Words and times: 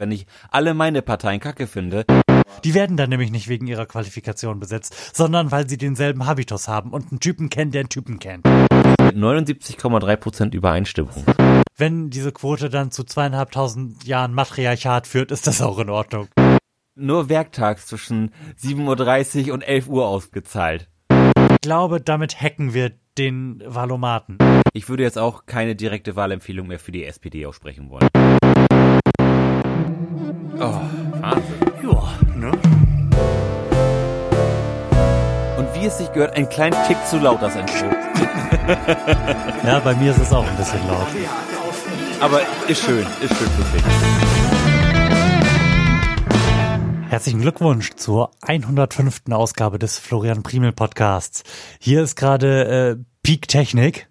Wenn 0.00 0.12
ich 0.12 0.26
alle 0.52 0.74
meine 0.74 1.02
Parteien 1.02 1.40
kacke 1.40 1.66
finde, 1.66 2.04
Die 2.64 2.74
werden 2.74 2.96
dann 2.96 3.10
nämlich 3.10 3.30
nicht 3.30 3.48
wegen 3.48 3.66
ihrer 3.66 3.86
Qualifikation 3.86 4.58
besetzt, 4.60 5.16
sondern 5.16 5.50
weil 5.52 5.68
sie 5.68 5.76
denselben 5.76 6.26
Habitus 6.26 6.66
haben 6.68 6.92
und 6.92 7.10
einen 7.10 7.20
Typen 7.20 7.50
kennen, 7.50 7.70
der 7.72 7.80
einen 7.80 7.88
Typen 7.88 8.18
kennt. 8.18 8.44
mit 8.46 9.16
79,3% 9.16 10.54
Übereinstimmung. 10.54 11.24
Wenn 11.76 12.10
diese 12.10 12.32
Quote 12.32 12.68
dann 12.68 12.90
zu 12.90 13.04
zweieinhalbtausend 13.04 14.04
Jahren 14.04 14.34
Matriarchat 14.34 15.06
führt, 15.06 15.30
ist 15.30 15.46
das 15.46 15.62
auch 15.62 15.78
in 15.78 15.90
Ordnung. 15.90 16.28
Nur 16.94 17.28
werktags 17.28 17.86
zwischen 17.86 18.32
7.30 18.60 19.48
Uhr 19.48 19.54
und 19.54 19.62
11 19.62 19.88
Uhr 19.88 20.06
ausgezahlt. 20.08 20.88
Ich 21.10 21.60
glaube, 21.60 22.00
damit 22.00 22.40
hacken 22.40 22.74
wir 22.74 22.92
den 23.18 23.62
Valomaten. 23.66 24.38
Ich 24.72 24.88
würde 24.88 25.02
jetzt 25.02 25.18
auch 25.18 25.46
keine 25.46 25.74
direkte 25.76 26.16
Wahlempfehlung 26.16 26.66
mehr 26.68 26.78
für 26.78 26.92
die 26.92 27.04
SPD 27.04 27.46
aussprechen 27.46 27.90
wollen. 27.90 28.08
Oh, 30.60 30.80
Wahnsinn. 31.20 31.54
Ja, 31.84 32.02
ne? 32.34 32.50
Und 35.56 35.74
wie 35.74 35.86
es 35.86 35.98
sich 35.98 36.12
gehört, 36.12 36.36
ein 36.36 36.48
kleinen 36.48 36.76
Tick 36.88 36.96
zu 37.06 37.18
laut, 37.18 37.40
das 37.40 37.54
Intro. 37.54 37.86
Ja, 39.64 39.78
bei 39.78 39.94
mir 39.94 40.10
ist 40.10 40.18
es 40.20 40.32
auch 40.32 40.46
ein 40.46 40.56
bisschen 40.56 40.86
laut. 40.88 41.06
Aber 42.20 42.40
ist 42.68 42.82
schön, 42.82 43.06
ist 43.20 43.36
schön 43.36 43.48
wirklich. 43.56 43.82
Herzlichen 47.08 47.40
Glückwunsch 47.40 47.94
zur 47.96 48.32
105. 48.42 49.22
Ausgabe 49.30 49.78
des 49.78 49.98
Florian 49.98 50.42
Primel 50.42 50.72
Podcasts. 50.72 51.42
Hier 51.78 52.02
ist 52.02 52.16
gerade 52.16 52.98
äh, 52.98 53.04
Peak 53.22 53.48
Technik. 53.48 54.08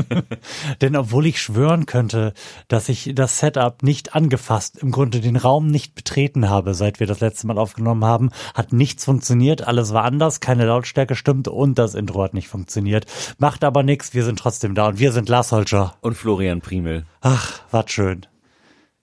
Denn 0.80 0.96
obwohl 0.96 1.26
ich 1.26 1.40
schwören 1.40 1.86
könnte, 1.86 2.32
dass 2.68 2.88
ich 2.88 3.12
das 3.14 3.38
Setup 3.38 3.82
nicht 3.82 4.14
angefasst, 4.14 4.78
im 4.78 4.90
Grunde 4.90 5.20
den 5.20 5.36
Raum 5.36 5.68
nicht 5.68 5.94
betreten 5.94 6.50
habe, 6.50 6.74
seit 6.74 7.00
wir 7.00 7.06
das 7.06 7.20
letzte 7.20 7.46
Mal 7.46 7.58
aufgenommen 7.58 8.04
haben, 8.04 8.30
hat 8.54 8.72
nichts 8.72 9.04
funktioniert, 9.04 9.66
alles 9.66 9.92
war 9.92 10.04
anders, 10.04 10.40
keine 10.40 10.66
Lautstärke 10.66 11.14
stimmte 11.14 11.50
und 11.50 11.78
das 11.78 11.94
Intro 11.94 12.22
hat 12.22 12.34
nicht 12.34 12.48
funktioniert. 12.48 13.06
Macht 13.38 13.64
aber 13.64 13.82
nichts, 13.82 14.14
wir 14.14 14.24
sind 14.24 14.38
trotzdem 14.38 14.74
da 14.74 14.88
und 14.88 14.98
wir 14.98 15.12
sind 15.12 15.28
Lars 15.28 15.52
Holscher. 15.52 15.94
Und 16.00 16.14
Florian 16.14 16.60
Primel. 16.60 17.04
Ach, 17.20 17.60
war 17.70 17.88
schön. 17.88 18.26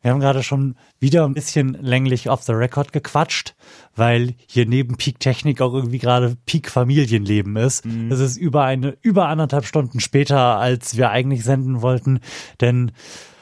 Wir 0.02 0.11
haben 0.11 0.22
gerade 0.22 0.44
schon 0.44 0.75
wieder 1.00 1.25
ein 1.25 1.33
bisschen 1.33 1.73
länglich 1.81 2.30
off 2.30 2.44
the 2.44 2.53
record 2.53 2.94
gequatscht, 2.94 3.55
weil 3.95 4.33
hier 4.47 4.66
neben 4.66 4.95
Peak 4.95 5.19
Technik 5.19 5.61
auch 5.61 5.73
irgendwie 5.73 5.97
gerade 5.97 6.38
Peak 6.45 6.69
Familienleben 6.72 7.58
ist. 7.58 7.86
Es 8.09 8.19
ist 8.19 8.38
über 8.38 8.64
eine, 8.64 8.97
über 9.02 9.28
anderthalb 9.28 9.66
Stunden 9.66 10.00
später, 10.00 10.58
als 10.58 10.95
wir 10.95 11.09
eigentlich 11.09 11.44
senden 11.44 11.81
wollten, 11.81 12.22
denn 12.61 12.91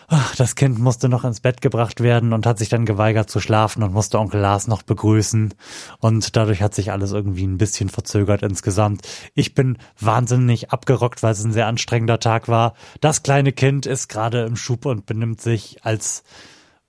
ach, 0.08 0.36
das 0.36 0.56
Kind 0.56 0.80
musste 0.80 1.10
noch 1.10 1.26
ins 1.26 1.42
Bett 1.42 1.62
gebracht 1.62 2.02
werden 2.02 2.32
und 2.32 2.46
hat 2.46 2.58
sich 2.58 2.70
dann 2.70 2.86
geweigert 2.86 3.30
zu 3.30 3.40
schlafen 3.40 3.84
und 3.84 3.94
musste 3.94 4.20
Onkel 4.20 4.40
Lars 4.40 4.68
noch 4.68 4.82
begrüßen. 4.82 5.54
Und 6.00 6.36
dadurch 6.36 6.62
hat 6.62 6.74
sich 6.74 6.92
alles 6.92 7.12
irgendwie 7.12 7.46
ein 7.46 7.58
bisschen 7.58 7.90
verzögert 7.90 8.42
insgesamt. 8.42 9.08
Ich 9.36 9.54
bin 9.54 9.78
wahnsinnig 10.00 10.72
abgerockt, 10.72 11.24
weil 11.24 11.34
es 11.34 11.44
ein 11.44 11.52
sehr 11.52 11.68
anstrengender 11.68 12.20
Tag 12.20 12.48
war. 12.48 12.74
Das 13.02 13.22
kleine 13.22 13.52
Kind 13.52 13.86
ist 13.86 14.08
gerade 14.08 14.46
im 14.46 14.56
Schub 14.56 14.86
und 14.86 15.06
benimmt 15.06 15.42
sich 15.42 15.84
als 15.84 16.24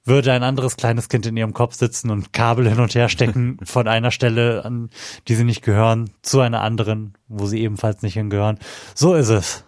würde 0.05 0.33
ein 0.33 0.43
anderes 0.43 0.77
kleines 0.77 1.09
Kind 1.09 1.27
in 1.27 1.37
ihrem 1.37 1.53
Kopf 1.53 1.75
sitzen 1.75 2.11
und 2.11 2.33
Kabel 2.33 2.67
hin 2.69 2.81
und 2.81 2.95
her 2.95 3.09
stecken 3.09 3.59
von 3.65 3.87
einer 3.87 4.11
Stelle, 4.11 4.65
an 4.65 4.91
die 5.27 5.35
sie 5.35 5.45
nicht 5.45 5.63
gehören, 5.63 6.11
zu 6.23 6.41
einer 6.41 6.63
anderen, 6.63 7.15
wo 7.29 7.47
sie 7.47 7.61
ebenfalls 7.61 8.01
nicht 8.03 8.15
hingehören. 8.15 8.59
So 8.95 9.15
ist 9.15 9.29
es. 9.29 9.65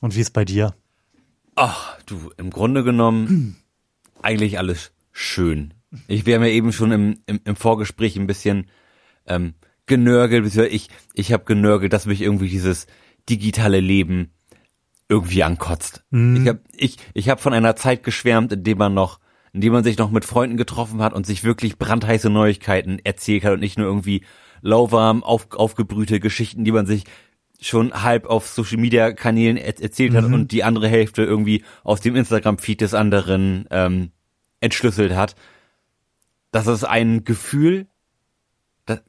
Und 0.00 0.14
wie 0.14 0.20
ist 0.20 0.32
bei 0.32 0.44
dir? 0.44 0.74
Ach, 1.56 1.98
du, 2.04 2.30
im 2.36 2.50
Grunde 2.50 2.84
genommen 2.84 3.56
eigentlich 4.22 4.58
alles 4.58 4.92
schön. 5.10 5.74
Ich 6.06 6.26
wäre 6.26 6.38
mir 6.38 6.50
eben 6.50 6.72
schon 6.72 6.92
im, 6.92 7.18
im, 7.26 7.40
im 7.44 7.56
Vorgespräch 7.56 8.16
ein 8.16 8.26
bisschen 8.26 8.66
ähm, 9.26 9.54
genörgelt, 9.86 10.54
ich, 10.56 10.90
ich 11.14 11.32
habe 11.32 11.44
genörgelt, 11.44 11.92
dass 11.92 12.06
mich 12.06 12.20
irgendwie 12.20 12.48
dieses 12.50 12.86
digitale 13.28 13.80
Leben 13.80 14.32
irgendwie 15.08 15.44
ankotzt. 15.44 16.04
Ich 16.42 16.48
habe 16.48 16.60
ich, 16.76 16.98
ich 17.14 17.28
hab 17.28 17.40
von 17.40 17.54
einer 17.54 17.76
Zeit 17.76 18.02
geschwärmt, 18.02 18.52
in 18.52 18.64
dem 18.64 18.78
man 18.78 18.92
noch, 18.92 19.20
in 19.52 19.60
dem 19.60 19.72
man 19.72 19.84
sich 19.84 19.96
noch 19.96 20.10
mit 20.10 20.24
Freunden 20.24 20.56
getroffen 20.56 21.00
hat 21.00 21.14
und 21.14 21.26
sich 21.26 21.44
wirklich 21.44 21.78
brandheiße 21.78 22.28
Neuigkeiten 22.28 22.98
erzählt 23.02 23.44
hat 23.44 23.54
und 23.54 23.60
nicht 23.60 23.78
nur 23.78 23.86
irgendwie 23.86 24.24
lauwarm 24.60 25.22
auf, 25.22 25.52
aufgebrühte 25.52 26.20
Geschichten, 26.20 26.64
die 26.64 26.72
man 26.72 26.86
sich 26.86 27.04
schon 27.60 28.02
halb 28.02 28.26
auf 28.26 28.48
Social 28.48 28.78
Media 28.78 29.12
Kanälen 29.12 29.56
er 29.56 29.80
erzählt 29.80 30.14
hat 30.14 30.24
und 30.24 30.52
die 30.52 30.64
andere 30.64 30.88
Hälfte 30.88 31.22
irgendwie 31.22 31.64
aus 31.84 32.00
dem 32.00 32.16
Instagram 32.16 32.58
Feed 32.58 32.80
des 32.80 32.94
anderen 32.94 33.66
ähm, 33.70 34.10
entschlüsselt 34.60 35.14
hat. 35.14 35.36
Das 36.50 36.66
ist 36.66 36.84
ein 36.84 37.24
Gefühl, 37.24 37.86
das, 38.84 39.00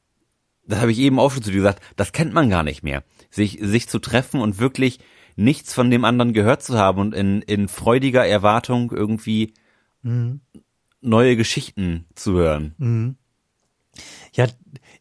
das 0.66 0.80
habe 0.80 0.92
ich 0.92 1.00
eben 1.00 1.20
auch 1.20 1.32
schon 1.32 1.44
zu 1.44 1.52
dir 1.52 1.58
gesagt, 1.58 1.82
das 1.96 2.12
kennt 2.12 2.34
man 2.34 2.50
gar 2.50 2.64
nicht 2.64 2.84
mehr. 2.84 3.04
Sich, 3.30 3.60
sich 3.62 3.88
zu 3.88 4.00
treffen 4.00 4.40
und 4.42 4.60
wirklich 4.60 5.00
nichts 5.36 5.74
von 5.74 5.92
dem 5.92 6.04
anderen 6.04 6.34
gehört 6.34 6.64
zu 6.64 6.78
haben 6.78 7.00
und 7.00 7.14
in, 7.14 7.42
in 7.42 7.68
freudiger 7.68 8.26
Erwartung 8.26 8.92
irgendwie 8.92 9.54
neue 11.02 11.36
Geschichten 11.36 12.06
zu 12.16 12.34
hören. 12.34 12.76
Ja, 14.34 14.48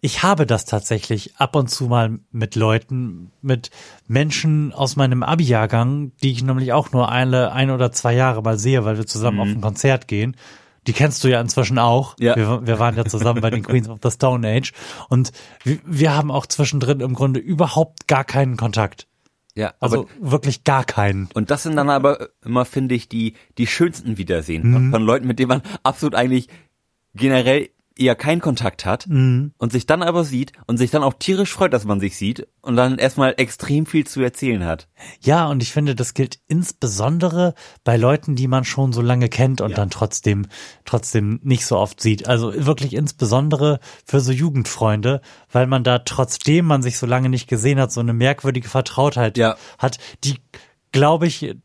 ich 0.00 0.22
habe 0.22 0.46
das 0.46 0.64
tatsächlich 0.64 1.36
ab 1.36 1.56
und 1.56 1.68
zu 1.68 1.86
mal 1.86 2.18
mit 2.30 2.54
Leuten, 2.54 3.32
mit 3.42 3.70
Menschen 4.06 4.72
aus 4.72 4.96
meinem 4.96 5.22
Abi-Jahrgang, 5.22 6.12
die 6.22 6.32
ich 6.32 6.42
nämlich 6.42 6.72
auch 6.72 6.92
nur 6.92 7.10
eine, 7.10 7.52
ein 7.52 7.70
oder 7.70 7.92
zwei 7.92 8.14
Jahre 8.14 8.42
mal 8.42 8.58
sehe, 8.58 8.84
weil 8.84 8.98
wir 8.98 9.06
zusammen 9.06 9.40
auf 9.40 9.48
ein 9.48 9.60
Konzert 9.60 10.08
gehen. 10.08 10.36
Die 10.86 10.92
kennst 10.92 11.24
du 11.24 11.28
ja 11.28 11.40
inzwischen 11.40 11.78
auch. 11.78 12.14
Ja. 12.20 12.36
Wir, 12.36 12.66
wir 12.66 12.78
waren 12.78 12.96
ja 12.96 13.04
zusammen 13.04 13.40
bei 13.40 13.50
den 13.50 13.64
Queens 13.64 13.88
of 13.88 13.98
the 14.02 14.10
Stone 14.10 14.46
Age. 14.48 14.72
Und 15.08 15.32
wir, 15.64 15.78
wir 15.84 16.14
haben 16.14 16.30
auch 16.30 16.46
zwischendrin 16.46 17.00
im 17.00 17.14
Grunde 17.14 17.40
überhaupt 17.40 18.06
gar 18.06 18.24
keinen 18.24 18.56
Kontakt. 18.56 19.08
Ja, 19.56 19.72
Also 19.80 20.02
aber 20.02 20.08
wirklich 20.20 20.64
gar 20.64 20.84
keinen. 20.84 21.28
Und 21.32 21.50
das 21.50 21.62
sind 21.62 21.76
dann 21.76 21.88
aber 21.88 22.28
immer, 22.44 22.66
finde 22.66 22.94
ich, 22.94 23.08
die, 23.08 23.34
die 23.56 23.66
schönsten 23.66 24.18
Wiedersehen 24.18 24.70
von, 24.70 24.90
von 24.90 25.02
Leuten, 25.02 25.26
mit 25.26 25.38
denen 25.38 25.48
man 25.48 25.62
absolut 25.82 26.14
eigentlich 26.14 26.48
generell 27.14 27.70
eher 27.98 28.14
keinen 28.14 28.40
Kontakt 28.40 28.84
hat 28.84 29.06
und 29.06 29.52
sich 29.72 29.86
dann 29.86 30.02
aber 30.02 30.24
sieht 30.24 30.52
und 30.66 30.76
sich 30.76 30.90
dann 30.90 31.02
auch 31.02 31.14
tierisch 31.18 31.52
freut, 31.52 31.72
dass 31.72 31.84
man 31.84 31.98
sich 31.98 32.16
sieht 32.16 32.46
und 32.60 32.76
dann 32.76 32.98
erstmal 32.98 33.34
extrem 33.38 33.86
viel 33.86 34.06
zu 34.06 34.20
erzählen 34.20 34.64
hat. 34.64 34.88
Ja, 35.20 35.46
und 35.46 35.62
ich 35.62 35.72
finde, 35.72 35.94
das 35.94 36.12
gilt 36.14 36.38
insbesondere 36.46 37.54
bei 37.84 37.96
Leuten, 37.96 38.36
die 38.36 38.48
man 38.48 38.64
schon 38.64 38.92
so 38.92 39.00
lange 39.00 39.28
kennt 39.28 39.60
und 39.60 39.78
dann 39.78 39.90
trotzdem, 39.90 40.46
trotzdem 40.84 41.40
nicht 41.42 41.64
so 41.64 41.78
oft 41.78 42.00
sieht. 42.00 42.26
Also 42.28 42.52
wirklich 42.66 42.92
insbesondere 42.94 43.80
für 44.04 44.20
so 44.20 44.32
Jugendfreunde, 44.32 45.20
weil 45.50 45.66
man 45.66 45.82
da 45.82 45.98
trotzdem 46.00 46.66
man 46.66 46.82
sich 46.82 46.98
so 46.98 47.06
lange 47.06 47.28
nicht 47.28 47.48
gesehen 47.48 47.80
hat, 47.80 47.92
so 47.92 48.00
eine 48.00 48.12
merkwürdige 48.12 48.68
Vertrautheit 48.68 49.38
Ja. 49.38 49.56
hat, 49.78 49.98
die, 50.24 50.36
glaube 50.92 51.26
ich, 51.26 51.56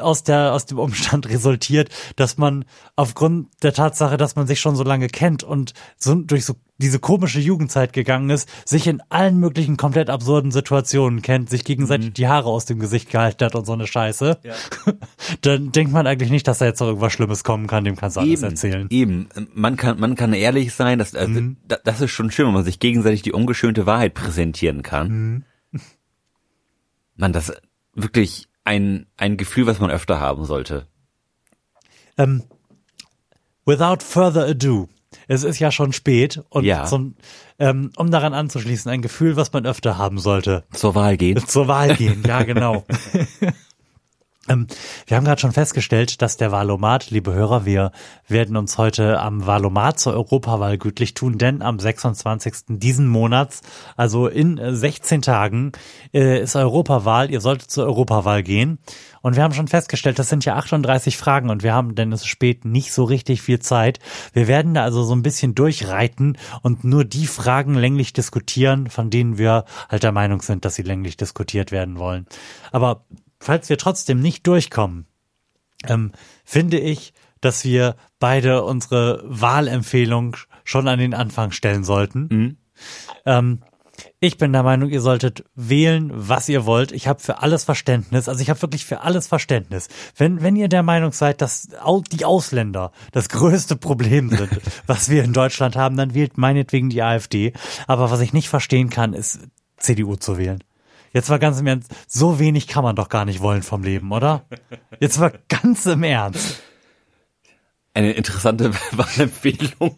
aus 0.00 0.22
der, 0.22 0.52
aus 0.54 0.66
dem 0.66 0.78
Umstand 0.78 1.28
resultiert, 1.28 1.90
dass 2.16 2.38
man 2.38 2.64
aufgrund 2.96 3.48
der 3.62 3.72
Tatsache, 3.74 4.16
dass 4.16 4.34
man 4.36 4.46
sich 4.46 4.60
schon 4.60 4.76
so 4.76 4.82
lange 4.84 5.08
kennt 5.08 5.42
und 5.42 5.74
so 5.98 6.14
durch 6.14 6.44
so 6.46 6.54
diese 6.78 6.98
komische 6.98 7.38
Jugendzeit 7.38 7.92
gegangen 7.92 8.30
ist, 8.30 8.48
sich 8.64 8.86
in 8.88 9.00
allen 9.08 9.38
möglichen 9.38 9.76
komplett 9.76 10.10
absurden 10.10 10.50
Situationen 10.50 11.22
kennt, 11.22 11.48
sich 11.48 11.64
gegenseitig 11.64 12.14
die 12.14 12.26
Haare 12.26 12.48
aus 12.48 12.64
dem 12.64 12.80
Gesicht 12.80 13.10
gehalten 13.10 13.44
hat 13.44 13.54
und 13.54 13.64
so 13.64 13.74
eine 13.74 13.86
Scheiße, 13.86 14.40
dann 15.42 15.70
denkt 15.70 15.92
man 15.92 16.06
eigentlich 16.06 16.30
nicht, 16.30 16.48
dass 16.48 16.58
da 16.58 16.64
jetzt 16.64 16.80
noch 16.80 16.88
irgendwas 16.88 17.12
Schlimmes 17.12 17.44
kommen 17.44 17.66
kann, 17.68 17.84
dem 17.84 17.94
kannst 17.96 18.16
du 18.16 18.20
alles 18.20 18.40
erzählen. 18.42 18.86
Eben, 18.90 19.28
man 19.54 19.76
kann, 19.76 20.00
man 20.00 20.16
kann 20.16 20.32
ehrlich 20.32 20.74
sein, 20.74 20.98
dass, 20.98 21.14
also, 21.14 21.40
da- 21.68 21.78
das 21.84 22.00
ist 22.00 22.10
schon 22.10 22.30
schön, 22.32 22.46
wenn 22.46 22.54
man 22.54 22.64
sich 22.64 22.80
gegenseitig 22.80 23.22
die 23.22 23.32
ungeschönte 23.32 23.86
Wahrheit 23.86 24.14
präsentieren 24.14 24.82
kann. 24.82 25.44
Man, 27.16 27.32
das 27.32 27.52
wirklich 27.94 28.48
ein, 28.64 29.06
ein 29.16 29.36
Gefühl, 29.36 29.66
was 29.66 29.78
man 29.80 29.90
öfter 29.90 30.20
haben 30.20 30.44
sollte. 30.44 30.86
Ähm, 32.18 32.42
without 33.66 33.98
further 34.04 34.46
ado. 34.46 34.88
Es 35.28 35.42
ist 35.44 35.58
ja 35.58 35.70
schon 35.70 35.92
spät 35.92 36.42
und 36.48 36.64
Ja. 36.64 36.84
zum, 36.86 37.14
ähm, 37.58 37.90
um 37.96 38.10
daran 38.10 38.34
anzuschließen, 38.34 38.90
ein 38.90 39.00
Gefühl, 39.02 39.36
was 39.36 39.52
man 39.52 39.64
öfter 39.64 39.96
haben 39.96 40.18
sollte. 40.18 40.64
Zur 40.72 40.94
Wahl 40.94 41.16
gehen. 41.16 41.36
Zur 41.46 41.68
Wahl 41.68 41.94
gehen, 41.96 42.22
ja 42.26 42.42
genau. 42.42 42.84
ähm, 44.48 44.66
wir 45.06 45.16
haben 45.16 45.24
gerade 45.24 45.40
schon 45.40 45.52
festgestellt, 45.52 46.20
dass 46.20 46.36
der 46.36 46.52
Wahlomat, 46.52 47.10
liebe 47.10 47.32
Hörer, 47.32 47.64
wir 47.64 47.92
werden 48.28 48.56
uns 48.56 48.78
heute 48.78 49.20
am 49.20 49.46
Wahlomat 49.46 49.98
zur 49.98 50.14
Europawahl 50.14 50.78
gütlich 50.78 51.14
tun, 51.14 51.38
denn 51.38 51.62
am 51.62 51.78
26. 51.78 52.54
diesen 52.68 53.08
Monats, 53.08 53.62
also 53.96 54.26
in 54.28 54.58
äh, 54.58 54.74
16 54.74 55.22
Tagen, 55.22 55.72
äh, 56.12 56.40
ist 56.42 56.56
Europawahl. 56.56 57.30
Ihr 57.30 57.40
solltet 57.40 57.70
zur 57.70 57.86
Europawahl 57.86 58.42
gehen. 58.42 58.78
Und 59.22 59.36
wir 59.36 59.42
haben 59.42 59.54
schon 59.54 59.68
festgestellt, 59.68 60.18
das 60.18 60.28
sind 60.28 60.44
ja 60.44 60.56
38 60.56 61.16
Fragen 61.16 61.48
und 61.48 61.62
wir 61.62 61.72
haben, 61.72 61.94
denn 61.94 62.12
es 62.12 62.20
ist 62.20 62.26
spät, 62.26 62.66
nicht 62.66 62.92
so 62.92 63.04
richtig 63.04 63.40
viel 63.40 63.58
Zeit. 63.58 63.98
Wir 64.34 64.48
werden 64.48 64.74
da 64.74 64.82
also 64.82 65.02
so 65.02 65.14
ein 65.14 65.22
bisschen 65.22 65.54
durchreiten 65.54 66.36
und 66.60 66.84
nur 66.84 67.06
die 67.06 67.26
Fragen 67.26 67.74
länglich 67.74 68.12
diskutieren, 68.12 68.90
von 68.90 69.08
denen 69.08 69.38
wir 69.38 69.64
halt 69.88 70.02
der 70.02 70.12
Meinung 70.12 70.42
sind, 70.42 70.66
dass 70.66 70.74
sie 70.74 70.82
länglich 70.82 71.16
diskutiert 71.16 71.72
werden 71.72 71.98
wollen. 71.98 72.26
Aber 72.70 73.04
falls 73.44 73.68
wir 73.68 73.78
trotzdem 73.78 74.20
nicht 74.20 74.46
durchkommen, 74.46 75.06
ähm, 75.86 76.12
finde 76.44 76.78
ich, 76.78 77.12
dass 77.40 77.64
wir 77.64 77.96
beide 78.18 78.64
unsere 78.64 79.22
Wahlempfehlung 79.26 80.36
schon 80.64 80.88
an 80.88 80.98
den 80.98 81.12
Anfang 81.12 81.50
stellen 81.50 81.84
sollten. 81.84 82.28
Mhm. 82.30 82.56
Ähm, 83.26 83.58
ich 84.18 84.38
bin 84.38 84.52
der 84.52 84.62
Meinung, 84.62 84.88
ihr 84.88 85.02
solltet 85.02 85.44
wählen, 85.54 86.10
was 86.12 86.48
ihr 86.48 86.64
wollt. 86.64 86.90
Ich 86.90 87.06
habe 87.06 87.20
für 87.20 87.42
alles 87.42 87.64
Verständnis. 87.64 88.28
Also 88.28 88.40
ich 88.40 88.48
habe 88.48 88.60
wirklich 88.62 88.86
für 88.86 89.02
alles 89.02 89.28
Verständnis. 89.28 89.88
Wenn, 90.16 90.42
wenn 90.42 90.56
ihr 90.56 90.68
der 90.68 90.82
Meinung 90.82 91.12
seid, 91.12 91.42
dass 91.42 91.68
die 92.10 92.24
Ausländer 92.24 92.92
das 93.12 93.28
größte 93.28 93.76
Problem 93.76 94.30
sind, 94.30 94.50
was 94.86 95.10
wir 95.10 95.22
in 95.22 95.34
Deutschland 95.34 95.76
haben, 95.76 95.96
dann 95.96 96.14
wählt 96.14 96.38
meinetwegen 96.38 96.88
die 96.88 97.02
AfD. 97.02 97.52
Aber 97.86 98.10
was 98.10 98.20
ich 98.20 98.32
nicht 98.32 98.48
verstehen 98.48 98.88
kann, 98.88 99.12
ist 99.12 99.40
CDU 99.76 100.16
zu 100.16 100.38
wählen. 100.38 100.64
Jetzt 101.14 101.30
mal 101.30 101.38
ganz 101.38 101.60
im 101.60 101.66
Ernst, 101.68 101.94
so 102.08 102.40
wenig 102.40 102.66
kann 102.66 102.82
man 102.82 102.96
doch 102.96 103.08
gar 103.08 103.24
nicht 103.24 103.40
wollen 103.40 103.62
vom 103.62 103.84
Leben, 103.84 104.10
oder? 104.10 104.44
Jetzt 104.98 105.20
mal 105.20 105.32
ganz 105.48 105.86
im 105.86 106.02
Ernst. 106.02 106.60
Eine 107.94 108.12
interessante 108.12 108.72
Wahlempfehlung. 108.92 109.94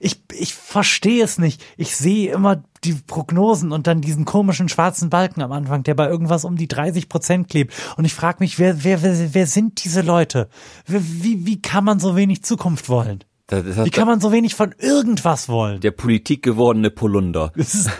Ich, 0.00 0.22
ich 0.32 0.54
verstehe 0.54 1.22
es 1.22 1.36
nicht. 1.38 1.62
Ich 1.76 1.94
sehe 1.96 2.32
immer 2.32 2.64
die 2.82 2.94
Prognosen 2.94 3.72
und 3.72 3.86
dann 3.86 4.00
diesen 4.00 4.24
komischen 4.24 4.70
schwarzen 4.70 5.10
Balken 5.10 5.42
am 5.42 5.52
Anfang, 5.52 5.82
der 5.82 5.94
bei 5.94 6.08
irgendwas 6.08 6.46
um 6.46 6.56
die 6.56 6.66
30 6.66 7.10
Prozent 7.10 7.48
klebt. 7.48 7.74
Und 7.98 8.06
ich 8.06 8.14
frage 8.14 8.38
mich, 8.40 8.58
wer, 8.58 8.84
wer, 8.84 9.02
wer, 9.02 9.34
wer 9.34 9.46
sind 9.46 9.84
diese 9.84 10.00
Leute? 10.00 10.48
Wie, 10.86 11.44
wie 11.44 11.60
kann 11.60 11.84
man 11.84 12.00
so 12.00 12.16
wenig 12.16 12.42
Zukunft 12.42 12.88
wollen? 12.88 13.22
Das 13.48 13.64
ist 13.64 13.82
Wie 13.84 13.90
kann 13.90 14.06
man 14.06 14.20
so 14.20 14.30
wenig 14.30 14.54
von 14.54 14.74
irgendwas 14.78 15.48
wollen? 15.48 15.80
der 15.80 15.90
Politik 15.90 16.42
gewordene 16.42 16.90
Polunder. 16.90 17.50
Das 17.56 17.74
ist, 17.74 17.90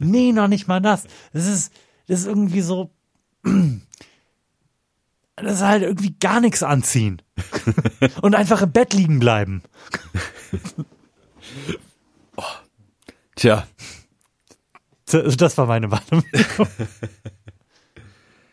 nee, 0.00 0.32
noch 0.32 0.48
nicht 0.48 0.66
mal 0.68 0.80
das. 0.80 1.04
Das 1.32 1.46
ist, 1.46 1.72
das 2.08 2.20
ist 2.20 2.26
irgendwie 2.26 2.60
so, 2.62 2.90
das 5.36 5.54
ist 5.54 5.62
halt 5.62 5.82
irgendwie 5.84 6.16
gar 6.18 6.40
nichts 6.40 6.62
anziehen. 6.64 7.22
Und 8.22 8.34
einfach 8.34 8.60
im 8.60 8.72
Bett 8.72 8.92
liegen 8.92 9.20
bleiben. 9.20 9.62
Tja, 13.36 13.68
Das 15.06 15.56
war 15.58 15.66
meine 15.66 15.86
Meinung. 15.86 16.24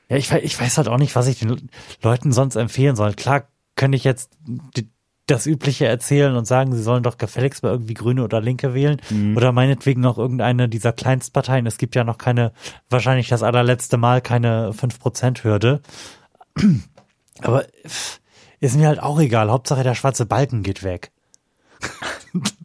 ja, 0.09 0.15
ich, 0.17 0.31
ich 0.31 0.61
weiß 0.61 0.77
halt 0.77 0.87
auch 0.89 0.99
nicht, 0.99 1.15
was 1.15 1.25
ich 1.25 1.39
den 1.39 1.69
Leuten 2.03 2.31
sonst 2.31 2.55
empfehlen 2.55 2.95
soll. 2.95 3.15
Klar 3.15 3.47
könnte 3.75 3.95
ich 3.95 4.03
jetzt 4.03 4.29
die, 4.45 4.87
das 5.27 5.45
Übliche 5.45 5.87
erzählen 5.87 6.35
und 6.35 6.45
sagen, 6.45 6.73
sie 6.75 6.83
sollen 6.83 7.03
doch 7.03 7.17
gefälligst 7.17 7.63
mal 7.63 7.71
irgendwie 7.71 7.95
Grüne 7.95 8.23
oder 8.23 8.41
Linke 8.41 8.73
wählen 8.73 9.01
oder 9.35 9.51
meinetwegen 9.51 10.05
auch 10.05 10.17
irgendeine 10.17 10.69
dieser 10.69 10.93
Kleinstparteien. 10.93 11.65
Es 11.65 11.77
gibt 11.77 11.95
ja 11.95 12.03
noch 12.03 12.17
keine, 12.17 12.51
wahrscheinlich 12.89 13.27
das 13.27 13.41
allerletzte 13.41 13.97
Mal 13.97 14.21
keine 14.21 14.71
5%-Hürde. 14.71 15.81
Aber 17.41 17.65
ist 18.59 18.77
mir 18.77 18.87
halt 18.87 19.01
auch 19.01 19.19
egal. 19.19 19.49
Hauptsache 19.49 19.83
der 19.83 19.95
schwarze 19.95 20.25
Balken 20.25 20.63
geht 20.63 20.83
weg. 20.83 21.11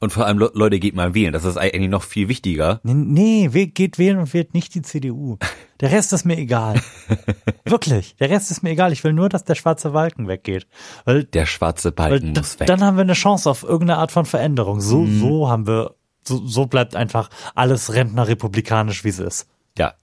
und 0.00 0.12
vor 0.12 0.26
allem 0.26 0.38
Le 0.38 0.50
Leute 0.54 0.78
geht 0.78 0.94
mal 0.94 1.14
wählen. 1.14 1.32
Das 1.32 1.44
ist 1.44 1.56
eigentlich 1.56 1.90
noch 1.90 2.02
viel 2.04 2.28
wichtiger. 2.28 2.80
Nee, 2.84 3.48
nee, 3.48 3.66
geht 3.66 3.98
wählen 3.98 4.18
und 4.18 4.32
wählt 4.32 4.54
nicht 4.54 4.74
die 4.74 4.82
CDU. 4.82 5.38
Der 5.80 5.90
Rest 5.90 6.12
ist 6.12 6.24
mir 6.24 6.38
egal. 6.38 6.80
Wirklich, 7.64 8.14
der 8.16 8.30
Rest 8.30 8.50
ist 8.50 8.62
mir 8.62 8.70
egal. 8.70 8.92
Ich 8.92 9.02
will 9.04 9.12
nur, 9.12 9.28
dass 9.28 9.44
der 9.44 9.54
schwarze 9.56 9.90
Balken 9.90 10.28
weggeht. 10.28 10.66
Weil, 11.04 11.24
Der 11.24 11.46
schwarze 11.46 11.90
Balken 11.92 12.32
muss 12.32 12.60
weg. 12.60 12.66
dann 12.68 12.82
haben 12.82 12.96
wir 12.96 13.02
eine 13.02 13.14
Chance 13.14 13.50
auf 13.50 13.62
irgendeine 13.64 13.98
Art 13.98 14.12
von 14.12 14.24
Veränderung. 14.24 14.80
So, 14.80 15.06
so 15.06 15.48
haben 15.48 15.66
wir, 15.66 15.94
so, 16.22 16.46
so 16.46 16.66
bleibt 16.66 16.94
einfach 16.94 17.28
alles 17.54 17.92
rentnerrepublikanisch, 17.92 19.02
wie 19.04 19.08
es 19.08 19.18
ist. 19.18 19.48
Ja. 19.76 19.94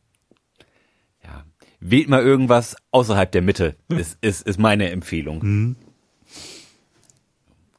Ja. 1.23 1.45
Wählt 1.79 2.09
mal 2.09 2.21
irgendwas 2.21 2.75
außerhalb 2.91 3.31
der 3.31 3.41
Mitte, 3.41 3.77
ist, 3.89 4.17
ist, 4.21 4.41
ist 4.45 4.59
meine 4.59 4.89
Empfehlung. 4.91 5.75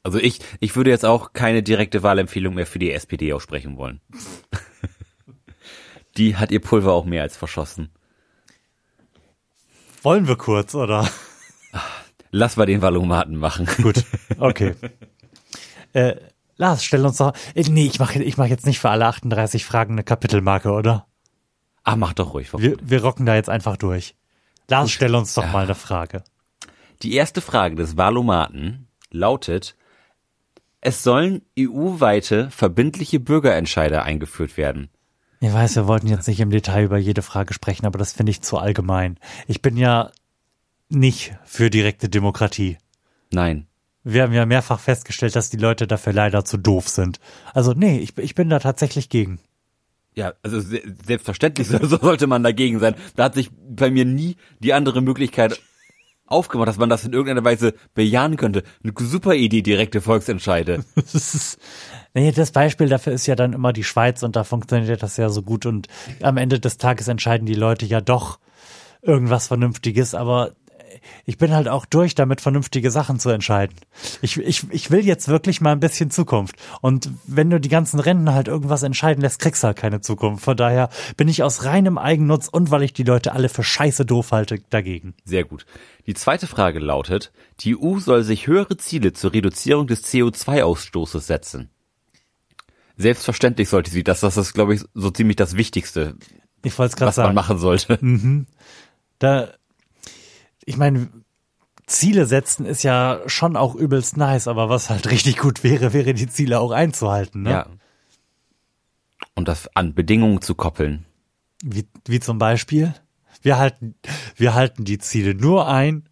Also 0.06 0.20
ich, 0.20 0.38
ich 0.60 0.76
würde 0.76 0.90
jetzt 0.90 1.04
auch 1.04 1.32
keine 1.32 1.64
direkte 1.64 2.04
Wahlempfehlung 2.04 2.54
mehr 2.54 2.68
für 2.68 2.78
die 2.78 2.92
SPD 2.92 3.32
aussprechen 3.32 3.76
wollen. 3.76 4.00
Die 6.16 6.36
hat 6.36 6.52
ihr 6.52 6.60
Pulver 6.60 6.92
auch 6.92 7.04
mehr 7.04 7.22
als 7.22 7.36
verschossen. 7.36 7.90
Wollen 10.04 10.28
wir 10.28 10.36
kurz, 10.36 10.76
oder? 10.76 11.10
Lass 12.30 12.56
mal 12.56 12.66
den 12.66 12.82
Valomaten 12.82 13.34
machen. 13.34 13.68
Gut, 13.82 14.04
okay. 14.38 14.76
äh, 15.92 16.14
Lars, 16.56 16.84
stell 16.84 17.04
uns 17.04 17.16
doch, 17.16 17.32
äh, 17.56 17.64
nee, 17.68 17.86
ich 17.86 17.98
mache 17.98 18.22
ich 18.22 18.36
mach 18.36 18.46
jetzt 18.46 18.64
nicht 18.64 18.78
für 18.78 18.90
alle 18.90 19.06
38 19.06 19.64
Fragen 19.64 19.94
eine 19.94 20.04
Kapitelmarke, 20.04 20.70
oder? 20.70 21.08
Ah, 21.82 21.96
mach 21.96 22.12
doch 22.12 22.32
ruhig. 22.32 22.52
Wir, 22.56 22.76
wir 22.80 23.02
rocken 23.02 23.26
da 23.26 23.34
jetzt 23.34 23.50
einfach 23.50 23.76
durch. 23.76 24.14
Lars, 24.68 24.92
stell 24.92 25.16
uns 25.16 25.34
doch 25.34 25.50
mal 25.50 25.64
eine 25.64 25.74
Frage. 25.74 26.22
Die 27.02 27.14
erste 27.14 27.40
Frage 27.40 27.74
des 27.74 27.96
Valomaten 27.96 28.86
lautet, 29.10 29.74
es 30.86 31.02
sollen 31.02 31.42
EU-weite 31.58 32.48
verbindliche 32.50 33.18
Bürgerentscheide 33.18 34.04
eingeführt 34.04 34.56
werden. 34.56 34.88
Ich 35.40 35.52
weiß, 35.52 35.74
wir 35.74 35.88
wollten 35.88 36.06
jetzt 36.06 36.28
nicht 36.28 36.38
im 36.38 36.50
Detail 36.50 36.84
über 36.84 36.96
jede 36.96 37.22
Frage 37.22 37.54
sprechen, 37.54 37.86
aber 37.86 37.98
das 37.98 38.12
finde 38.12 38.30
ich 38.30 38.40
zu 38.40 38.56
allgemein. 38.56 39.18
Ich 39.48 39.60
bin 39.60 39.76
ja 39.76 40.12
nicht 40.88 41.34
für 41.44 41.70
direkte 41.70 42.08
Demokratie. 42.08 42.78
Nein. 43.32 43.66
Wir 44.04 44.22
haben 44.22 44.32
ja 44.32 44.46
mehrfach 44.46 44.78
festgestellt, 44.78 45.34
dass 45.34 45.50
die 45.50 45.56
Leute 45.56 45.88
dafür 45.88 46.12
leider 46.12 46.44
zu 46.44 46.56
doof 46.56 46.88
sind. 46.88 47.18
Also 47.52 47.72
nee, 47.72 47.98
ich, 47.98 48.16
ich 48.18 48.36
bin 48.36 48.48
da 48.48 48.60
tatsächlich 48.60 49.08
gegen. 49.08 49.40
Ja, 50.14 50.34
also 50.44 50.60
se 50.60 50.82
selbstverständlich 51.04 51.66
so 51.66 51.84
sollte 51.98 52.28
man 52.28 52.44
dagegen 52.44 52.78
sein. 52.78 52.94
Da 53.16 53.24
hat 53.24 53.34
sich 53.34 53.50
bei 53.52 53.90
mir 53.90 54.04
nie 54.04 54.36
die 54.60 54.72
andere 54.72 55.02
Möglichkeit 55.02 55.60
aufgemacht, 56.26 56.68
dass 56.68 56.78
man 56.78 56.88
das 56.88 57.04
in 57.04 57.12
irgendeiner 57.12 57.44
Weise 57.44 57.74
bejahen 57.94 58.36
könnte. 58.36 58.62
Eine 58.82 58.92
super 58.98 59.34
Idee, 59.34 59.62
direkte 59.62 60.00
Volksentscheide. 60.00 60.84
Nee, 62.14 62.32
das 62.32 62.50
Beispiel 62.50 62.88
dafür 62.88 63.12
ist 63.12 63.26
ja 63.26 63.34
dann 63.34 63.52
immer 63.52 63.74
die 63.74 63.84
Schweiz 63.84 64.22
und 64.22 64.36
da 64.36 64.44
funktioniert 64.44 65.02
das 65.02 65.18
ja 65.18 65.28
so 65.28 65.42
gut 65.42 65.66
und 65.66 65.86
am 66.22 66.38
Ende 66.38 66.58
des 66.58 66.78
Tages 66.78 67.08
entscheiden 67.08 67.44
die 67.44 67.52
Leute 67.52 67.84
ja 67.84 68.00
doch 68.00 68.38
irgendwas 69.02 69.48
Vernünftiges, 69.48 70.14
aber 70.14 70.52
ich 71.24 71.38
bin 71.38 71.52
halt 71.52 71.68
auch 71.68 71.86
durch, 71.86 72.14
damit 72.14 72.40
vernünftige 72.40 72.90
Sachen 72.90 73.18
zu 73.18 73.30
entscheiden. 73.30 73.76
Ich, 74.22 74.36
ich, 74.38 74.64
ich 74.70 74.90
will 74.90 75.04
jetzt 75.04 75.28
wirklich 75.28 75.60
mal 75.60 75.72
ein 75.72 75.80
bisschen 75.80 76.10
Zukunft. 76.10 76.56
Und 76.80 77.10
wenn 77.26 77.50
du 77.50 77.60
die 77.60 77.68
ganzen 77.68 78.00
Renten 78.00 78.32
halt 78.32 78.48
irgendwas 78.48 78.82
entscheiden 78.82 79.20
lässt, 79.22 79.38
kriegst 79.40 79.62
du 79.62 79.68
halt 79.68 79.76
keine 79.76 80.00
Zukunft. 80.00 80.44
Von 80.44 80.56
daher 80.56 80.88
bin 81.16 81.28
ich 81.28 81.42
aus 81.42 81.64
reinem 81.64 81.98
Eigennutz 81.98 82.48
und 82.48 82.70
weil 82.70 82.82
ich 82.82 82.92
die 82.92 83.02
Leute 83.04 83.32
alle 83.32 83.48
für 83.48 83.62
scheiße 83.64 84.04
doof 84.06 84.32
halte, 84.32 84.60
dagegen. 84.70 85.14
Sehr 85.24 85.44
gut. 85.44 85.66
Die 86.06 86.14
zweite 86.14 86.46
Frage 86.46 86.78
lautet, 86.78 87.32
die 87.60 87.76
EU 87.76 87.98
soll 87.98 88.22
sich 88.22 88.46
höhere 88.46 88.76
Ziele 88.76 89.12
zur 89.12 89.32
Reduzierung 89.32 89.86
des 89.86 90.04
CO2-Ausstoßes 90.04 91.20
setzen. 91.20 91.70
Selbstverständlich 92.96 93.68
sollte 93.68 93.90
sie 93.90 94.04
das. 94.04 94.20
Das 94.20 94.36
ist, 94.36 94.54
glaube 94.54 94.74
ich, 94.74 94.82
so 94.94 95.10
ziemlich 95.10 95.36
das 95.36 95.56
Wichtigste, 95.56 96.14
Ich 96.62 96.78
was 96.78 96.98
man 96.98 97.12
sagen. 97.12 97.34
machen 97.34 97.58
sollte. 97.58 97.98
Da, 99.18 99.48
ich 100.66 100.76
meine, 100.76 101.08
Ziele 101.86 102.26
setzen 102.26 102.66
ist 102.66 102.82
ja 102.82 103.22
schon 103.26 103.56
auch 103.56 103.74
übelst 103.74 104.18
nice, 104.18 104.48
aber 104.48 104.68
was 104.68 104.90
halt 104.90 105.08
richtig 105.10 105.38
gut 105.38 105.64
wäre, 105.64 105.94
wäre 105.94 106.12
die 106.12 106.26
Ziele 106.26 106.60
auch 106.60 106.72
einzuhalten, 106.72 107.42
ne? 107.42 107.50
Ja. 107.50 107.66
Und 109.34 109.48
das 109.48 109.74
an 109.74 109.94
Bedingungen 109.94 110.42
zu 110.42 110.54
koppeln. 110.54 111.06
Wie, 111.62 111.88
wie 112.06 112.20
zum 112.20 112.38
Beispiel, 112.38 112.94
wir 113.42 113.56
halten, 113.58 113.94
wir 114.34 114.54
halten 114.54 114.84
die 114.84 114.98
Ziele 114.98 115.34
nur 115.34 115.68
ein, 115.68 116.08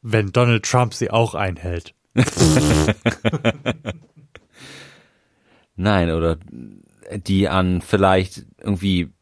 wenn 0.00 0.32
Donald 0.32 0.64
Trump 0.64 0.94
sie 0.94 1.10
auch 1.10 1.34
einhält. 1.34 1.94
Nein, 5.76 6.10
oder 6.10 6.38
die 7.16 7.48
an 7.48 7.82
vielleicht 7.82 8.46
irgendwie 8.58 9.12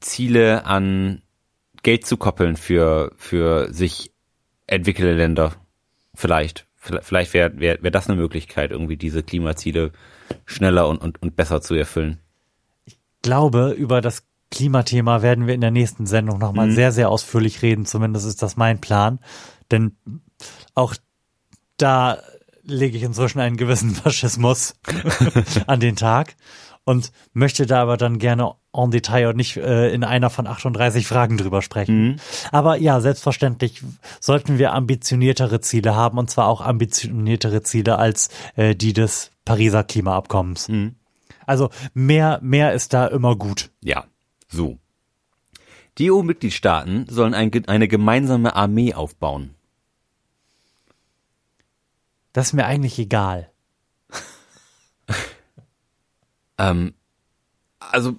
Ziele 0.00 0.66
an 0.66 1.22
Geld 1.82 2.06
zu 2.06 2.16
koppeln 2.16 2.56
für, 2.56 3.12
für 3.16 3.72
sich 3.72 4.13
entwickelte 4.66 5.14
Länder. 5.14 5.52
Vielleicht. 6.14 6.66
Vielleicht 6.76 7.32
wäre 7.32 7.58
wär, 7.58 7.82
wär 7.82 7.90
das 7.90 8.08
eine 8.08 8.20
Möglichkeit, 8.20 8.70
irgendwie 8.70 8.98
diese 8.98 9.22
Klimaziele 9.22 9.92
schneller 10.44 10.86
und, 10.86 10.98
und, 10.98 11.22
und 11.22 11.34
besser 11.34 11.62
zu 11.62 11.74
erfüllen. 11.74 12.20
glaube, 13.22 13.70
über 13.70 14.02
das 14.02 14.24
Klimathema 14.50 15.22
werden 15.22 15.46
wir 15.46 15.54
in 15.54 15.62
der 15.62 15.70
nächsten 15.70 16.06
Sendung 16.06 16.38
nochmal 16.38 16.70
sehr, 16.70 16.92
sehr 16.92 17.08
ausführlich 17.08 17.62
reden. 17.62 17.86
Zumindest 17.86 18.26
ist 18.26 18.42
das 18.42 18.56
mein 18.56 18.80
Plan. 18.80 19.18
Denn 19.70 19.96
auch 20.74 20.94
da 21.76 22.18
lege 22.62 22.96
ich 22.96 23.02
inzwischen 23.02 23.40
einen 23.40 23.56
gewissen 23.56 23.90
Faschismus 23.94 24.74
an 25.66 25.80
den 25.80 25.96
Tag 25.96 26.36
und 26.84 27.12
möchte 27.32 27.66
da 27.66 27.82
aber 27.82 27.96
dann 27.96 28.18
gerne 28.18 28.54
en 28.74 28.90
Detail 28.90 29.28
und 29.28 29.36
nicht 29.36 29.56
äh, 29.56 29.90
in 29.92 30.04
einer 30.04 30.30
von 30.30 30.46
38 30.46 31.06
Fragen 31.06 31.36
drüber 31.36 31.62
sprechen. 31.62 32.20
Aber 32.52 32.76
ja, 32.76 33.00
selbstverständlich 33.00 33.82
sollten 34.20 34.58
wir 34.58 34.72
ambitioniertere 34.72 35.60
Ziele 35.60 35.94
haben 35.94 36.18
und 36.18 36.30
zwar 36.30 36.48
auch 36.48 36.60
ambitioniertere 36.60 37.62
Ziele 37.62 37.98
als 37.98 38.28
äh, 38.56 38.74
die 38.74 38.92
des 38.92 39.30
Pariser 39.44 39.84
Klimaabkommens. 39.84 40.70
Also 41.46 41.70
mehr, 41.92 42.40
mehr 42.42 42.72
ist 42.72 42.92
da 42.92 43.06
immer 43.06 43.36
gut. 43.36 43.70
Ja, 43.80 44.04
so. 44.48 44.78
Die 45.98 46.10
EU-Mitgliedstaaten 46.10 47.06
sollen 47.08 47.34
ein, 47.34 47.52
eine 47.66 47.86
gemeinsame 47.86 48.56
Armee 48.56 48.94
aufbauen. 48.94 49.54
Das 52.32 52.48
ist 52.48 52.52
mir 52.52 52.66
eigentlich 52.66 52.98
egal. 52.98 53.50
Ähm, 56.58 56.94
also 57.78 58.16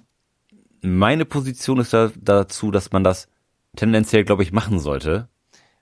meine 0.86 1.24
Position 1.24 1.78
ist 1.80 1.92
da, 1.92 2.10
dazu, 2.16 2.70
dass 2.70 2.92
man 2.92 3.02
das 3.04 3.28
tendenziell, 3.76 4.24
glaube 4.24 4.42
ich, 4.42 4.52
machen 4.52 4.78
sollte. 4.78 5.28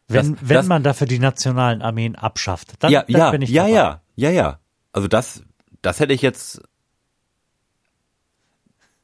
Wenn, 0.09 0.33
Das- 0.35 0.41
wenn 0.49 0.55
das- 0.57 0.67
man 0.67 0.83
dafür 0.83 1.07
die 1.07 1.19
nationalen 1.19 1.83
Armeen 1.83 2.15
abschafft, 2.17 2.75
dann, 2.83 2.91
ja, 2.93 3.03
dann 3.03 3.17
ja, 3.17 3.31
bin 3.31 3.43
ich 3.43 3.51
ja, 3.51 3.63
dabei. 3.63 3.75
ja, 3.75 4.01
ja, 4.17 4.31
ja. 4.31 4.59
Also 4.93 5.09
das, 5.09 5.43
das 5.83 6.01
hätte 6.01 6.13
ich 6.13 6.23
jetzt 6.23 6.61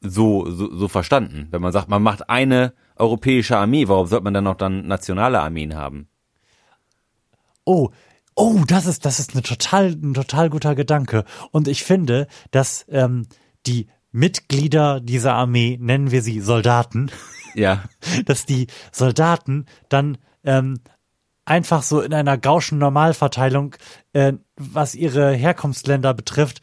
so, 0.01 0.49
so, 0.49 0.73
so 0.75 0.87
verstanden. 0.87 1.47
Wenn 1.51 1.61
man 1.61 1.71
sagt, 1.71 1.87
man 1.89 2.01
macht 2.01 2.29
eine 2.29 2.73
europäische 2.95 3.57
Armee, 3.57 3.87
warum 3.87 4.07
sollte 4.07 4.23
man 4.23 4.33
dann 4.33 4.43
noch 4.45 4.55
dann 4.55 4.87
nationale 4.87 5.39
Armeen 5.41 5.75
haben? 5.75 6.07
Oh, 7.65 7.89
oh, 8.35 8.63
das 8.67 8.85
ist, 8.87 9.05
das 9.05 9.19
ist 9.19 9.33
eine 9.33 9.43
total, 9.43 9.91
ein 9.91 10.13
total 10.13 10.49
guter 10.49 10.73
Gedanke. 10.75 11.23
Und 11.51 11.67
ich 11.67 11.83
finde, 11.83 12.27
dass 12.51 12.85
ähm, 12.89 13.27
die 13.67 13.87
Mitglieder 14.11 14.99
dieser 14.99 15.33
Armee, 15.33 15.77
nennen 15.79 16.11
wir 16.11 16.21
sie 16.21 16.41
Soldaten, 16.41 17.11
Ja, 17.55 17.83
dass 18.25 18.45
die 18.45 18.67
Soldaten 18.91 19.65
dann 19.89 20.17
ähm, 20.43 20.79
einfach 21.45 21.83
so 21.83 22.01
in 22.01 22.13
einer 22.13 22.37
gauschen 22.37 22.77
Normalverteilung, 22.77 23.75
äh, 24.13 24.33
was 24.55 24.95
ihre 24.95 25.31
Herkunftsländer 25.31 26.13
betrifft, 26.13 26.61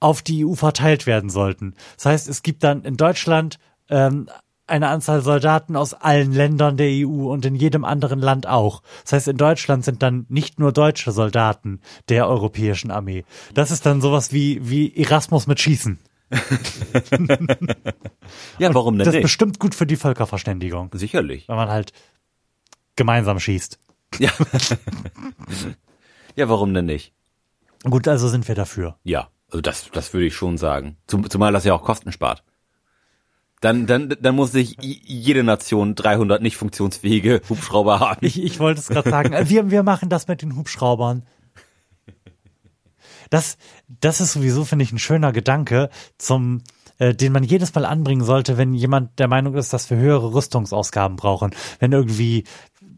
auf 0.00 0.22
die 0.22 0.44
EU 0.44 0.54
verteilt 0.54 1.06
werden 1.06 1.30
sollten. 1.30 1.74
Das 1.96 2.06
heißt, 2.06 2.28
es 2.28 2.42
gibt 2.42 2.64
dann 2.64 2.82
in 2.82 2.96
Deutschland 2.96 3.58
ähm, 3.88 4.28
eine 4.66 4.88
Anzahl 4.88 5.20
Soldaten 5.20 5.76
aus 5.76 5.94
allen 5.94 6.32
Ländern 6.32 6.76
der 6.76 6.88
EU 6.88 7.30
und 7.30 7.44
in 7.44 7.54
jedem 7.54 7.84
anderen 7.84 8.18
Land 8.18 8.46
auch. 8.46 8.82
Das 9.02 9.12
heißt, 9.12 9.28
in 9.28 9.36
Deutschland 9.36 9.84
sind 9.84 10.02
dann 10.02 10.24
nicht 10.28 10.58
nur 10.58 10.72
deutsche 10.72 11.12
Soldaten 11.12 11.80
der 12.08 12.28
europäischen 12.28 12.90
Armee. 12.90 13.24
Das 13.52 13.70
ist 13.70 13.84
dann 13.84 14.00
sowas 14.00 14.32
wie, 14.32 14.68
wie 14.68 14.96
Erasmus 14.96 15.46
mit 15.46 15.60
Schießen. 15.60 15.98
ja, 18.58 18.74
warum 18.74 18.98
denn 18.98 19.06
Das 19.06 19.14
ist 19.14 19.22
bestimmt 19.22 19.58
gut 19.58 19.74
für 19.74 19.86
die 19.86 19.96
Völkerverständigung, 19.96 20.90
Sicherlich. 20.94 21.48
wenn 21.48 21.56
man 21.56 21.68
halt 21.68 21.92
gemeinsam 22.96 23.40
schießt. 23.40 23.78
Ja. 24.18 24.30
ja, 26.36 26.48
warum 26.48 26.72
denn 26.74 26.86
nicht? 26.86 27.12
Gut, 27.82 28.08
also 28.08 28.28
sind 28.28 28.48
wir 28.48 28.54
dafür. 28.54 28.96
Ja, 29.04 29.28
also 29.48 29.60
das, 29.60 29.90
das 29.92 30.12
würde 30.12 30.26
ich 30.26 30.34
schon 30.34 30.56
sagen. 30.56 30.96
Zum, 31.06 31.28
zumal 31.28 31.52
das 31.52 31.64
ja 31.64 31.74
auch 31.74 31.82
Kosten 31.82 32.12
spart. 32.12 32.42
Dann, 33.60 33.86
dann, 33.86 34.14
dann 34.20 34.34
muss 34.34 34.52
sich 34.52 34.76
jede 34.80 35.42
Nation 35.42 35.94
300 35.94 36.42
nicht 36.42 36.56
funktionsfähige 36.56 37.40
Hubschrauber 37.48 38.00
haben. 38.00 38.24
Ich, 38.26 38.42
ich 38.42 38.60
wollte 38.60 38.80
es 38.80 38.88
gerade 38.88 39.08
sagen. 39.08 39.48
Wir, 39.48 39.70
wir 39.70 39.82
machen 39.82 40.10
das 40.10 40.28
mit 40.28 40.42
den 40.42 40.56
Hubschraubern. 40.56 41.24
Das, 43.30 43.56
das 43.88 44.20
ist 44.20 44.32
sowieso, 44.32 44.64
finde 44.64 44.84
ich, 44.84 44.92
ein 44.92 44.98
schöner 44.98 45.32
Gedanke, 45.32 45.90
zum, 46.18 46.62
äh, 46.98 47.14
den 47.14 47.32
man 47.32 47.44
jedes 47.44 47.74
Mal 47.74 47.84
anbringen 47.84 48.24
sollte, 48.24 48.56
wenn 48.56 48.74
jemand 48.74 49.18
der 49.18 49.28
Meinung 49.28 49.54
ist, 49.54 49.72
dass 49.72 49.90
wir 49.90 49.96
höhere 49.96 50.32
Rüstungsausgaben 50.32 51.16
brauchen. 51.16 51.54
Wenn 51.78 51.92
irgendwie 51.92 52.44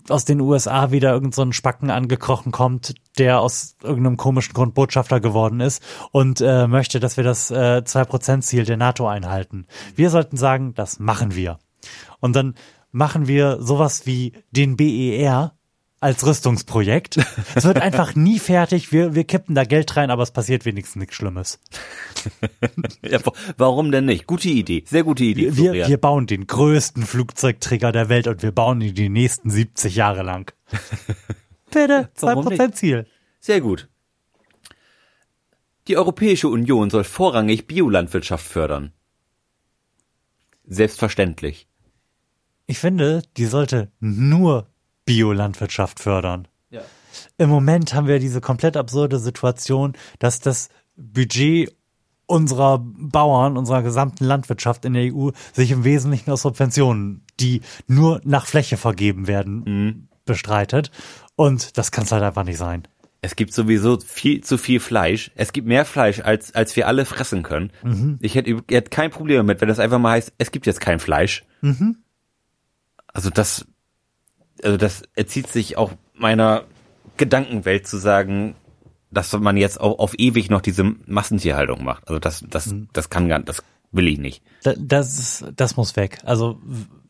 aus 0.09 0.25
den 0.25 0.41
USA 0.41 0.91
wieder 0.91 1.13
irgend 1.13 1.35
so 1.35 1.51
Spacken 1.53 1.91
angekrochen 1.91 2.53
kommt, 2.53 2.95
der 3.19 3.41
aus 3.41 3.77
irgendeinem 3.83 4.17
komischen 4.17 4.55
Grund 4.55 4.75
Botschafter 4.75 5.21
geworden 5.21 5.61
ist 5.61 5.83
und 6.13 6.41
äh, 6.41 6.67
möchte, 6.67 7.01
dass 7.01 7.17
wir 7.17 7.25
das 7.25 7.51
äh, 7.51 7.83
2%-Ziel 7.85 8.65
der 8.65 8.77
NATO 8.77 9.09
einhalten. 9.09 9.67
Wir 9.95 10.11
sollten 10.11 10.37
sagen, 10.37 10.75
das 10.75 10.99
machen 10.99 11.35
wir. 11.35 11.59
Und 12.21 12.37
dann 12.37 12.55
machen 12.93 13.29
wir 13.29 13.59
sowas 13.61 14.07
wie 14.07 14.33
den 14.51 14.77
BER 14.77 15.56
als 16.01 16.27
Rüstungsprojekt. 16.27 17.19
Es 17.55 17.65
wird 17.65 17.81
einfach 17.81 18.15
nie 18.15 18.39
fertig. 18.39 18.93
Wir, 18.93 19.15
wir 19.15 19.25
kippen 19.25 19.55
da 19.55 19.65
Geld 19.65 19.97
rein, 19.97 20.11
aber 20.11 20.23
es 20.23 20.31
passiert 20.31 20.65
wenigstens 20.65 20.97
nichts 21.01 21.15
Schlimmes. 21.17 21.59
Ja, 23.03 23.25
wa- 23.25 23.33
warum 23.57 23.93
denn 23.93 24.07
nicht? 24.07 24.27
Gute 24.27 24.49
Idee, 24.49 24.83
sehr 24.85 25.05
gute 25.05 25.23
Idee. 25.23 25.45
Wir, 25.57 25.71
Florian. 25.71 25.89
wir 25.89 25.97
bauen 25.99 26.27
den 26.27 26.47
größten 26.49 27.05
Flugzeugträger 27.07 27.93
der 27.93 28.09
Welt 28.09 28.27
und 28.27 28.43
wir 28.43 28.51
bauen 28.51 28.81
ihn 28.81 28.95
die 28.95 29.09
nächsten 29.09 29.49
70 29.49 29.95
Jahre 29.95 30.23
lang. 30.25 30.53
Bitte, 31.71 32.09
Warum 32.19 32.47
nicht? 32.47 32.61
2% 32.61 32.73
Ziel. 32.73 33.07
Sehr 33.39 33.61
gut. 33.61 33.89
Die 35.87 35.97
Europäische 35.97 36.49
Union 36.49 36.91
soll 36.91 37.05
vorrangig 37.05 37.69
Biolandwirtschaft 37.69 38.45
fördern. 38.45 38.93
Selbstverständlich. 40.65 41.69
Ich 42.67 42.79
finde, 42.81 43.23
die 43.37 43.47
sollte 43.47 43.93
nur 44.01 44.67
Biolandwirtschaft 45.07 46.01
fördern. 46.01 46.47
Ja. 46.69 46.83
Im 47.39 47.49
Moment 47.49 47.95
haben 47.95 48.07
wir 48.07 48.19
diese 48.19 48.43
komplett 48.43 48.77
absurde 48.77 49.19
Situation, 49.19 49.95
dass 50.19 50.41
das 50.41 50.69
Budget 50.97 51.75
unserer 52.27 52.81
Bauern, 52.85 53.57
unserer 53.57 53.83
gesamten 53.83 54.25
Landwirtschaft 54.25 54.85
in 54.85 54.93
der 54.95 55.15
EU 55.15 55.31
sich 55.53 55.71
im 55.71 55.85
Wesentlichen 55.85 56.31
aus 56.31 56.43
Subventionen, 56.43 57.25
die 57.41 57.63
nur 57.87 58.21
nach 58.25 58.47
Fläche 58.47 58.77
vergeben 58.77 59.27
werden, 59.29 60.09
bestreitet. 60.25 60.91
Und 61.37 61.79
das 61.79 61.93
kann 61.93 62.05
es 62.05 62.13
halt 62.13 62.25
einfach 62.25 62.45
nicht 62.45 62.59
sein. 62.59 62.87
Es 63.23 63.37
gibt 63.37 63.53
sowieso 63.55 63.99
viel 63.99 64.43
zu 64.43 64.59
viel 64.59 64.79
Fleisch. 64.81 65.31
Es 65.35 65.53
gibt 65.53 65.67
mehr 65.67 65.85
Fleisch, 65.85 66.21
als, 66.21 66.55
als 66.55 66.77
wir 66.77 66.87
alle 66.87 67.05
fressen 67.05 67.43
können. 67.43 67.71
Ich 68.21 68.35
hätte, 68.35 68.61
hätte 68.71 68.91
kein 68.91 69.11
Problem 69.11 69.39
damit, 69.39 69.61
wenn 69.61 69.69
das 69.69 69.79
einfach 69.79 69.99
mal 69.99 70.13
heißt, 70.13 70.33
es 70.39 70.51
gibt 70.51 70.67
jetzt 70.67 70.81
kein 70.81 70.99
Fleisch. 71.01 71.45
Also 73.07 73.31
das, 73.31 73.67
also 74.63 74.77
das 74.77 75.03
erzieht 75.15 75.49
sich 75.49 75.77
auch 75.77 75.93
meiner 76.15 76.65
Gedankenwelt 77.17 77.87
zu 77.87 77.97
sagen, 77.99 78.55
dass 79.11 79.33
man 79.33 79.57
jetzt 79.57 79.81
auch 79.81 79.99
auf 79.99 80.19
ewig 80.19 80.51
noch 80.51 80.61
diese 80.61 80.85
Massentierhaltung 81.07 81.85
macht. 81.85 82.09
Also 82.09 82.19
das, 82.19 82.45
das, 82.49 82.75
das 82.93 83.09
kann 83.11 83.29
gar, 83.29 83.39
das 83.41 83.63
will 83.93 84.09
ich 84.09 84.19
nicht. 84.19 84.43
Da- 84.63 84.75
Das, 84.79 85.19
ist- 85.19 85.45
das 85.57 85.77
muss 85.77 85.97
weg. 85.97 86.19
Also 86.25 86.61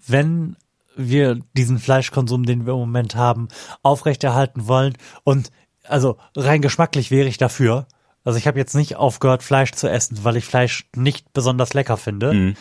wenn 0.06 0.56
wir 0.96 1.40
diesen 1.56 1.78
Fleischkonsum, 1.78 2.44
den 2.44 2.64
wir 2.66 2.72
im 2.74 2.78
Moment 2.80 3.16
haben, 3.16 3.48
aufrechterhalten 3.82 4.66
wollen 4.68 4.94
und 5.24 5.50
also 5.84 6.16
rein 6.36 6.62
geschmacklich 6.62 7.10
wäre 7.10 7.28
ich 7.28 7.38
dafür. 7.38 7.86
Also 8.24 8.38
ich 8.38 8.46
habe 8.46 8.58
jetzt 8.58 8.74
nicht 8.74 8.96
aufgehört, 8.96 9.42
Fleisch 9.42 9.72
zu 9.72 9.88
essen, 9.88 10.18
weil 10.24 10.36
ich 10.36 10.44
Fleisch 10.44 10.86
nicht 10.96 11.32
besonders 11.32 11.74
lecker 11.74 11.96
finde. 11.96 12.54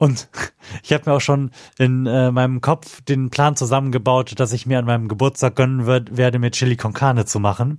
Und 0.00 0.28
ich 0.82 0.92
habe 0.94 1.08
mir 1.08 1.16
auch 1.16 1.20
schon 1.20 1.50
in 1.78 2.06
äh, 2.06 2.32
meinem 2.32 2.62
Kopf 2.62 3.02
den 3.02 3.28
Plan 3.28 3.54
zusammengebaut, 3.54 4.40
dass 4.40 4.52
ich 4.54 4.66
mir 4.66 4.78
an 4.78 4.86
meinem 4.86 5.08
Geburtstag 5.08 5.54
gönnen 5.56 5.86
werd, 5.86 6.16
werde, 6.16 6.38
mir 6.38 6.50
Chili 6.50 6.76
con 6.76 6.94
Carne 6.94 7.26
zu 7.26 7.38
machen. 7.38 7.78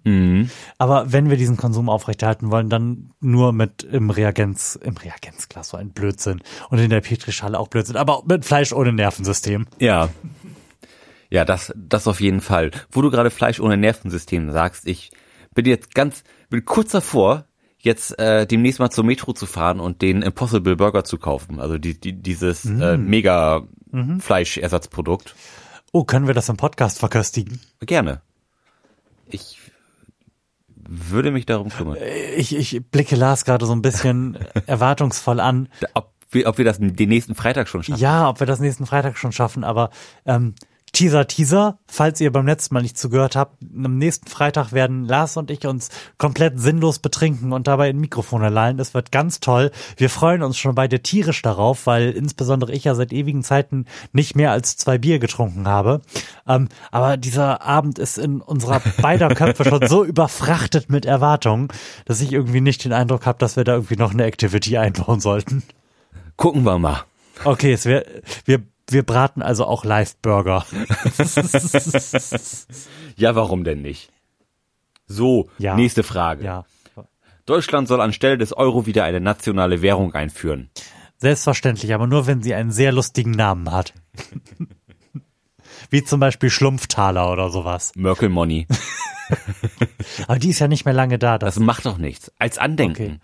Aber 0.77 1.11
wenn 1.11 1.31
wir 1.31 1.37
diesen 1.37 1.57
Konsum 1.57 1.89
aufrechterhalten 1.89 2.51
wollen, 2.51 2.69
dann 2.69 3.09
nur 3.19 3.53
mit 3.53 3.83
im 3.83 4.11
Reagenz, 4.11 4.79
im 4.81 4.95
Reagenzglas, 4.97 5.69
so 5.69 5.77
ein 5.77 5.93
Blödsinn. 5.93 6.41
Und 6.69 6.77
in 6.77 6.91
der 6.91 7.01
Petrischale 7.01 7.59
auch 7.59 7.67
Blödsinn, 7.67 7.97
aber 7.97 8.21
mit 8.27 8.45
Fleisch 8.45 8.71
ohne 8.71 8.93
Nervensystem. 8.93 9.65
Ja. 9.79 10.09
Ja, 11.31 11.43
das, 11.43 11.73
das 11.75 12.07
auf 12.07 12.21
jeden 12.21 12.41
Fall. 12.41 12.69
Wo 12.91 13.01
du 13.01 13.09
gerade 13.09 13.31
Fleisch 13.31 13.59
ohne 13.59 13.77
Nervensystem 13.77 14.51
sagst, 14.51 14.85
ich 14.85 15.11
bin 15.55 15.65
jetzt 15.65 15.95
ganz, 15.95 16.23
bin 16.49 16.63
kurz 16.65 16.91
davor, 16.91 17.45
jetzt 17.81 18.17
äh, 18.19 18.45
demnächst 18.45 18.79
mal 18.79 18.89
zur 18.89 19.03
Metro 19.03 19.33
zu 19.33 19.45
fahren 19.45 19.79
und 19.79 20.01
den 20.01 20.21
Impossible 20.21 20.75
Burger 20.75 21.03
zu 21.03 21.17
kaufen. 21.17 21.59
Also 21.59 21.77
die, 21.77 21.99
die, 21.99 22.13
dieses 22.13 22.65
äh, 22.65 22.97
mega 22.97 23.63
Fleischersatzprodukt. 24.19 25.35
Oh, 25.91 26.05
können 26.05 26.27
wir 26.27 26.33
das 26.33 26.47
im 26.47 26.57
Podcast 26.57 26.99
verköstigen? 26.99 27.59
Gerne. 27.81 28.21
Ich 29.27 29.57
würde 30.75 31.31
mich 31.31 31.45
darum 31.45 31.69
kümmern. 31.69 31.97
Ich, 32.35 32.55
ich 32.55 32.81
blicke 32.89 33.15
Lars 33.15 33.45
gerade 33.45 33.65
so 33.65 33.73
ein 33.73 33.81
bisschen 33.81 34.37
erwartungsvoll 34.65 35.39
an. 35.39 35.69
Ob 35.93 36.13
wir, 36.29 36.47
ob 36.47 36.57
wir 36.57 36.65
das 36.65 36.79
den 36.79 37.09
nächsten 37.09 37.35
Freitag 37.35 37.67
schon 37.67 37.83
schaffen. 37.83 37.99
Ja, 37.99 38.29
ob 38.29 38.39
wir 38.39 38.47
das 38.47 38.59
nächsten 38.59 38.85
Freitag 38.85 39.17
schon 39.17 39.33
schaffen, 39.33 39.65
aber 39.65 39.89
ähm, 40.25 40.55
Teaser, 40.93 41.25
Teaser, 41.25 41.77
falls 41.87 42.19
ihr 42.19 42.33
beim 42.33 42.45
letzten 42.45 42.73
Mal 42.73 42.81
nicht 42.81 42.97
zugehört 42.97 43.37
habt, 43.37 43.57
am 43.61 43.97
nächsten 43.97 44.27
Freitag 44.27 44.73
werden 44.73 45.05
Lars 45.05 45.37
und 45.37 45.49
ich 45.49 45.65
uns 45.65 45.89
komplett 46.17 46.59
sinnlos 46.59 46.99
betrinken 46.99 47.53
und 47.53 47.67
dabei 47.67 47.89
in 47.89 47.99
Mikrofone 47.99 48.49
lallen. 48.49 48.77
Es 48.77 48.93
wird 48.93 49.09
ganz 49.09 49.39
toll. 49.39 49.71
Wir 49.95 50.09
freuen 50.09 50.43
uns 50.43 50.57
schon 50.57 50.75
beide 50.75 51.01
tierisch 51.01 51.41
darauf, 51.41 51.87
weil 51.87 52.11
insbesondere 52.11 52.73
ich 52.73 52.83
ja 52.83 52.93
seit 52.93 53.13
ewigen 53.13 53.41
Zeiten 53.41 53.85
nicht 54.11 54.35
mehr 54.35 54.51
als 54.51 54.75
zwei 54.75 54.97
Bier 54.97 55.19
getrunken 55.19 55.65
habe. 55.65 56.01
Ähm, 56.45 56.67
aber 56.91 57.15
dieser 57.15 57.61
Abend 57.61 57.97
ist 57.97 58.17
in 58.17 58.41
unserer 58.41 58.81
beider 59.01 59.29
Köpfe 59.29 59.63
schon 59.63 59.87
so 59.87 60.03
überfrachtet 60.03 60.89
mit 60.89 61.05
Erwartungen, 61.05 61.69
dass 62.03 62.19
ich 62.19 62.33
irgendwie 62.33 62.61
nicht 62.61 62.83
den 62.83 62.91
Eindruck 62.91 63.25
habe, 63.25 63.39
dass 63.39 63.55
wir 63.55 63.63
da 63.63 63.75
irgendwie 63.75 63.97
noch 63.97 64.11
eine 64.11 64.25
Activity 64.25 64.77
einbauen 64.77 65.21
sollten. 65.21 65.63
Gucken 66.35 66.63
wir 66.63 66.77
mal. 66.79 67.03
Okay, 67.43 67.73
es 67.73 67.85
wär, 67.85 68.05
wir, 68.45 68.61
wir 68.91 69.03
braten 69.03 69.41
also 69.41 69.65
auch 69.65 69.83
Live-Burger. 69.85 70.65
Ja, 73.15 73.35
warum 73.35 73.63
denn 73.63 73.81
nicht? 73.81 74.11
So, 75.07 75.49
Ja. 75.57 75.75
nächste 75.75 76.03
Frage. 76.03 76.43
ja, 76.45 76.65
Deutschland 77.45 77.87
soll 77.87 77.99
anstelle 78.01 78.37
des 78.37 78.53
Euro 78.53 78.85
wieder 78.85 79.03
eine 79.03 79.19
nationale 79.19 79.81
Währung 79.81 80.13
einführen. 80.13 80.69
selbstverständlich, 81.17 81.93
aber 81.93 82.07
nur 82.07 82.27
wenn 82.27 82.41
sie 82.41 82.53
einen 82.53 82.71
sehr 82.71 82.91
lustigen 82.91 83.31
Namen 83.31 83.71
hat. 83.71 83.93
Wie 85.89 86.03
zum 86.03 86.19
Beispiel 86.19 86.49
Schlumpftaler 86.49 87.31
oder 87.31 87.49
sowas. 87.49 87.91
Merkel 87.95 88.29
Money. 88.29 88.67
Aber 90.27 90.39
die 90.39 90.49
ist 90.49 90.59
ja 90.59 90.67
nicht 90.67 90.85
mehr 90.85 90.93
lange 90.93 91.17
da. 91.19 91.37
Das, 91.37 91.55
Das 91.55 91.63
macht 91.63 91.85
doch 91.85 91.97
nichts. 91.97 92.31
Als 92.39 92.57
Andenken. 92.57 93.19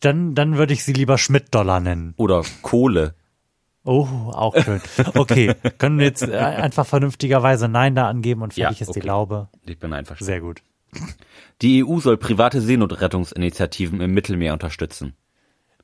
dann, 0.00 0.34
dann 0.34 0.56
würde 0.58 0.72
ich 0.74 0.84
sie 0.84 0.92
lieber 0.92 1.16
Schmidt-Dollar 1.18 1.80
nennen. 1.80 2.14
Oder 2.16 2.42
Kohle. 2.62 3.14
Oh, 3.84 4.06
auch 4.32 4.56
schön. 4.62 4.80
Okay, 5.14 5.54
können 5.78 5.98
wir 5.98 6.06
jetzt 6.06 6.22
äh, 6.22 6.36
einfach 6.36 6.86
vernünftigerweise 6.86 7.68
Nein 7.68 7.94
da 7.94 8.08
angeben 8.08 8.42
und 8.42 8.54
fertig 8.54 8.80
Ja, 8.80 8.86
ist 8.86 8.94
die. 8.94 9.00
Laube. 9.00 9.48
Ich 9.66 9.78
bin 9.78 9.92
einverstanden. 9.92 10.26
Sehr 10.26 10.40
gut. 10.40 10.62
Die 11.62 11.84
EU 11.84 11.98
soll 11.98 12.16
private 12.16 12.60
Seenotrettungsinitiativen 12.60 14.00
im 14.00 14.12
Mittelmeer 14.12 14.52
unterstützen. 14.52 15.14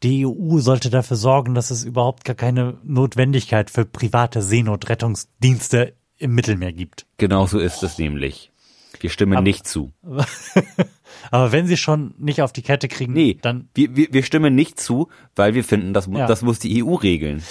Die 0.03 0.25
EU 0.27 0.59
sollte 0.59 0.91
dafür 0.91 1.17
sorgen, 1.17 1.55
dass 1.55 1.71
es 1.73 1.85
überhaupt 1.85 2.25
gar 2.25 2.37
keine 2.37 2.79
Notwendigkeit 2.85 3.71
für 3.71 3.85
private 3.85 4.43
Seenotrettungsdienste 4.43 5.95
im 6.19 6.35
Mittelmeer 6.35 6.73
gibt. 6.73 7.07
Genau 7.17 7.47
so 7.47 7.59
ist 7.59 7.83
es 7.83 7.99
nämlich. 7.99 8.53
Wir 9.01 9.11
stimmen 9.11 9.43
nicht 9.45 9.67
zu. 9.67 9.93
Aber 11.31 11.53
wenn 11.53 11.67
sie 11.67 11.77
schon 11.77 12.15
nicht 12.19 12.43
auf 12.43 12.53
die 12.53 12.63
Kette 12.63 12.89
kriegen, 12.89 13.13
Nee, 13.13 13.39
dann 13.41 13.69
wir, 13.75 13.95
wir, 13.97 14.09
wir 14.13 14.23
stimmen 14.23 14.55
nicht 14.55 14.81
zu, 14.81 15.09
weil 15.37 15.55
wir 15.55 15.65
finden, 15.65 15.93
das, 15.93 16.07
Ja. 16.07 16.27
das 16.27 16.43
muss 16.43 16.59
die 16.59 16.83
EU 16.85 16.95
regeln. 16.95 17.43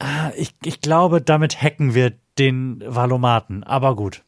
Ah, 0.00 0.32
ich, 0.34 0.54
ich 0.64 0.80
glaube, 0.80 1.20
damit 1.20 1.60
hacken 1.62 1.94
wir 1.94 2.14
den 2.38 2.82
Valomaten. 2.84 3.62
Aber 3.64 3.94
gut. 3.94 4.24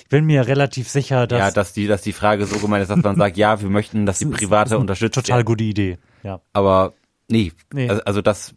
Ich 0.00 0.08
bin 0.08 0.24
mir 0.24 0.46
relativ 0.46 0.88
sicher, 0.88 1.26
dass 1.26 1.38
ja, 1.38 1.50
dass 1.50 1.72
die, 1.72 1.86
dass 1.86 2.02
die 2.02 2.12
Frage 2.12 2.46
so 2.46 2.58
gemeint 2.58 2.82
ist, 2.82 2.88
dass 2.88 3.02
man 3.02 3.16
sagt, 3.16 3.36
ja, 3.36 3.60
wir 3.60 3.68
möchten, 3.68 4.06
dass 4.06 4.18
die 4.18 4.26
private 4.40 4.78
unterstützt 4.78 5.14
total 5.14 5.38
werden. 5.38 5.46
gute 5.46 5.64
Idee. 5.64 5.98
Ja. 6.22 6.40
Aber 6.52 6.94
nee, 7.28 7.52
Nee. 7.72 7.88
Also, 7.88 8.02
also 8.04 8.22
das 8.22 8.54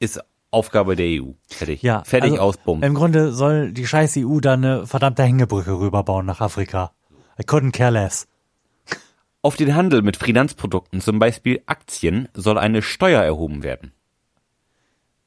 ist 0.00 0.20
Aufgabe 0.50 0.96
der 0.96 1.06
EU. 1.22 1.32
Fertig. 1.48 1.82
Ja, 1.82 2.02
Fertig 2.04 2.32
also, 2.32 2.42
aus, 2.42 2.56
bumm. 2.56 2.82
Im 2.82 2.94
Grunde 2.94 3.32
soll 3.32 3.72
die 3.72 3.86
scheiß 3.86 4.16
EU 4.18 4.40
da 4.40 4.54
eine 4.54 4.86
verdammte 4.86 5.22
Hängebrücke 5.22 5.78
rüberbauen 5.78 6.26
nach 6.26 6.40
Afrika. 6.40 6.92
I 7.40 7.44
couldn't 7.44 7.72
care 7.72 7.90
less. 7.90 8.26
Auf 9.40 9.56
den 9.56 9.74
Handel 9.74 10.02
mit 10.02 10.16
Finanzprodukten, 10.16 11.00
zum 11.00 11.18
Beispiel 11.18 11.62
Aktien, 11.66 12.28
soll 12.34 12.58
eine 12.58 12.82
Steuer 12.82 13.22
erhoben 13.22 13.62
werden. 13.62 13.92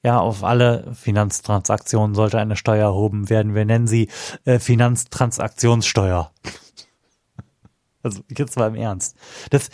Ja, 0.04 0.20
auf 0.20 0.44
alle 0.44 0.94
Finanztransaktionen 0.96 2.16
sollte 2.16 2.40
eine 2.40 2.56
Steuer 2.56 2.88
erhoben 2.88 3.30
werden. 3.30 3.56
Wir 3.56 3.66
nennen 3.66 3.88
sie 3.88 4.10
äh, 4.46 4.60
Finanztransaktionssteuer. 4.60 6.32
Also 8.04 8.24
jetzt 8.36 8.58
mal 8.58 8.70
im 8.70 8.74
Ernst. 8.74 9.16
Das 9.52 9.70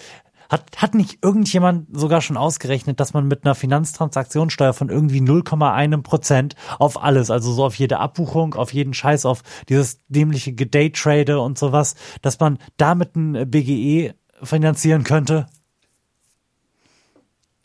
hat, 0.50 0.66
hat 0.78 0.96
nicht 0.96 1.20
irgendjemand 1.24 1.88
sogar 1.98 2.22
schon 2.22 2.38
ausgerechnet, 2.38 3.00
dass 3.00 3.14
man 3.14 3.28
mit 3.28 3.46
einer 3.46 3.56
Finanztransaktionssteuer 3.56 4.74
von 4.74 4.90
irgendwie 4.90 5.20
0,1 5.20 6.02
Prozent 6.02 6.56
auf 6.80 7.02
alles, 7.02 7.32
also 7.32 7.52
so 7.52 7.66
auf 7.66 7.76
jede 7.76 8.00
Abbuchung, 8.00 8.54
auf 8.56 8.74
jeden 8.74 8.94
Scheiß, 8.94 9.26
auf 9.26 9.44
dieses 9.70 10.00
dämliche 10.08 10.54
Gedaytrade 10.54 11.40
und 11.40 11.58
sowas, 11.58 11.96
dass 12.22 12.40
man 12.40 12.58
damit 12.78 13.16
ein 13.16 13.50
BGE 13.50 14.14
finanzieren 14.44 15.04
könnte? 15.04 15.48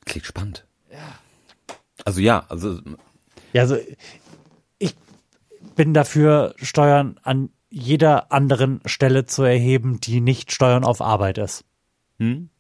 Klingt 0.05 0.27
spannend. 0.27 0.67
Also 2.05 2.21
ja, 2.21 2.45
also 2.49 2.81
Ja, 3.53 3.63
also 3.63 3.77
ich 4.79 4.95
bin 5.77 5.95
dafür, 5.95 6.55
Steuern 6.57 7.19
an 7.23 7.51
jeder 7.71 8.33
anderen 8.33 8.81
Stelle 8.85 9.25
zu 9.25 9.43
erheben, 9.43 10.01
die 10.01 10.21
nicht 10.21 10.53
Steuern 10.53 10.85
auf 10.85 11.01
Arbeit 11.01 11.39
ist. 11.39 11.65
Hm? 12.19 12.51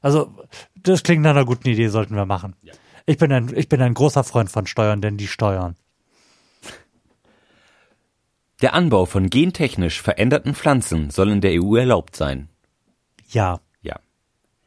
Also, 0.00 0.36
das 0.76 1.02
klingt 1.02 1.22
nach 1.22 1.30
einer 1.30 1.46
guten 1.46 1.68
Idee, 1.68 1.88
sollten 1.88 2.14
wir 2.14 2.26
machen. 2.26 2.54
Ich 3.06 3.16
bin 3.16 3.32
ein, 3.32 3.56
ich 3.56 3.70
bin 3.70 3.80
ein 3.80 3.94
großer 3.94 4.22
Freund 4.22 4.50
von 4.50 4.66
Steuern, 4.66 5.00
denn 5.00 5.16
die 5.16 5.28
steuern. 5.28 5.76
der 8.60 8.74
Anbau 8.74 9.06
von 9.06 9.30
gentechnisch 9.30 10.02
veränderten 10.02 10.54
Pflanzen 10.54 11.10
soll 11.10 11.30
in 11.30 11.40
der 11.40 11.62
EU 11.62 11.76
erlaubt 11.76 12.16
sein. 12.16 12.48
Ja. 13.30 13.60
Ja. 13.82 14.00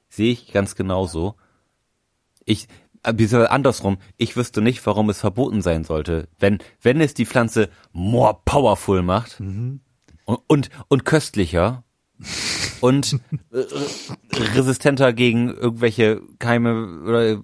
Sehe 0.10 0.32
ich 0.32 0.52
ganz 0.52 0.76
genauso. 0.76 1.36
Ich, 2.46 2.68
äh, 3.04 3.12
beziehungsweise 3.14 3.52
andersrum, 3.52 3.98
ich 4.18 4.36
wüsste 4.36 4.62
nicht, 4.62 4.86
warum 4.86 5.10
es 5.10 5.20
verboten 5.20 5.62
sein 5.62 5.84
sollte. 5.84 6.28
Wenn, 6.40 6.60
wenn 6.82 7.02
es 7.02 7.14
die 7.14 7.26
Pflanze 7.26 7.70
more 7.92 8.40
powerful 8.46 9.02
macht 9.04 9.40
und, 9.40 9.82
und, 10.48 10.70
und 10.88 11.06
köstlicher 11.06 11.84
und 12.82 13.20
äh, 13.52 13.66
resistenter 14.54 15.14
gegen 15.14 15.50
irgendwelche 15.50 16.22
Keime 16.40 17.02
oder 17.04 17.42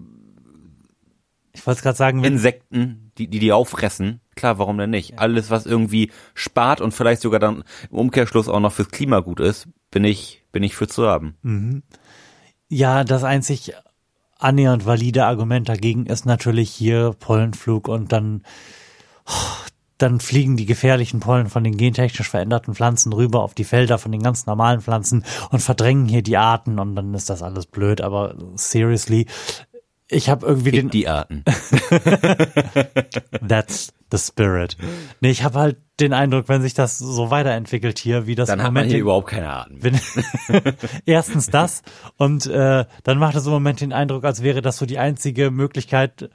Ich 1.54 1.66
wollte 1.68 1.82
gerade 1.82 1.98
sagen, 1.98 2.24
Insekten, 2.24 3.12
die, 3.18 3.28
die 3.28 3.40
die 3.40 3.52
auffressen. 3.52 4.20
Klar, 4.36 4.58
warum 4.58 4.78
denn 4.78 4.90
nicht? 4.90 5.20
Alles, 5.20 5.50
was 5.50 5.66
irgendwie 5.66 6.12
spart 6.34 6.82
und 6.82 6.94
vielleicht 6.94 7.22
sogar 7.22 7.40
dann 7.40 7.64
im 7.92 7.98
Umkehrschluss 7.98 8.50
auch 8.50 8.60
noch 8.60 8.74
fürs 8.74 8.90
Klima 8.90 9.20
gut 9.20 9.40
ist, 9.40 9.68
bin 9.92 10.04
ich, 10.04 10.44
bin 10.52 10.64
ich 10.64 10.76
für 10.76 10.88
zu 10.88 11.08
haben. 11.08 11.36
ja, 12.68 13.04
das 13.04 13.24
einzig 13.24 13.74
annähernd 14.40 14.86
valide 14.86 15.26
Argument 15.26 15.70
dagegen 15.70 16.06
ist 16.06 16.26
natürlich 16.26 16.70
hier 16.70 17.16
Pollenflug 17.18 17.88
und 17.88 18.12
dann, 18.12 18.44
dann 19.98 20.20
fliegen 20.20 20.58
die 20.58 20.66
gefährlichen 20.66 21.20
Pollen 21.20 21.48
von 21.48 21.64
den 21.64 21.78
gentechnisch 21.78 22.30
veränderten 22.30 22.76
Pflanzen 22.76 23.14
rüber 23.14 23.44
auf 23.44 23.54
die 23.54 23.64
Felder 23.64 23.98
von 23.98 24.12
den 24.12 24.22
ganz 24.22 24.46
normalen 24.46 24.82
Pflanzen 24.82 25.24
und 25.52 25.62
verdrängen 25.62 26.08
hier 26.08 26.24
die 26.24 26.38
Arten 26.38 26.80
und 26.80 26.96
dann 26.96 27.14
ist 27.14 27.30
das 27.30 27.42
alles 27.42 27.68
blöd. 27.68 28.02
Aber 28.02 28.36
seriously, 28.56 29.28
ich 30.10 30.30
habe 30.30 30.46
irgendwie 30.46 30.72
den 30.72 30.90
Die 30.90 31.08
Arten. 31.08 31.44
That's 33.48 33.94
the 34.16 34.18
spirit. 34.20 34.78
Nee, 35.22 35.32
ich 35.32 35.44
habe 35.44 35.60
halt 35.60 35.78
den 36.00 36.14
Eindruck, 36.14 36.48
wenn 36.50 36.62
sich 36.62 36.74
das 36.74 36.98
so 36.98 37.30
weiterentwickelt 37.32 38.00
hier, 38.00 38.28
wie 38.28 38.36
das 38.36 38.48
Dann 38.48 38.60
im 38.60 38.66
hat 38.66 38.72
man 38.74 38.74
Moment 38.82 38.92
hier 38.92 38.98
den- 39.00 39.02
überhaupt 39.04 39.28
keine 39.30 39.50
Arten. 39.50 39.78
wenn, 39.82 40.00
erstens 41.06 41.48
das 41.48 41.82
und 42.18 42.46
äh, 42.48 42.86
dann 43.04 43.18
macht 43.20 43.36
es 43.36 43.46
im 43.46 43.52
Moment 43.52 43.82
den 43.82 43.94
Eindruck, 43.94 44.24
als 44.24 44.44
wäre 44.44 44.62
das 44.62 44.78
so 44.78 44.86
die 44.86 45.00
einzige 45.00 45.52
Möglichkeit 45.52 46.30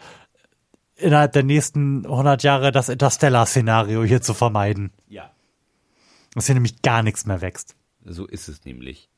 innerhalb 0.96 1.32
der 1.32 1.44
nächsten 1.44 2.04
100 2.06 2.42
Jahre 2.42 2.72
das 2.72 2.88
Interstellar-Szenario 2.88 4.02
hier 4.04 4.20
zu 4.20 4.34
vermeiden. 4.34 4.92
Ja. 5.08 5.30
Dass 6.34 6.46
hier 6.46 6.54
nämlich 6.54 6.82
gar 6.82 7.02
nichts 7.02 7.24
mehr 7.26 7.40
wächst. 7.40 7.76
So 8.04 8.26
ist 8.26 8.48
es 8.48 8.64
nämlich. 8.64 9.08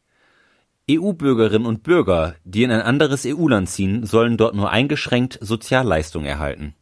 EU-Bürgerinnen 0.90 1.66
und 1.66 1.82
Bürger, 1.82 2.34
die 2.44 2.64
in 2.64 2.70
ein 2.70 2.80
anderes 2.82 3.24
EU-Land 3.26 3.68
ziehen, 3.68 4.04
sollen 4.06 4.36
dort 4.36 4.54
nur 4.54 4.70
eingeschränkt 4.70 5.38
Sozialleistungen 5.40 6.26
erhalten. 6.26 6.74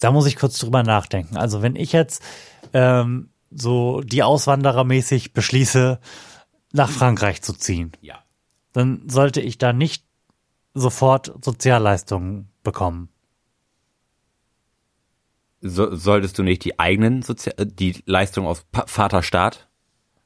Da 0.00 0.10
muss 0.10 0.26
ich 0.26 0.36
kurz 0.36 0.58
drüber 0.58 0.82
nachdenken. 0.82 1.36
Also 1.36 1.62
wenn 1.62 1.76
ich 1.76 1.92
jetzt 1.92 2.22
ähm, 2.72 3.30
so 3.50 4.00
die 4.00 4.22
Auswanderermäßig 4.22 5.32
beschließe, 5.32 6.00
nach 6.72 6.90
Frankreich 6.90 7.42
zu 7.42 7.52
ziehen, 7.52 7.92
Ja. 8.00 8.22
dann 8.72 9.08
sollte 9.08 9.40
ich 9.40 9.58
da 9.58 9.72
nicht 9.72 10.04
sofort 10.74 11.32
Sozialleistungen 11.44 12.48
bekommen. 12.62 13.10
So, 15.60 15.94
solltest 15.94 16.38
du 16.38 16.42
nicht 16.42 16.64
die 16.64 16.80
eigenen 16.80 17.22
Sozi 17.22 17.50
äh, 17.50 17.66
die 17.66 18.02
Leistung 18.06 18.46
aus 18.46 18.64
pa 18.72 18.84
Vaterstaat 18.86 19.68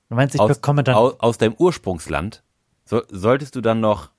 Du 0.09 0.15
meinst, 0.15 0.35
ich 0.35 0.41
aus, 0.41 0.49
bekomme 0.49 0.85
dann 0.85 0.95
aus, 0.95 1.15
aus 1.19 1.37
deinem 1.37 1.55
Ursprungsland, 1.59 2.43
so, 2.85 3.03
solltest 3.11 3.57
du 3.57 3.61
dann 3.61 3.81
noch 3.81 4.11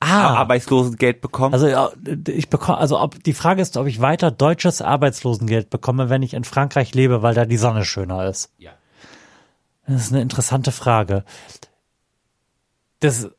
ah, 0.00 0.34
Arbeitslosengeld 0.34 1.20
bekommen? 1.20 1.54
Also 1.54 1.90
ich 2.28 2.48
bekomme, 2.48 2.78
also 2.78 3.00
ob 3.00 3.22
die 3.22 3.32
Frage 3.32 3.62
ist, 3.62 3.76
ob 3.76 3.86
ich 3.86 4.00
weiter 4.00 4.30
deutsches 4.30 4.82
Arbeitslosengeld 4.82 5.70
bekomme, 5.70 6.10
wenn 6.10 6.22
ich 6.22 6.34
in 6.34 6.44
Frankreich 6.44 6.94
lebe, 6.94 7.22
weil 7.22 7.34
da 7.34 7.44
die 7.44 7.56
Sonne 7.56 7.84
schöner 7.84 8.28
ist. 8.28 8.52
ja. 8.58 8.72
Das 9.88 10.02
ist 10.02 10.12
eine 10.12 10.22
interessante 10.22 10.72
Frage. 10.72 11.24
Das, 12.98 13.30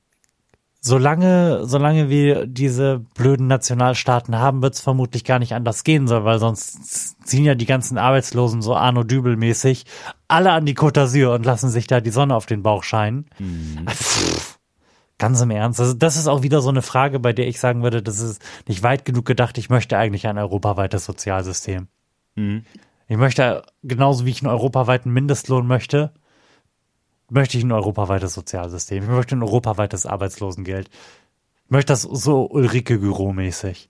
solange, 0.79 1.65
solange 1.65 2.09
wir 2.09 2.47
diese 2.47 2.99
blöden 3.15 3.47
Nationalstaaten 3.47 4.37
haben, 4.37 4.61
wird 4.61 4.75
es 4.75 4.81
vermutlich 4.81 5.25
gar 5.25 5.39
nicht 5.39 5.53
anders 5.53 5.83
gehen 5.83 6.07
soll, 6.07 6.23
weil 6.23 6.39
sonst 6.39 7.27
ziehen 7.27 7.43
ja 7.43 7.55
die 7.55 7.65
ganzen 7.65 7.97
Arbeitslosen 7.97 8.61
so 8.61 8.75
Arno 8.75 9.03
Dübel 9.03 9.35
mäßig 9.35 9.85
alle 10.29 10.51
an 10.51 10.65
die 10.65 10.75
Côte 10.75 11.01
d'Azur 11.01 11.35
und 11.35 11.45
lassen 11.45 11.69
sich 11.69 11.87
da 11.87 11.99
die 11.99 12.11
Sonne 12.11 12.35
auf 12.35 12.45
den 12.45 12.63
Bauch 12.63 12.83
scheinen. 12.83 13.25
Ah, 13.85 13.91
pff, 13.91 14.56
Ganz 15.19 15.41
im 15.41 15.49
Ernst. 15.49 15.79
Also 15.79 15.93
das 15.93 16.15
ist 16.15 16.27
auch 16.27 16.43
wieder 16.43 16.61
so 16.61 16.69
eine 16.69 16.81
Frage, 16.81 17.19
bei 17.19 17.33
der 17.33 17.47
ich 17.47 17.59
sagen 17.59 17.81
würde, 17.81 18.03
das 18.03 18.19
ist 18.19 18.41
nicht 18.67 18.83
weit 18.83 19.03
genug 19.05 19.25
gedacht. 19.25 19.57
Ich 19.57 19.69
möchte 19.69 19.97
eigentlich 19.97 20.27
ein 20.27 20.37
europaweites 20.37 21.05
Sozialsystem. 21.05 21.87
Ich 23.07 23.17
möchte, 23.17 23.63
genauso 23.83 24.25
wie 24.25 24.29
ich 24.29 24.43
einen 24.43 24.51
europaweiten 24.51 25.11
Mindestlohn 25.11 25.65
möchte, 25.65 26.13
möchte 27.29 27.57
ich 27.57 27.63
ein 27.63 27.71
europaweites 27.71 28.33
Sozialsystem. 28.33 29.03
Ich 29.03 29.09
möchte 29.09 29.35
ein 29.35 29.43
europaweites 29.43 30.05
Arbeitslosengeld. 30.05 30.89
Ich 31.65 31.71
möchte 31.71 31.93
das 31.93 32.03
so 32.03 32.45
Ulrike 32.45 32.99
Güro-mäßig. 32.99 33.89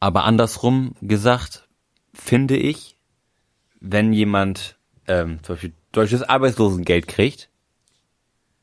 Aber 0.00 0.24
andersrum 0.24 0.94
gesagt, 1.00 1.68
finde 2.12 2.56
ich, 2.56 2.96
wenn 3.80 4.12
jemand 4.12 4.78
ähm, 5.06 5.38
zum 5.42 5.54
Beispiel 5.54 5.72
deutsches 5.92 6.22
Arbeitslosengeld 6.22 7.06
kriegt, 7.06 7.49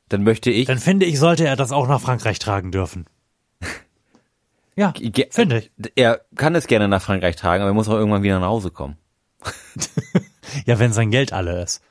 dann 0.09 0.23
möchte 0.23 0.49
ich. 0.51 0.67
Dann 0.67 0.79
finde 0.79 1.05
ich, 1.05 1.19
sollte 1.19 1.45
er 1.45 1.55
das 1.55 1.71
auch 1.71 1.87
nach 1.87 2.01
Frankreich 2.01 2.39
tragen 2.39 2.71
dürfen. 2.71 3.05
Ja, 4.79 4.93
finde 5.31 5.57
ich. 5.57 5.71
Er 5.95 6.21
kann 6.35 6.53
es 6.53 6.67
gerne 6.67 6.87
nach 6.87 7.01
Frankreich 7.01 7.35
tragen, 7.35 7.63
aber 7.63 7.71
er 7.71 7.73
muss 7.73 7.89
auch 7.89 7.95
irgendwann 7.95 8.21
wieder 8.21 8.39
nach 8.39 8.47
Hause 8.47 8.69
kommen. 8.69 8.95
Ja, 10.65 10.79
wenn 10.79 10.93
sein 10.93 11.11
Geld 11.11 11.33
alle 11.33 11.63
ist. 11.63 11.81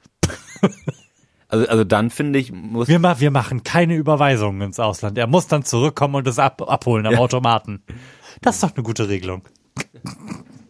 Also, 1.49 1.69
also 1.69 1.85
dann 1.85 2.11
finde 2.11 2.41
ich, 2.41 2.51
muss, 2.51 2.89
Wir, 2.89 2.99
ma 2.99 3.21
wir 3.21 3.31
machen 3.31 3.63
keine 3.63 3.95
Überweisungen 3.95 4.61
ins 4.63 4.81
Ausland. 4.81 5.17
Er 5.17 5.29
muss 5.29 5.47
dann 5.47 5.63
zurückkommen 5.63 6.17
und 6.17 6.27
es 6.27 6.41
ab 6.41 6.61
abholen 6.69 7.07
am 7.07 7.15
Automaten. 7.15 7.85
Das 8.43 8.57
ist 8.57 8.65
doch 8.65 8.75
eine 8.75 8.83
gute 8.83 9.09
Regelung. 9.09 9.43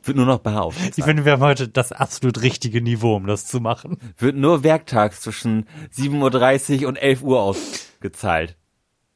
Wird 0.06 0.16
nur 0.16 0.26
noch 0.26 0.38
bar 0.38 0.72
Ich 0.96 1.04
finde, 1.04 1.24
wir 1.24 1.32
haben 1.32 1.42
heute 1.42 1.68
das 1.68 1.92
absolut 1.92 2.42
richtige 2.42 2.80
Niveau, 2.80 3.16
um 3.16 3.26
das 3.26 3.46
zu 3.46 3.60
machen. 3.60 3.98
Wird 4.18 4.36
nur 4.36 4.62
werktags 4.62 5.20
zwischen 5.20 5.66
7.30 5.94 6.82
Uhr 6.82 6.88
und 6.88 6.96
11 6.96 7.22
Uhr 7.22 7.40
ausgezahlt. 7.40 8.56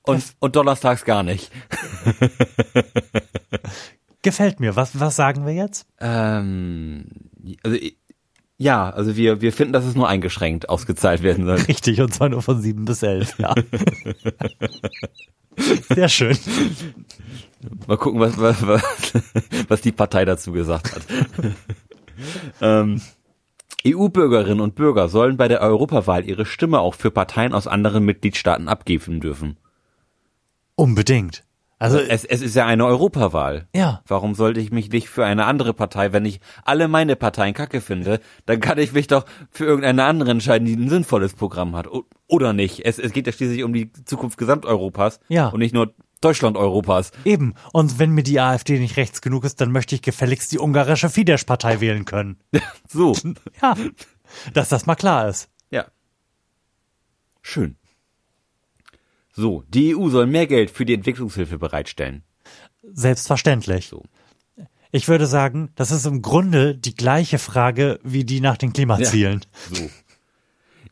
Und, 0.02 0.24
und 0.38 0.56
donnerstags 0.56 1.04
gar 1.04 1.22
nicht. 1.22 1.50
Gefällt 4.22 4.60
mir. 4.60 4.76
Was, 4.76 4.98
was 4.98 5.16
sagen 5.16 5.46
wir 5.46 5.52
jetzt? 5.52 5.86
Ähm, 6.00 7.06
also, 7.62 7.78
ja, 8.58 8.90
also 8.90 9.16
wir, 9.16 9.40
wir 9.40 9.52
finden, 9.52 9.72
dass 9.72 9.86
es 9.86 9.94
nur 9.94 10.08
eingeschränkt 10.08 10.68
ausgezahlt 10.68 11.22
werden 11.22 11.46
soll. 11.46 11.56
Richtig, 11.56 12.00
und 12.00 12.12
zwar 12.12 12.28
nur 12.28 12.42
von 12.42 12.60
sieben 12.60 12.84
bis 12.84 13.02
elf, 13.02 13.38
ja. 13.38 13.54
Sehr 15.56 16.08
schön. 16.08 16.38
Mal 17.86 17.98
gucken, 17.98 18.20
was, 18.20 18.40
was, 18.40 18.62
was, 19.68 19.80
die 19.80 19.92
Partei 19.92 20.24
dazu 20.24 20.52
gesagt 20.52 20.94
hat. 20.94 21.02
ähm, 22.60 23.00
EU-Bürgerinnen 23.86 24.60
und 24.60 24.74
Bürger 24.74 25.08
sollen 25.08 25.36
bei 25.36 25.48
der 25.48 25.60
Europawahl 25.60 26.24
ihre 26.24 26.46
Stimme 26.46 26.80
auch 26.80 26.94
für 26.94 27.10
Parteien 27.10 27.52
aus 27.54 27.66
anderen 27.66 28.04
Mitgliedstaaten 28.04 28.68
abgeben 28.68 29.20
dürfen. 29.20 29.58
Unbedingt. 30.74 31.44
Also, 31.80 31.98
Es, 31.98 32.24
es 32.24 32.42
ist 32.42 32.54
ja 32.54 32.66
eine 32.66 32.84
Europawahl. 32.86 33.66
ja. 33.74 34.02
Warum 34.06 34.34
sollte 34.34 34.60
ich 34.60 34.70
mich 34.70 34.90
nicht 34.90 35.08
für 35.08 35.24
eine 35.24 35.46
andere 35.46 35.72
Partei, 35.74 36.12
wenn 36.12 36.24
ich 36.26 36.40
alle 36.64 36.86
meine 36.88 37.16
Parteien 37.16 37.54
kacke 37.54 37.80
finde, 37.80 38.20
dann 38.46 38.60
kann 38.60 38.78
ich 38.78 38.92
mich 38.92 39.06
doch 39.08 39.24
für 39.50 39.64
irgendeine 39.64 40.04
andere 40.04 40.30
entscheiden, 40.30 40.66
die 40.66 40.74
ein 40.76 40.88
sinnvolles 40.90 41.32
Programm 41.34 41.74
hat. 41.74 41.88
O- 41.88 42.04
Oder 42.28 42.52
nicht. 42.52 42.84
Es, 42.84 42.98
es 42.98 43.12
geht 43.12 43.26
ja 43.26 43.32
schließlich 43.32 43.64
um 43.64 43.72
die 43.72 43.90
Zukunft 44.04 44.36
Gesamteuropas 44.38 45.20
Ja. 45.28 45.48
und 45.48 45.58
nicht 45.60 45.72
nur 45.74 45.94
Deutschland-Europas. 46.20 47.12
Eben. 47.24 47.54
Und 47.72 47.98
wenn 47.98 48.10
mir 48.10 48.22
die 48.22 48.38
AfD 48.40 48.78
nicht 48.78 48.98
rechts 48.98 49.22
genug 49.22 49.44
ist, 49.44 49.58
dann 49.62 49.72
möchte 49.72 49.94
ich 49.94 50.02
gefälligst 50.02 50.52
die 50.52 50.58
ungarische 50.58 51.08
Fidesz-Partei 51.08 51.80
wählen 51.80 52.04
können. 52.04 52.36
So. 52.88 53.14
Ja. 53.62 53.74
Dass 54.52 54.68
das 54.68 54.84
mal 54.84 54.96
klar 54.96 55.28
ist. 55.28 55.48
Ja. 55.70 55.86
Schön. 57.42 57.76
So, 59.40 59.64
die 59.68 59.96
EU 59.96 60.10
soll 60.10 60.26
mehr 60.26 60.46
Geld 60.46 60.70
für 60.70 60.84
die 60.84 60.92
Entwicklungshilfe 60.92 61.58
bereitstellen. 61.58 62.24
Selbstverständlich. 62.82 63.88
So. 63.88 64.04
Ich 64.92 65.08
würde 65.08 65.24
sagen, 65.24 65.70
das 65.76 65.90
ist 65.90 66.04
im 66.04 66.20
Grunde 66.20 66.76
die 66.76 66.94
gleiche 66.94 67.38
Frage 67.38 68.00
wie 68.02 68.24
die 68.24 68.40
nach 68.40 68.58
den 68.58 68.74
Klimazielen. 68.74 69.40
So. 69.70 69.88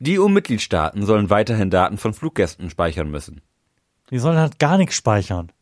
Die 0.00 0.18
EU-Mitgliedstaaten 0.18 1.04
sollen 1.04 1.28
weiterhin 1.28 1.68
Daten 1.68 1.98
von 1.98 2.14
Fluggästen 2.14 2.70
speichern 2.70 3.10
müssen. 3.10 3.42
Die 4.10 4.18
sollen 4.18 4.38
halt 4.38 4.58
gar 4.58 4.78
nichts 4.78 4.94
speichern. 4.94 5.52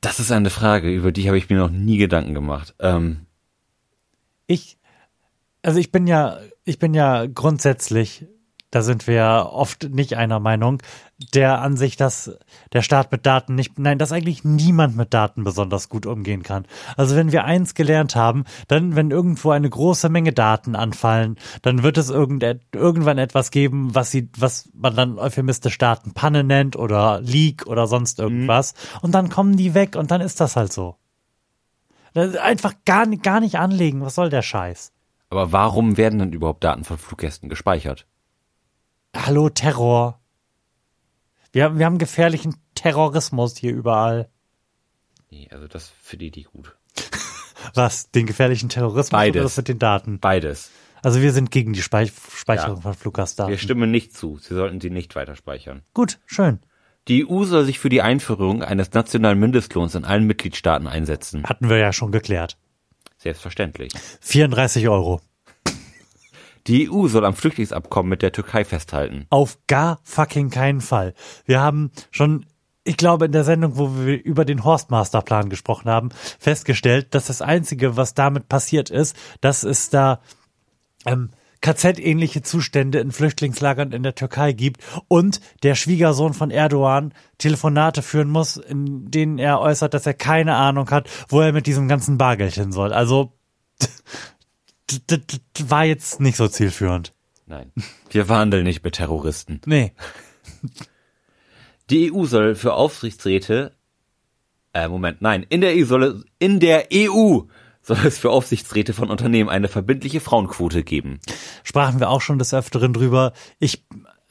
Das 0.00 0.20
ist 0.20 0.30
eine 0.30 0.50
Frage, 0.50 0.92
über 0.92 1.10
die 1.10 1.26
habe 1.26 1.38
ich 1.38 1.50
mir 1.50 1.58
noch 1.58 1.70
nie 1.70 1.98
Gedanken 1.98 2.34
gemacht. 2.34 2.76
Ähm, 2.78 3.26
Ich, 4.46 4.78
also 5.62 5.80
ich 5.80 5.90
bin 5.90 6.06
ja, 6.06 6.38
ich 6.64 6.78
bin 6.78 6.94
ja 6.94 7.26
grundsätzlich, 7.26 8.26
da 8.70 8.82
sind 8.82 9.06
wir 9.06 9.48
oft 9.52 9.88
nicht 9.90 10.14
einer 10.16 10.40
Meinung, 10.40 10.82
der 11.34 11.60
Ansicht, 11.62 12.00
dass 12.00 12.38
der 12.72 12.82
Staat 12.82 13.10
mit 13.10 13.24
Daten 13.26 13.54
nicht, 13.54 13.78
nein, 13.78 13.98
dass 13.98 14.12
eigentlich 14.12 14.44
niemand 14.44 14.96
mit 14.96 15.14
Daten 15.14 15.42
besonders 15.42 15.88
gut 15.88 16.06
umgehen 16.06 16.42
kann. 16.42 16.66
Also 16.96 17.16
wenn 17.16 17.32
wir 17.32 17.44
eins 17.44 17.74
gelernt 17.74 18.14
haben, 18.14 18.44
dann, 18.68 18.94
wenn 18.94 19.10
irgendwo 19.10 19.50
eine 19.50 19.68
große 19.70 20.10
Menge 20.10 20.32
Daten 20.32 20.76
anfallen, 20.76 21.36
dann 21.62 21.82
wird 21.82 21.98
es 21.98 22.10
irgend, 22.10 22.44
irgendwann 22.72 23.18
etwas 23.18 23.50
geben, 23.50 23.94
was 23.94 24.10
sie, 24.10 24.28
was 24.36 24.68
man 24.74 24.94
dann 24.94 25.18
euphemistisch 25.18 25.78
Datenpanne 25.78 26.44
nennt 26.44 26.76
oder 26.76 27.20
Leak 27.20 27.66
oder 27.66 27.86
sonst 27.86 28.18
irgendwas. 28.18 28.74
Und 29.02 29.12
dann 29.14 29.28
kommen 29.30 29.56
die 29.56 29.74
weg 29.74 29.96
und 29.96 30.10
dann 30.10 30.20
ist 30.20 30.40
das 30.40 30.56
halt 30.56 30.72
so. 30.72 30.96
Einfach 32.14 32.74
gar, 32.84 33.06
nicht- 33.06 33.22
gar 33.22 33.40
nicht 33.40 33.56
anlegen. 33.58 34.02
Was 34.02 34.14
soll 34.14 34.28
der 34.30 34.42
Scheiß? 34.42 34.92
aber 35.30 35.52
warum 35.52 35.98
werden 35.98 36.18
denn 36.20 36.32
überhaupt 36.32 36.64
Daten 36.64 36.84
von 36.84 36.96
Fluggästen 36.96 37.48
gespeichert? 37.50 38.06
Hallo, 39.26 39.48
Terror. 39.48 40.20
Wir, 41.52 41.64
haben- 41.64 41.78
wir 41.78 41.86
haben 41.86 41.98
gefährlichen 41.98 42.56
Terrorismus 42.74 43.56
hier 43.56 43.72
überall. 43.72 44.28
Nee, 45.30 45.48
also 45.50 45.66
das 45.66 45.90
finde 46.00 46.26
ich 46.26 46.36
nicht 46.36 46.50
gut. 46.52 46.76
Was? 47.74 48.10
Den 48.10 48.26
gefährlichen 48.26 48.68
Terrorismus 48.68 49.10
Beides. 49.10 49.36
oder 49.36 49.42
das 49.44 49.56
mit 49.56 49.68
den 49.68 49.78
Daten? 49.78 50.20
Beides. 50.20 50.70
Also 51.02 51.20
wir 51.22 51.32
sind 51.32 51.50
gegen 51.50 51.72
die 51.72 51.82
Speich 51.82 52.12
Speicherung 52.34 52.76
Ja. 52.76 52.82
von 52.82 52.94
Fluggastdaten. 52.94 53.50
Wir 53.50 53.58
stimmen 53.58 53.90
nicht 53.90 54.16
zu. 54.16 54.38
Sie 54.38 54.54
sollten 54.54 54.80
sie 54.80 54.90
nicht 54.90 55.14
weiter 55.16 55.36
speichern. 55.36 55.82
Gut, 55.94 56.18
schön. 56.26 56.60
Die 57.08 57.26
EU 57.28 57.44
soll 57.44 57.64
sich 57.64 57.78
für 57.78 57.88
die 57.88 58.02
Einführung 58.02 58.62
eines 58.62 58.92
nationalen 58.92 59.38
Mindestlohns 59.38 59.94
in 59.94 60.04
allen 60.04 60.24
Mitgliedstaaten 60.26 60.86
einsetzen. 60.86 61.44
Hatten 61.44 61.68
wir 61.68 61.78
ja 61.78 61.92
schon 61.92 62.12
geklärt. 62.12 62.58
Selbstverständlich. 63.16 63.92
34 64.20 64.88
Euro. 64.88 65.20
Die 66.66 66.90
EU 66.90 67.08
soll 67.08 67.24
am 67.24 67.34
Flüchtlingsabkommen 67.34 68.10
mit 68.10 68.22
der 68.22 68.32
Türkei 68.32 68.64
festhalten. 68.64 69.26
Auf 69.30 69.58
gar 69.66 70.00
fucking 70.02 70.50
keinen 70.50 70.80
Fall. 70.80 71.14
Wir 71.44 71.60
haben 71.60 71.90
schon, 72.10 72.46
ich 72.84 72.96
glaube, 72.96 73.26
in 73.26 73.32
der 73.32 73.44
Sendung, 73.44 73.76
wo 73.76 73.96
wir 73.96 74.22
über 74.22 74.44
den 74.44 74.64
Horstmasterplan 74.64 75.50
gesprochen 75.50 75.90
haben, 75.90 76.10
festgestellt, 76.38 77.14
dass 77.14 77.26
das 77.26 77.42
Einzige, 77.42 77.96
was 77.96 78.14
damit 78.14 78.48
passiert 78.48 78.90
ist, 78.90 79.16
dass 79.40 79.62
es 79.62 79.90
da 79.90 80.20
ähm, 81.06 81.30
KZ-ähnliche 81.60 82.42
Zustände 82.42 83.00
in 83.00 83.10
Flüchtlingslagern 83.10 83.92
in 83.92 84.02
der 84.02 84.14
Türkei 84.14 84.52
gibt 84.52 84.82
und 85.08 85.40
der 85.62 85.74
Schwiegersohn 85.74 86.32
von 86.32 86.50
Erdogan 86.50 87.12
Telefonate 87.38 88.02
führen 88.02 88.30
muss, 88.30 88.56
in 88.56 89.10
denen 89.10 89.38
er 89.38 89.60
äußert, 89.60 89.92
dass 89.94 90.06
er 90.06 90.14
keine 90.14 90.54
Ahnung 90.54 90.90
hat, 90.90 91.08
wo 91.28 91.40
er 91.40 91.52
mit 91.52 91.66
diesem 91.66 91.88
ganzen 91.88 92.18
Bargeld 92.18 92.54
hin 92.54 92.72
soll. 92.72 92.92
Also 92.92 93.32
war 95.66 95.84
jetzt 95.84 96.20
nicht 96.20 96.36
so 96.36 96.48
zielführend. 96.48 97.12
Nein. 97.46 97.72
Wir 98.10 98.26
verhandeln 98.26 98.64
nicht 98.64 98.84
mit 98.84 98.94
Terroristen. 98.96 99.60
Nee. 99.66 99.92
Die 101.90 102.12
EU 102.12 102.26
soll 102.26 102.54
für 102.54 102.74
Aufsichtsräte, 102.74 103.74
äh, 104.74 104.88
Moment, 104.88 105.22
nein, 105.22 105.46
in 105.48 105.62
der 105.62 105.74
EU 105.74 105.84
soll, 105.84 106.24
in 106.38 106.60
der 106.60 106.88
EU 106.92 107.40
soll 107.80 107.98
es 108.04 108.18
für 108.18 108.30
Aufsichtsräte 108.30 108.92
von 108.92 109.10
Unternehmen 109.10 109.48
eine 109.48 109.68
verbindliche 109.68 110.20
Frauenquote 110.20 110.84
geben. 110.84 111.20
sprachen 111.64 112.00
wir 112.00 112.10
auch 112.10 112.20
schon 112.20 112.38
des 112.38 112.52
Öfteren 112.52 112.92
drüber. 112.92 113.32
Ich, 113.58 113.86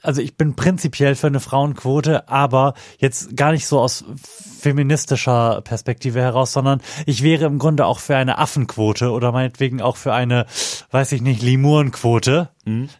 also 0.07 0.21
ich 0.21 0.37
bin 0.37 0.55
prinzipiell 0.55 1.15
für 1.15 1.27
eine 1.27 1.41
Frauenquote, 1.41 2.29
aber 2.29 2.75
jetzt 2.97 3.35
gar 3.35 3.51
nicht 3.51 3.67
so 3.67 3.81
aus 3.81 4.05
feministischer 4.15 5.59
Perspektive 5.61 6.21
heraus, 6.21 6.53
sondern 6.53 6.81
ich 7.05 7.23
wäre 7.23 7.45
im 7.45 7.59
Grunde 7.59 7.85
auch 7.85 7.99
für 7.99 8.15
eine 8.15 8.37
Affenquote 8.37 9.11
oder 9.11 9.33
meinetwegen 9.33 9.81
auch 9.81 9.97
für 9.97 10.13
eine, 10.13 10.45
weiß 10.91 11.11
ich 11.11 11.21
nicht, 11.21 11.41
Limurenquote. 11.41 12.51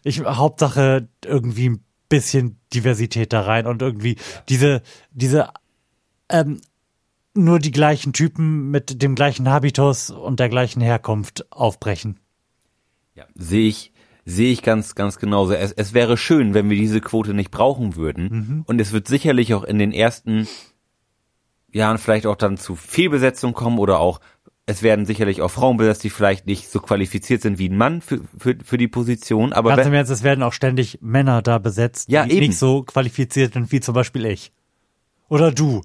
Ich, 0.04 0.20
Hauptsache 0.20 1.08
irgendwie 1.24 1.70
ein 1.70 1.84
bisschen 2.10 2.60
Diversität 2.74 3.32
da 3.32 3.40
rein 3.40 3.66
und 3.66 3.80
irgendwie 3.80 4.16
diese, 4.50 4.82
diese, 5.10 5.48
ähm, 6.28 6.60
nur 7.32 7.58
die 7.58 7.72
gleichen 7.72 8.12
Typen 8.12 8.70
mit 8.70 9.00
dem 9.00 9.14
gleichen 9.14 9.48
Habitus 9.48 10.10
und 10.10 10.40
der 10.40 10.50
gleichen 10.50 10.82
Herkunft 10.82 11.50
aufbrechen. 11.50 12.20
Ja. 13.14 13.24
Sehe 13.34 13.66
ich, 13.66 13.92
sehe 14.28 14.52
ich 14.52 14.62
ganz, 14.62 14.94
ganz 14.94 15.18
genauso. 15.18 15.54
Es, 15.54 15.72
es 15.72 15.94
wäre 15.94 16.18
schön, 16.18 16.52
wenn 16.52 16.68
wir 16.68 16.76
diese 16.76 17.00
Quote 17.00 17.32
nicht 17.32 17.50
brauchen 17.50 17.96
würden. 17.96 18.62
Und 18.66 18.80
es 18.80 18.92
wird 18.92 19.08
sicherlich 19.08 19.54
auch 19.54 19.64
in 19.64 19.78
den 19.78 19.90
ersten 19.92 20.46
Jahren 21.72 21.96
vielleicht 21.98 22.26
auch 22.26 22.36
dann 22.36 22.58
zu 22.58 22.76
Fehlbesetzung 22.76 23.54
kommen 23.54 23.78
oder 23.78 24.00
auch, 24.00 24.20
es 24.66 24.82
werden 24.82 25.06
sicherlich 25.06 25.40
auch 25.40 25.50
Frauen 25.50 25.78
besetzt, 25.78 26.04
die 26.04 26.10
vielleicht 26.10 26.46
nicht 26.46 26.68
so 26.68 26.80
qualifiziert 26.80 27.40
sind 27.40 27.58
wie 27.58 27.70
ein 27.70 27.76
Mann 27.78 28.02
für, 28.02 28.20
für, 28.38 28.54
für 28.62 28.76
die 28.76 28.88
Position. 28.88 29.54
Aber 29.54 29.74
Ganz 29.74 29.86
im 29.86 29.94
Ernst, 29.94 30.12
es 30.12 30.22
werden 30.22 30.42
auch 30.42 30.52
ständig 30.52 30.98
Männer 31.00 31.40
da 31.40 31.56
besetzt, 31.56 32.10
Ja, 32.10 32.26
die 32.26 32.32
eben. 32.32 32.48
nicht 32.48 32.58
so 32.58 32.82
qualifiziert 32.82 33.54
sind 33.54 33.72
wie 33.72 33.80
zum 33.80 33.94
Beispiel 33.94 34.26
ich. 34.26 34.52
Oder 35.28 35.52
du. 35.52 35.82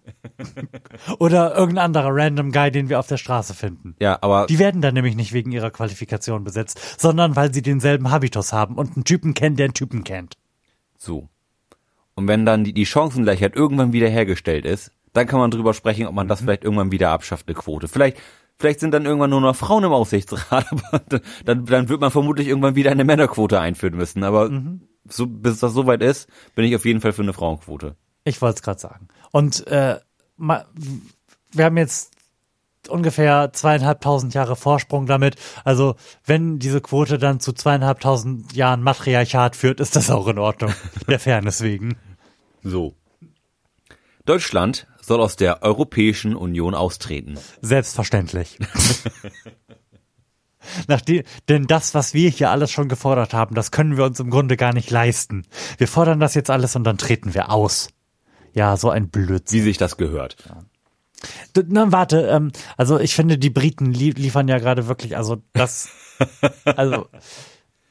Oder 1.19 1.56
irgendein 1.56 1.86
anderer 1.86 2.10
random 2.12 2.51
Guy, 2.51 2.71
den 2.71 2.89
wir 2.89 2.99
auf 2.99 3.08
der 3.08 3.17
Straße 3.17 3.53
finden. 3.53 3.95
ja, 3.99 4.17
aber 4.21 4.45
Die 4.47 4.60
werden 4.60 4.82
dann 4.82 4.93
nämlich 4.93 5.15
nicht 5.15 5.34
wegen 5.34 5.51
ihrer 5.51 5.71
Qualifikation 5.71 6.43
besetzt, 6.43 6.99
sondern 6.99 7.36
weil 7.36 7.53
sie 7.53 7.62
denselben 7.62 8.10
Habitus 8.10 8.53
haben 8.53 8.75
und 8.75 8.95
einen 8.95 9.03
Typen 9.03 9.34
kennen, 9.34 9.56
der 9.56 9.65
einen 9.65 9.73
Typen 9.73 10.03
kennt. 10.03 10.38
So. 10.97 11.29
Und 12.15 12.27
wenn 12.27 12.45
dann 12.45 12.63
die, 12.63 12.73
die 12.73 12.86
Chancengleichheit 12.86 13.56
irgendwann 13.56 13.91
wieder 13.91 14.08
hergestellt 14.08 14.65
ist, 14.65 14.91
dann 15.13 15.27
kann 15.27 15.39
man 15.39 15.51
drüber 15.51 15.73
sprechen, 15.73 16.08
ob 16.08 16.15
man 16.15 16.27
das 16.27 16.41
vielleicht 16.41 16.63
irgendwann 16.63 16.91
wieder 16.91 17.10
abschafft, 17.12 17.47
eine 17.47 17.56
Quote. 17.56 17.88
Vielleicht, 17.88 18.17
vielleicht 18.58 18.79
sind 18.79 18.93
dann 18.93 19.06
irgendwann 19.06 19.29
nur 19.29 19.41
noch 19.41 19.56
Frauen 19.56 19.84
im 19.84 19.91
Aufsichtsrat, 19.91 20.67
aber 20.71 21.01
dann, 21.45 21.65
dann 21.65 21.89
wird 21.89 22.01
man 22.01 22.12
vermutlich 22.12 22.47
irgendwann 22.47 22.75
wieder 22.75 22.91
eine 22.91 23.03
Männerquote 23.03 23.60
einführen 23.60 23.95
müssen. 23.95 24.23
Aber 24.23 24.49
so, 25.08 25.27
bis 25.27 25.60
das 25.60 25.73
soweit 25.73 26.01
ist, 26.01 26.29
bin 26.56 26.65
ich 26.65 26.75
auf 26.75 26.86
jeden 26.86 27.01
Fall 27.01 27.13
für 27.13 27.23
eine 27.23 27.34
Frauenquote. 27.34 27.95
Ich 28.25 28.41
wollte 28.41 28.56
es 28.58 28.63
gerade 28.63 28.79
sagen. 28.79 29.08
Und 29.33 29.65
äh, 29.65 29.99
ma, 30.37 30.63
wir 31.51 31.65
haben 31.65 31.77
jetzt 31.77 32.11
ungefähr 32.87 33.51
zweieinhalbtausend 33.51 34.35
Jahre 34.35 34.55
Vorsprung 34.55 35.07
damit. 35.07 35.37
Also 35.63 35.95
wenn 36.23 36.59
diese 36.59 36.81
Quote 36.81 37.17
dann 37.17 37.39
zu 37.39 37.51
zweieinhalbtausend 37.51 38.53
Jahren 38.53 38.83
Matriarchat 38.83 39.55
führt, 39.55 39.79
ist 39.79 39.95
das 39.95 40.11
auch 40.11 40.27
in 40.27 40.37
Ordnung. 40.37 40.71
Der 41.07 41.19
Fairness 41.19 41.61
wegen. 41.61 41.97
So. 42.61 42.93
Deutschland 44.25 44.85
soll 45.01 45.19
aus 45.19 45.35
der 45.35 45.63
Europäischen 45.63 46.35
Union 46.35 46.75
austreten. 46.75 47.39
Selbstverständlich. 47.61 48.59
Nachdem, 50.87 51.23
denn 51.49 51.65
das, 51.65 51.95
was 51.95 52.13
wir 52.13 52.29
hier 52.29 52.51
alles 52.51 52.71
schon 52.71 52.87
gefordert 52.87 53.33
haben, 53.33 53.55
das 53.55 53.71
können 53.71 53.97
wir 53.97 54.05
uns 54.05 54.19
im 54.19 54.29
Grunde 54.29 54.57
gar 54.57 54.73
nicht 54.73 54.91
leisten. 54.91 55.45
Wir 55.77 55.89
fordern 55.89 56.21
das 56.21 56.35
jetzt 56.35 56.51
alles 56.51 56.75
und 56.75 56.83
dann 56.83 56.99
treten 56.99 57.33
wir 57.33 57.51
aus. 57.51 57.89
Ja, 58.53 58.77
so 58.77 58.89
ein 58.89 59.09
Blödsinn. 59.09 59.59
Wie 59.59 59.63
sich 59.63 59.77
das 59.77 59.97
gehört. 59.97 60.37
D- 61.55 61.63
Na, 61.67 61.91
warte, 61.91 62.27
ähm, 62.27 62.51
also 62.77 62.99
ich 62.99 63.15
finde, 63.15 63.37
die 63.37 63.49
Briten 63.49 63.91
lie 63.91 64.11
liefern 64.11 64.47
ja 64.47 64.59
gerade 64.59 64.87
wirklich, 64.87 65.15
also 65.17 65.41
das, 65.53 65.89
also 66.65 67.07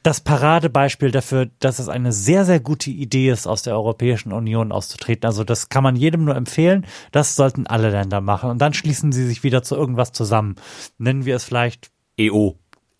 das 0.03 0.21
Paradebeispiel 0.21 1.11
dafür, 1.11 1.49
dass 1.59 1.79
es 1.79 1.87
eine 1.89 2.11
sehr, 2.11 2.43
sehr 2.45 2.59
gute 2.59 2.91
Idee 2.91 3.29
ist, 3.31 3.47
aus 3.47 3.61
der 3.63 3.73
Europäischen 3.73 4.33
Union 4.33 4.71
auszutreten. 4.71 5.25
Also 5.25 5.43
das 5.43 5.69
kann 5.69 5.83
man 5.83 5.95
jedem 5.95 6.25
nur 6.25 6.35
empfehlen. 6.35 6.85
Das 7.11 7.35
sollten 7.37 7.67
alle 7.67 7.89
Länder 7.89 8.19
machen. 8.21 8.49
Und 8.49 8.59
dann 8.59 8.73
schließen 8.73 9.11
sie 9.13 9.25
sich 9.25 9.43
wieder 9.43 9.63
zu 9.63 9.75
irgendwas 9.75 10.11
zusammen. 10.11 10.55
Nennen 10.97 11.25
wir 11.25 11.35
es 11.37 11.45
vielleicht 11.45 11.89
EO. 12.17 12.57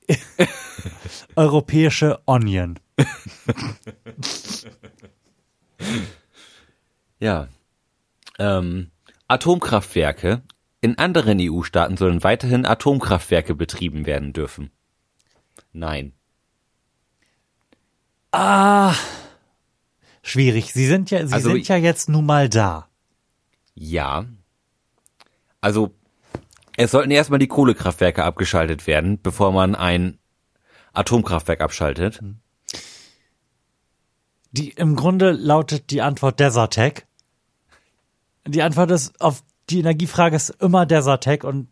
europäische 1.35 2.19
Onion. 2.25 2.79
Ja. 7.23 7.47
Ähm, 8.37 8.91
Atomkraftwerke. 9.29 10.41
In 10.81 10.97
anderen 10.97 11.37
EU-Staaten 11.39 11.95
sollen 11.95 12.21
weiterhin 12.21 12.65
Atomkraftwerke 12.65 13.55
betrieben 13.55 14.05
werden 14.05 14.33
dürfen. 14.33 14.71
Nein. 15.71 16.11
Ah, 18.33 18.93
schwierig. 20.21 20.73
Sie 20.73 20.85
sind 20.85 21.11
ja, 21.11 21.25
sie 21.25 21.33
Also 21.33 21.51
sind 21.51 21.65
ja 21.69 21.77
jetzt 21.77 22.09
nun 22.09 22.25
mal 22.25 22.49
da. 22.49 22.89
Ja. 23.73 24.25
Also, 25.61 25.95
es 26.75 26.91
sollten 26.91 27.11
erstmal 27.11 27.39
die 27.39 27.47
Kohlekraftwerke 27.47 28.25
abgeschaltet 28.25 28.85
werden, 28.85 29.21
bevor 29.21 29.53
man 29.53 29.75
ein 29.75 30.19
Atomkraftwerk 30.91 31.61
abschaltet. 31.61 32.21
Die, 34.51 34.71
im 34.71 34.97
Grunde 34.97 35.31
lautet 35.31 35.89
die 35.89 36.01
Antwort 36.01 36.41
Desertec. 36.41 37.07
Die 38.47 38.61
Antwort 38.61 38.91
ist 38.91 39.19
auf 39.21 39.43
die 39.69 39.79
Energiefrage 39.79 40.35
ist 40.35 40.49
immer 40.61 40.85
Desertec 40.85 41.43
und 41.43 41.67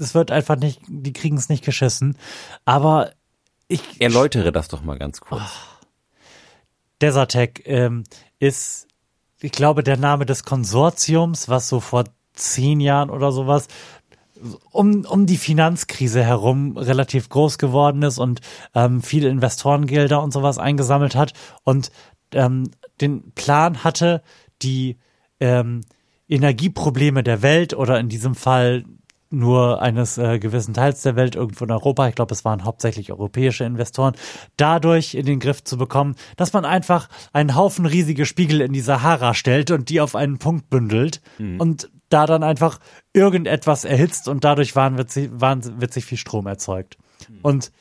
es 0.00 0.14
wird 0.14 0.30
einfach 0.30 0.56
nicht, 0.56 0.80
die 0.88 1.12
kriegen 1.12 1.36
es 1.36 1.48
nicht 1.48 1.64
geschissen. 1.64 2.18
Aber 2.64 3.12
ich, 3.68 4.00
Erläutere 4.00 4.52
das 4.52 4.68
doch 4.68 4.82
mal 4.82 4.98
ganz 4.98 5.20
kurz. 5.20 5.42
Desertec 7.00 7.62
ähm, 7.66 8.04
ist, 8.38 8.88
ich 9.40 9.52
glaube, 9.52 9.82
der 9.82 9.96
Name 9.96 10.26
des 10.26 10.44
Konsortiums, 10.44 11.48
was 11.48 11.68
so 11.68 11.80
vor 11.80 12.04
zehn 12.34 12.80
Jahren 12.80 13.10
oder 13.10 13.32
sowas 13.32 13.68
um, 14.70 15.04
um 15.04 15.26
die 15.26 15.36
Finanzkrise 15.36 16.24
herum 16.24 16.76
relativ 16.76 17.28
groß 17.28 17.58
geworden 17.58 18.02
ist 18.02 18.18
und 18.18 18.40
ähm, 18.74 19.02
viele 19.02 19.28
Investorengelder 19.28 20.22
und 20.22 20.32
sowas 20.32 20.58
eingesammelt 20.58 21.14
hat 21.14 21.32
und 21.64 21.92
ähm, 22.32 22.70
den 23.00 23.32
Plan 23.32 23.84
hatte, 23.84 24.22
die 24.62 24.98
ähm, 25.42 25.80
Energieprobleme 26.28 27.22
der 27.22 27.42
Welt 27.42 27.74
oder 27.74 27.98
in 27.98 28.08
diesem 28.08 28.34
Fall 28.34 28.84
nur 29.28 29.82
eines 29.82 30.18
äh, 30.18 30.38
gewissen 30.38 30.74
Teils 30.74 31.02
der 31.02 31.16
Welt 31.16 31.34
irgendwo 31.34 31.64
in 31.64 31.70
Europa, 31.70 32.06
ich 32.06 32.14
glaube, 32.14 32.34
es 32.34 32.44
waren 32.44 32.64
hauptsächlich 32.64 33.10
europäische 33.10 33.64
Investoren, 33.64 34.14
dadurch 34.56 35.14
in 35.14 35.26
den 35.26 35.40
Griff 35.40 35.64
zu 35.64 35.78
bekommen, 35.78 36.14
dass 36.36 36.52
man 36.52 36.64
einfach 36.64 37.08
einen 37.32 37.56
Haufen 37.56 37.86
riesige 37.86 38.26
Spiegel 38.26 38.60
in 38.60 38.72
die 38.72 38.80
Sahara 38.80 39.34
stellt 39.34 39.70
und 39.70 39.88
die 39.88 40.00
auf 40.00 40.14
einen 40.14 40.38
Punkt 40.38 40.68
bündelt 40.70 41.22
und 41.58 41.90
da 42.10 42.26
dann 42.26 42.42
einfach 42.42 42.78
irgendetwas 43.14 43.86
erhitzt 43.86 44.28
und 44.28 44.44
dadurch 44.44 44.76
wahnwitzig, 44.76 45.30
wahnwitzig 45.32 46.04
viel 46.04 46.18
Strom 46.18 46.46
erzeugt. 46.46 46.98
Und 47.40 47.72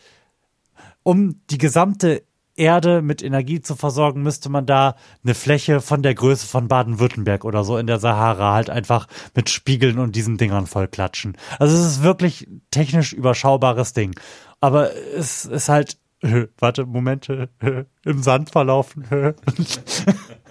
um 1.04 1.42
die 1.50 1.58
gesamte 1.58 2.24
Erde 2.62 3.02
mit 3.02 3.24
Energie 3.24 3.60
zu 3.60 3.76
versorgen, 3.76 4.22
müsste 4.22 4.50
man 4.50 4.68
da 4.68 4.96
eine 5.24 5.34
Fläche 5.34 5.82
von 5.82 6.04
der 6.04 6.14
Größe 6.14 6.46
von 6.46 6.68
Baden-Württemberg 6.68 7.44
oder 7.44 7.64
so 7.64 7.76
in 7.80 7.88
der 7.88 7.98
Sahara 7.98 8.54
halt 8.54 8.70
einfach 8.70 9.08
mit 9.36 9.50
Spiegeln 9.50 9.98
und 9.98 10.16
diesen 10.16 10.38
Dingern 10.38 10.68
vollklatschen. 10.68 11.36
Also 11.58 11.76
es 11.76 11.84
ist 11.84 12.04
wirklich 12.04 12.48
technisch 12.70 13.14
überschaubares 13.14 13.94
Ding. 13.94 14.14
Aber 14.60 14.96
es 14.96 15.46
ist 15.46 15.70
halt, 15.70 15.98
warte, 16.60 16.86
Momente, 16.86 17.50
im 18.06 18.22
Sand 18.22 18.52
verlaufen. 18.52 19.08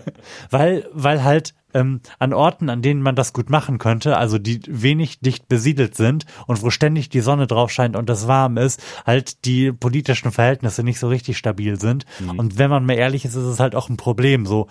weil, 0.51 0.89
weil 0.93 1.25
halt 1.25 1.55
ähm, 1.73 2.01
an 2.19 2.33
Orten, 2.33 2.69
an 2.69 2.83
denen 2.83 3.03
man 3.03 3.15
das 3.15 3.33
gut 3.33 3.51
machen 3.51 3.79
könnte, 3.79 4.17
also 4.17 4.39
die 4.39 4.61
wenig 4.67 5.21
dicht 5.21 5.49
besiedelt 5.49 5.95
sind 5.97 6.27
und 6.47 6.63
wo 6.63 6.71
ständig 6.71 7.09
die 7.09 7.21
Sonne 7.21 7.47
drauf 7.47 7.71
scheint 7.71 7.97
und 7.97 8.11
es 8.11 8.27
warm 8.27 8.57
ist, 8.57 8.83
halt 9.07 9.45
die 9.45 9.73
politischen 9.73 10.33
Verhältnisse 10.33 10.83
nicht 10.83 10.99
so 10.99 11.09
richtig 11.09 11.39
stabil 11.39 11.79
sind. 11.79 12.07
Und 12.37 12.59
wenn 12.59 12.71
man 12.71 12.85
mal 12.85 12.95
ehrlich 12.95 13.25
ist, 13.25 13.35
ist 13.35 13.45
es 13.45 13.61
halt 13.61 13.75
auch 13.75 13.89
ein 13.89 13.97
Problem, 13.97 14.47
so 14.47 14.67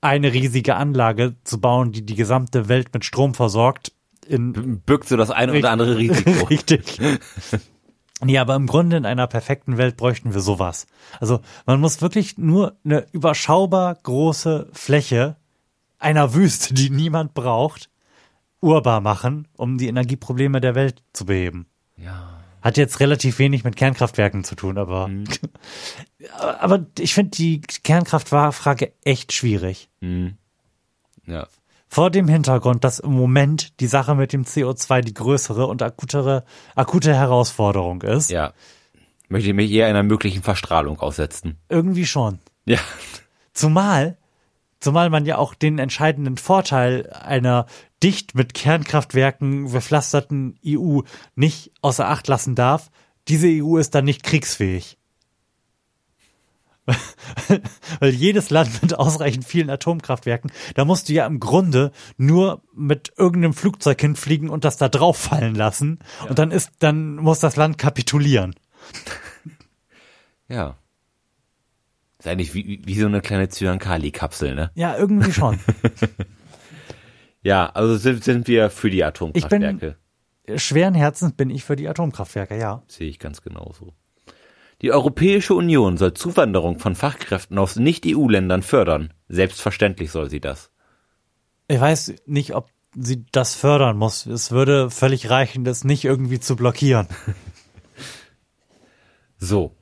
eine 0.00 0.32
riesige 0.32 0.76
Anlage 0.76 1.34
zu 1.44 1.60
bauen, 1.60 1.90
die 1.92 2.04
die 2.04 2.14
gesamte 2.14 2.68
Welt 2.68 2.92
mit 2.92 3.04
Strom 3.04 3.34
versorgt. 3.34 3.92
In 4.28 4.80
Birgt 4.80 5.08
so 5.08 5.16
das 5.16 5.30
eine 5.30 5.52
oder 5.58 5.70
andere 5.70 5.96
Risiko. 5.96 6.44
Richtig. 6.50 7.00
Nee, 8.22 8.38
aber 8.38 8.54
im 8.54 8.66
Grunde 8.66 8.96
in 8.96 9.06
einer 9.06 9.26
perfekten 9.26 9.76
Welt 9.76 9.96
bräuchten 9.96 10.34
wir 10.34 10.40
sowas. 10.40 10.86
Also 11.20 11.40
man 11.66 11.80
muss 11.80 12.00
wirklich 12.00 12.38
nur 12.38 12.76
eine 12.84 13.06
überschaubar 13.12 13.94
große 13.94 14.68
Fläche 14.72 15.36
einer 15.98 16.34
Wüste, 16.34 16.74
die 16.74 16.90
niemand 16.90 17.34
braucht, 17.34 17.90
urbar 18.60 19.00
machen, 19.00 19.48
um 19.56 19.78
die 19.78 19.88
Energieprobleme 19.88 20.60
der 20.60 20.74
Welt 20.74 21.02
zu 21.12 21.26
beheben. 21.26 21.66
Ja. 21.96 22.40
Hat 22.62 22.76
jetzt 22.76 23.00
relativ 23.00 23.38
wenig 23.38 23.64
mit 23.64 23.76
Kernkraftwerken 23.76 24.44
zu 24.44 24.54
tun, 24.54 24.78
aber, 24.78 25.10
aber, 26.38 26.60
aber 26.62 26.86
ich 26.98 27.14
finde 27.14 27.32
die 27.32 27.60
Kernkraftfrage 27.60 28.92
echt 29.04 29.32
schwierig. 29.32 29.90
Ja. 31.26 31.46
Vor 31.94 32.10
dem 32.10 32.26
Hintergrund, 32.26 32.82
dass 32.82 32.98
im 32.98 33.12
Moment 33.12 33.78
die 33.78 33.86
Sache 33.86 34.16
mit 34.16 34.32
dem 34.32 34.42
CO2 34.42 35.00
die 35.02 35.14
größere 35.14 35.68
und 35.68 35.80
akutere, 35.80 36.42
akute 36.74 37.14
Herausforderung 37.14 38.02
ist. 38.02 38.32
Ja. 38.32 38.52
Möchte 39.28 39.50
ich 39.50 39.54
mich 39.54 39.70
eher 39.70 39.86
einer 39.86 40.02
möglichen 40.02 40.42
Verstrahlung 40.42 40.98
aussetzen. 40.98 41.56
Irgendwie 41.68 42.04
schon. 42.04 42.40
Ja. 42.64 42.80
Zumal, 43.52 44.18
zumal 44.80 45.08
man 45.08 45.24
ja 45.24 45.38
auch 45.38 45.54
den 45.54 45.78
entscheidenden 45.78 46.36
Vorteil 46.36 47.12
einer 47.12 47.66
dicht 48.02 48.34
mit 48.34 48.54
Kernkraftwerken 48.54 49.70
bepflasterten 49.70 50.58
EU 50.66 51.02
nicht 51.36 51.70
außer 51.80 52.08
Acht 52.08 52.26
lassen 52.26 52.56
darf. 52.56 52.90
Diese 53.28 53.46
EU 53.46 53.76
ist 53.76 53.94
dann 53.94 54.04
nicht 54.04 54.24
kriegsfähig. 54.24 54.98
Weil 58.00 58.10
jedes 58.10 58.50
Land 58.50 58.82
mit 58.82 58.94
ausreichend 58.94 59.44
vielen 59.44 59.70
Atomkraftwerken, 59.70 60.50
da 60.74 60.84
musst 60.84 61.08
du 61.08 61.12
ja 61.12 61.26
im 61.26 61.40
Grunde 61.40 61.92
nur 62.16 62.62
mit 62.74 63.12
irgendeinem 63.16 63.54
Flugzeug 63.54 64.00
hinfliegen 64.00 64.50
und 64.50 64.64
das 64.64 64.76
da 64.76 64.88
drauf 64.88 65.16
fallen 65.16 65.54
lassen. 65.54 65.98
Und 66.28 66.38
dann 66.38 66.50
ist, 66.50 66.70
dann 66.80 67.16
muss 67.16 67.40
das 67.40 67.56
Land 67.56 67.78
kapitulieren. 67.78 68.54
Ja. 70.48 70.76
Ist 72.18 72.28
eigentlich 72.28 72.54
wie, 72.54 72.82
wie 72.84 72.98
so 72.98 73.06
eine 73.06 73.20
kleine 73.20 73.48
Zyankali-Kapsel, 73.48 74.54
ne? 74.54 74.70
Ja, 74.74 74.96
irgendwie 74.96 75.32
schon. 75.32 75.58
Ja, 77.44 77.66
also 77.66 77.96
sind, 77.96 78.24
sind 78.24 78.48
wir 78.48 78.70
für 78.70 78.90
die 78.90 79.04
Atomkraftwerke. 79.04 79.96
Schweren 80.56 80.94
Herzens 80.94 81.34
bin 81.34 81.50
ich 81.50 81.62
für 81.62 81.76
die 81.76 81.86
Atomkraftwerke, 81.86 82.58
ja. 82.58 82.82
Sehe 82.88 83.08
ich 83.08 83.18
ganz 83.18 83.42
genauso. 83.42 83.92
Die 84.82 84.92
Europäische 84.92 85.54
Union 85.54 85.96
soll 85.96 86.14
Zuwanderung 86.14 86.78
von 86.78 86.94
Fachkräften 86.94 87.58
aus 87.58 87.76
Nicht-EU-Ländern 87.76 88.62
fördern. 88.62 89.14
Selbstverständlich 89.28 90.10
soll 90.10 90.30
sie 90.30 90.40
das. 90.40 90.70
Ich 91.68 91.80
weiß 91.80 92.14
nicht, 92.26 92.54
ob 92.54 92.68
sie 92.94 93.24
das 93.32 93.54
fördern 93.54 93.96
muss. 93.96 94.26
Es 94.26 94.50
würde 94.50 94.90
völlig 94.90 95.30
reichen, 95.30 95.64
das 95.64 95.84
nicht 95.84 96.04
irgendwie 96.04 96.40
zu 96.40 96.56
blockieren. 96.56 97.08
So. 99.36 99.76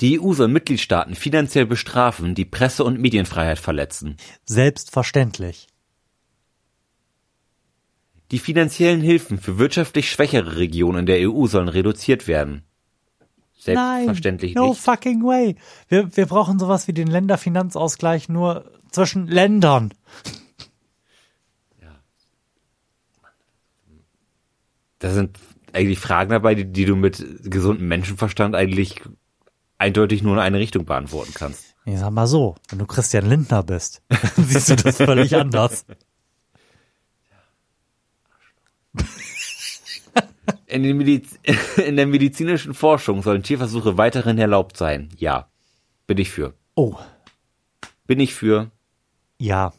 Die 0.00 0.20
EU 0.20 0.32
soll 0.32 0.48
Mitgliedstaaten 0.48 1.14
finanziell 1.14 1.66
bestrafen, 1.66 2.34
die 2.34 2.44
Presse- 2.44 2.84
und 2.84 3.00
Medienfreiheit 3.00 3.58
verletzen. 3.58 4.16
Selbstverständlich. 4.44 5.68
Die 8.32 8.40
finanziellen 8.40 9.00
Hilfen 9.00 9.38
für 9.38 9.58
wirtschaftlich 9.58 10.10
schwächere 10.10 10.56
Regionen 10.56 11.06
der 11.06 11.30
EU 11.30 11.46
sollen 11.46 11.68
reduziert 11.68 12.26
werden. 12.26 12.65
Selbstverständlich 13.58 14.54
Nein, 14.54 14.64
no 14.64 14.70
nicht. 14.70 14.80
fucking 14.80 15.22
way. 15.24 15.56
Wir, 15.88 16.16
wir 16.16 16.26
brauchen 16.26 16.58
sowas 16.58 16.88
wie 16.88 16.92
den 16.92 17.08
Länderfinanzausgleich 17.08 18.28
nur 18.28 18.70
zwischen 18.90 19.26
Ländern. 19.26 19.92
Da 24.98 25.10
sind 25.10 25.38
eigentlich 25.72 25.98
Fragen 25.98 26.30
dabei, 26.30 26.54
die, 26.54 26.64
die 26.64 26.86
du 26.86 26.96
mit 26.96 27.24
gesundem 27.44 27.86
Menschenverstand 27.88 28.54
eigentlich 28.54 29.02
eindeutig 29.78 30.22
nur 30.22 30.34
in 30.34 30.40
eine 30.40 30.58
Richtung 30.58 30.86
beantworten 30.86 31.32
kannst. 31.34 31.74
Ich 31.84 31.98
sag 31.98 32.10
mal 32.10 32.26
so, 32.26 32.56
wenn 32.68 32.78
du 32.78 32.86
Christian 32.86 33.28
Lindner 33.28 33.62
bist, 33.62 34.02
siehst 34.36 34.70
du 34.70 34.76
das 34.76 34.96
völlig 34.96 35.36
anders. 35.36 35.84
In, 40.66 40.96
Mediz 40.96 41.38
in 41.76 41.96
der 41.96 42.06
medizinischen 42.06 42.74
Forschung 42.74 43.22
sollen 43.22 43.42
Tierversuche 43.42 43.96
weiterhin 43.96 44.38
erlaubt 44.38 44.76
sein. 44.76 45.08
Ja. 45.16 45.48
Bin 46.06 46.18
ich 46.18 46.30
für. 46.30 46.54
Oh, 46.74 46.94
Bin 48.06 48.20
ich 48.20 48.34
für. 48.34 48.70
ja. 49.38 49.72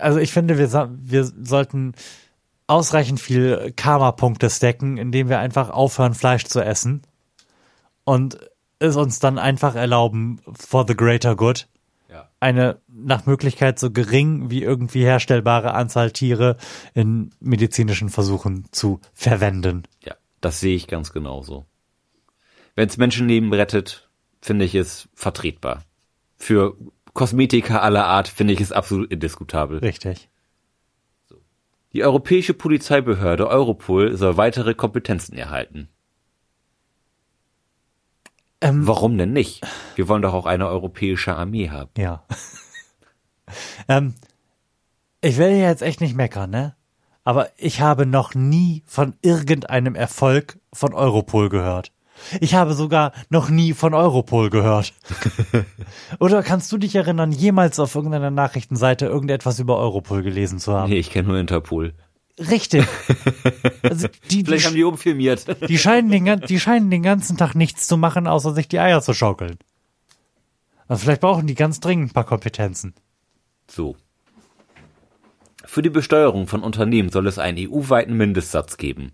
Also 0.00 0.18
ich 0.18 0.32
finde, 0.32 0.58
wir, 0.58 0.90
wir 1.00 1.24
sollten 1.24 1.94
ausreichend 2.66 3.20
viel 3.20 3.72
Karma-Punkte 3.74 4.50
stacken, 4.50 4.98
indem 4.98 5.28
wir 5.28 5.38
einfach 5.38 5.70
aufhören, 5.70 6.14
Fleisch 6.14 6.44
zu 6.44 6.60
essen 6.60 7.02
und 8.04 8.38
es 8.78 8.96
uns 8.96 9.18
dann 9.18 9.38
einfach 9.38 9.74
erlauben, 9.74 10.40
for 10.54 10.84
the 10.86 10.94
greater 10.94 11.34
good. 11.34 11.66
Eine 12.40 12.80
nach 12.88 13.26
Möglichkeit 13.26 13.78
so 13.78 13.90
gering 13.90 14.50
wie 14.50 14.62
irgendwie 14.62 15.02
herstellbare 15.02 15.74
Anzahl 15.74 16.12
Tiere 16.12 16.56
in 16.94 17.30
medizinischen 17.40 18.08
Versuchen 18.08 18.66
zu 18.70 19.00
verwenden. 19.12 19.84
Ja, 20.04 20.14
das 20.40 20.60
sehe 20.60 20.76
ich 20.76 20.86
ganz 20.86 21.12
genauso. 21.12 21.66
Wenn 22.74 22.88
es 22.88 22.96
Menschenleben 22.96 23.52
rettet, 23.52 24.08
finde 24.40 24.64
ich 24.64 24.74
es 24.74 25.08
vertretbar. 25.14 25.84
Für 26.36 26.76
Kosmetika 27.12 27.80
aller 27.80 28.06
Art 28.06 28.28
finde 28.28 28.52
ich 28.52 28.60
es 28.60 28.70
absolut 28.70 29.10
indiskutabel. 29.10 29.78
Richtig. 29.78 30.28
Die 31.92 32.04
europäische 32.04 32.54
Polizeibehörde 32.54 33.48
Europol 33.48 34.16
soll 34.16 34.36
weitere 34.36 34.74
Kompetenzen 34.74 35.36
erhalten. 35.36 35.88
Ähm, 38.60 38.86
Warum 38.86 39.16
denn 39.18 39.32
nicht? 39.32 39.66
Wir 39.94 40.08
wollen 40.08 40.22
doch 40.22 40.34
auch 40.34 40.46
eine 40.46 40.66
europäische 40.68 41.36
Armee 41.36 41.70
haben. 41.70 41.90
Ja. 41.96 42.24
ähm, 43.88 44.14
ich 45.20 45.36
will 45.36 45.50
ja 45.50 45.68
jetzt 45.68 45.82
echt 45.82 46.00
nicht 46.00 46.16
meckern, 46.16 46.50
ne? 46.50 46.74
Aber 47.24 47.50
ich 47.56 47.80
habe 47.80 48.06
noch 48.06 48.34
nie 48.34 48.82
von 48.86 49.14
irgendeinem 49.22 49.94
Erfolg 49.94 50.58
von 50.72 50.94
Europol 50.94 51.48
gehört. 51.50 51.92
Ich 52.40 52.54
habe 52.54 52.74
sogar 52.74 53.12
noch 53.28 53.48
nie 53.48 53.74
von 53.74 53.94
Europol 53.94 54.50
gehört. 54.50 54.92
Oder 56.20 56.42
kannst 56.42 56.72
du 56.72 56.78
dich 56.78 56.94
erinnern, 56.94 57.32
jemals 57.32 57.78
auf 57.78 57.94
irgendeiner 57.94 58.30
Nachrichtenseite 58.30 59.06
irgendetwas 59.06 59.58
über 59.58 59.76
Europol 59.78 60.22
gelesen 60.22 60.58
zu 60.58 60.72
haben? 60.72 60.90
Nee, 60.90 60.98
ich 60.98 61.10
kenne 61.10 61.28
nur 61.28 61.38
Interpol. 61.38 61.94
Richtig. 62.38 62.86
Also 63.82 64.08
die, 64.30 64.44
Vielleicht 64.44 64.66
haben 64.66 64.72
die, 64.72 64.78
die 64.78 64.84
umfilmiert. 64.84 65.46
die, 65.68 65.78
scheinen 65.78 66.10
den, 66.10 66.40
die 66.40 66.60
scheinen 66.60 66.90
den 66.90 67.02
ganzen 67.02 67.36
Tag 67.36 67.54
nichts 67.54 67.88
zu 67.88 67.96
machen, 67.96 68.26
außer 68.26 68.54
sich 68.54 68.68
die 68.68 68.78
Eier 68.78 69.02
zu 69.02 69.14
schaukeln. 69.14 69.58
Also 70.86 71.02
vielleicht 71.02 71.20
brauchen 71.20 71.46
die 71.46 71.54
ganz 71.54 71.80
dringend 71.80 72.10
ein 72.10 72.14
paar 72.14 72.24
Kompetenzen. 72.24 72.94
So. 73.68 73.96
Für 75.64 75.82
die 75.82 75.90
Besteuerung 75.90 76.46
von 76.46 76.62
Unternehmen 76.62 77.10
soll 77.10 77.26
es 77.26 77.38
einen 77.38 77.58
EU-weiten 77.58 78.16
Mindestsatz 78.16 78.78
geben. 78.78 79.12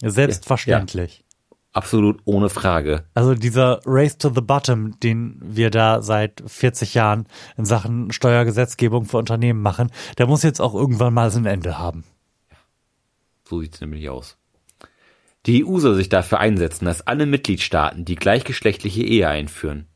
Selbstverständlich. 0.00 1.24
Absolut 1.72 2.20
ohne 2.24 2.48
Frage. 2.48 3.04
Also 3.14 3.34
dieser 3.34 3.80
Race 3.84 4.16
to 4.16 4.32
the 4.34 4.40
Bottom, 4.40 4.98
den 5.00 5.38
wir 5.40 5.70
da 5.70 6.02
seit 6.02 6.42
40 6.46 6.94
Jahren 6.94 7.26
in 7.56 7.64
Sachen 7.64 8.10
Steuergesetzgebung 8.10 9.04
für 9.04 9.18
Unternehmen 9.18 9.60
machen, 9.60 9.90
der 10.16 10.26
muss 10.26 10.42
jetzt 10.42 10.60
auch 10.60 10.74
irgendwann 10.74 11.14
mal 11.14 11.30
sein 11.30 11.46
Ende 11.46 11.78
haben. 11.78 12.04
So 13.48 13.62
sieht's 13.62 13.80
nämlich 13.80 14.10
aus. 14.10 14.36
Die 15.46 15.64
EU 15.64 15.78
soll 15.78 15.94
sich 15.94 16.10
dafür 16.10 16.38
einsetzen, 16.38 16.84
dass 16.84 17.06
alle 17.06 17.24
Mitgliedstaaten 17.24 18.04
die 18.04 18.16
gleichgeschlechtliche 18.16 19.02
Ehe 19.02 19.26
einführen. 19.26 19.86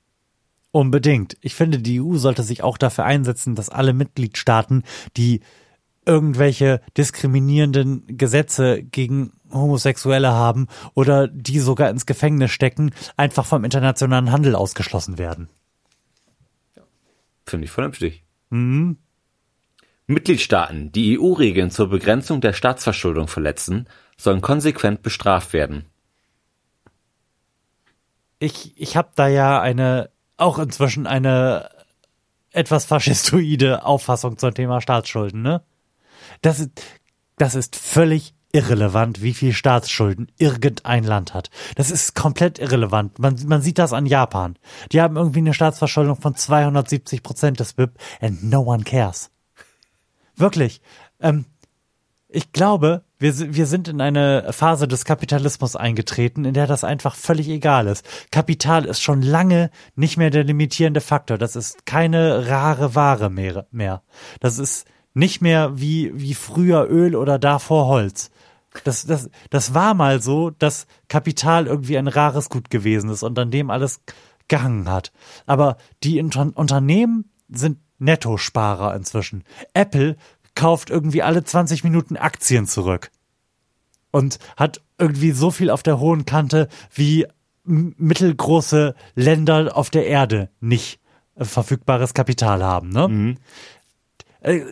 Unbedingt. 0.71 1.37
Ich 1.43 1.55
finde, 1.55 1.79
die 1.79 2.01
EU 2.01 2.17
sollte 2.17 2.43
sich 2.45 2.63
auch 2.63 2.79
dafür 2.79 3.05
einsetzen, 3.05 3.55
dass 3.55 3.69
alle 3.69 3.93
Mitgliedstaaten, 3.93 4.85
die 5.19 5.43
irgendwelche 6.07 6.81
diskriminierenden 6.97 8.17
Gesetze 8.17 8.83
gegen 8.83 9.35
Homosexuelle 9.53 10.33
haben 10.33 10.69
oder 10.95 11.29
die 11.29 11.59
sogar 11.59 11.91
ins 11.91 12.07
Gefängnis 12.07 12.53
stecken, 12.53 12.93
einfach 13.19 13.45
vom 13.45 13.65
internationalen 13.65 14.33
Handel 14.33 14.55
ausgeschlossen 14.55 15.19
werden. 15.19 15.51
Finde 17.45 17.67
ich 17.67 17.71
vernünftig. 17.71 18.25
Mitgliedstaaten, 20.13 20.93
die 20.93 21.19
EU-Regeln 21.19 21.71
zur 21.71 21.89
Begrenzung 21.89 22.41
der 22.41 22.53
Staatsverschuldung 22.53 23.29
verletzen, 23.29 23.89
sollen 24.17 24.41
konsequent 24.41 25.03
bestraft 25.03 25.53
werden. 25.53 25.87
ich, 28.43 28.73
ich 28.77 28.97
habe 28.97 29.11
da 29.15 29.29
ja 29.29 29.61
eine, 29.61 30.11
auch 30.37 30.59
inzwischen 30.59 31.07
eine 31.07 31.71
etwas 32.51 32.85
faschistoide 32.85 33.85
Auffassung 33.85 34.37
zum 34.37 34.53
Thema 34.53 34.81
Staatsschulden, 34.81 35.43
ne? 35.43 35.63
Das 36.41 36.61
ist, 36.61 36.83
das 37.37 37.55
ist 37.55 37.77
völlig 37.77 38.35
irrelevant, 38.53 39.23
wie 39.23 39.33
viel 39.33 39.53
Staatsschulden 39.53 40.31
irgendein 40.39 41.05
Land 41.05 41.33
hat. 41.33 41.51
Das 41.77 41.91
ist 41.91 42.15
komplett 42.15 42.59
irrelevant. 42.59 43.19
Man, 43.19 43.37
man 43.47 43.63
sieht 43.63 43.79
das 43.79 43.95
an 43.95 44.05
Japan. 44.05 44.59
Die 44.93 45.01
haben 45.01 45.17
irgendwie 45.17 45.39
eine 45.39 45.55
Staatsverschuldung 45.55 46.21
von 46.21 46.35
270 46.35 47.23
Prozent 47.23 47.61
des 47.61 47.73
BIP 47.73 47.99
and 48.21 48.45
no 48.45 48.61
one 48.61 48.85
cares. 48.85 49.31
Wirklich. 50.43 50.83
Ähm, 51.21 51.45
ich 52.29 52.51
glaube, 52.51 53.05
wir, 53.19 53.55
wir 53.55 53.67
sind 53.67 53.87
in 53.87 54.01
eine 54.01 54.53
Phase 54.53 54.89
des 54.89 55.05
Kapitalismus 55.05 55.77
eingetreten, 55.77 56.45
in 56.45 56.55
der 56.55 56.67
das 56.67 56.83
einfach 56.83 57.15
völlig 57.15 57.49
egal 57.49 57.87
ist. 57.87 58.05
Kapital 58.33 58.87
ist 58.87 59.01
schon 59.01 59.23
lange 59.23 59.71
nicht 59.95 60.17
mehr 60.17 60.31
der 60.31 60.43
limitierende 60.43 61.01
Faktor. 61.01 61.39
Das 61.39 61.55
ist 61.55 61.87
keine 61.87 62.49
rare 62.49 62.97
Ware 62.97 63.31
mehr. 63.31 63.67
mehr. 63.71 64.03
Das 64.41 64.59
ist 64.59 64.87
nicht 65.15 65.43
mehr 65.43 65.79
wie, 65.79 66.11
wie 66.15 66.35
früher 66.35 66.89
Öl 66.91 67.15
oder 67.15 67.39
davor 67.39 67.87
Holz. 67.87 68.31
Das, 68.83 69.07
das, 69.07 69.31
das 69.51 69.75
war 69.75 69.95
mal 69.95 70.21
so, 70.21 70.51
dass 70.51 70.87
Kapital 71.07 71.69
irgendwie 71.69 71.99
ein 71.99 72.09
rares 72.09 72.49
Gut 72.49 72.69
gewesen 72.69 73.11
ist 73.11 73.23
und 73.23 73.39
an 73.39 73.53
dem 73.53 73.71
alles 73.71 74.01
gehangen 74.49 74.91
hat. 74.91 75.13
Aber 75.47 75.77
die 76.03 76.19
Inter 76.19 76.51
Unternehmen 76.55 77.31
sind 77.49 77.79
Nettosparer 78.03 78.95
inzwischen. 78.95 79.45
Apple 79.75 80.17
kauft 80.55 80.91
irgendwie 80.91 81.23
alle 81.23 81.45
20 81.45 81.85
Minuten 81.85 82.17
Aktien 82.17 82.67
zurück 82.67 83.11
und 84.11 84.39
hat 84.57 84.83
irgendwie 84.99 85.33
so 85.33 85.51
viel 85.51 85.71
auf 85.71 85.83
der 85.83 85.99
hohen 85.99 86.27
Kante 86.27 86.69
wie 86.95 87.27
mittelgroße 87.65 88.95
Länder 89.15 89.77
auf 89.77 89.91
der 89.91 90.07
Erde 90.07 90.51
nicht 90.61 91.01
äh, 91.37 91.45
verfügbares 91.45 92.13
Kapital 92.13 92.63
haben. 92.63 92.91
Ne? 92.91 93.37
Äh, 94.41 94.63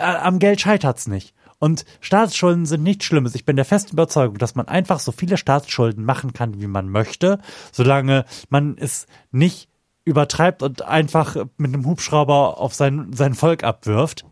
am 0.00 0.38
Geld 0.38 0.60
scheitert's 0.60 1.06
nicht. 1.06 1.34
Und 1.58 1.84
Staatsschulden 2.00 2.66
sind 2.66 2.82
nichts 2.82 3.06
Schlimmes. 3.06 3.34
Ich 3.34 3.44
bin 3.44 3.56
der 3.56 3.64
festen 3.64 3.92
Überzeugung, 3.92 4.38
dass 4.38 4.54
man 4.54 4.68
einfach 4.68 5.00
so 5.00 5.10
viele 5.10 5.36
Staatsschulden 5.36 6.04
machen 6.04 6.32
kann, 6.32 6.60
wie 6.60 6.66
man 6.66 6.88
möchte, 6.88 7.40
solange 7.72 8.26
man 8.50 8.76
es 8.78 9.06
nicht 9.32 9.68
übertreibt 10.06 10.62
und 10.62 10.80
einfach 10.82 11.36
mit 11.58 11.74
einem 11.74 11.84
Hubschrauber 11.84 12.58
auf 12.58 12.72
sein, 12.72 13.12
sein 13.12 13.34
Volk 13.34 13.64
abwirft. 13.64 14.24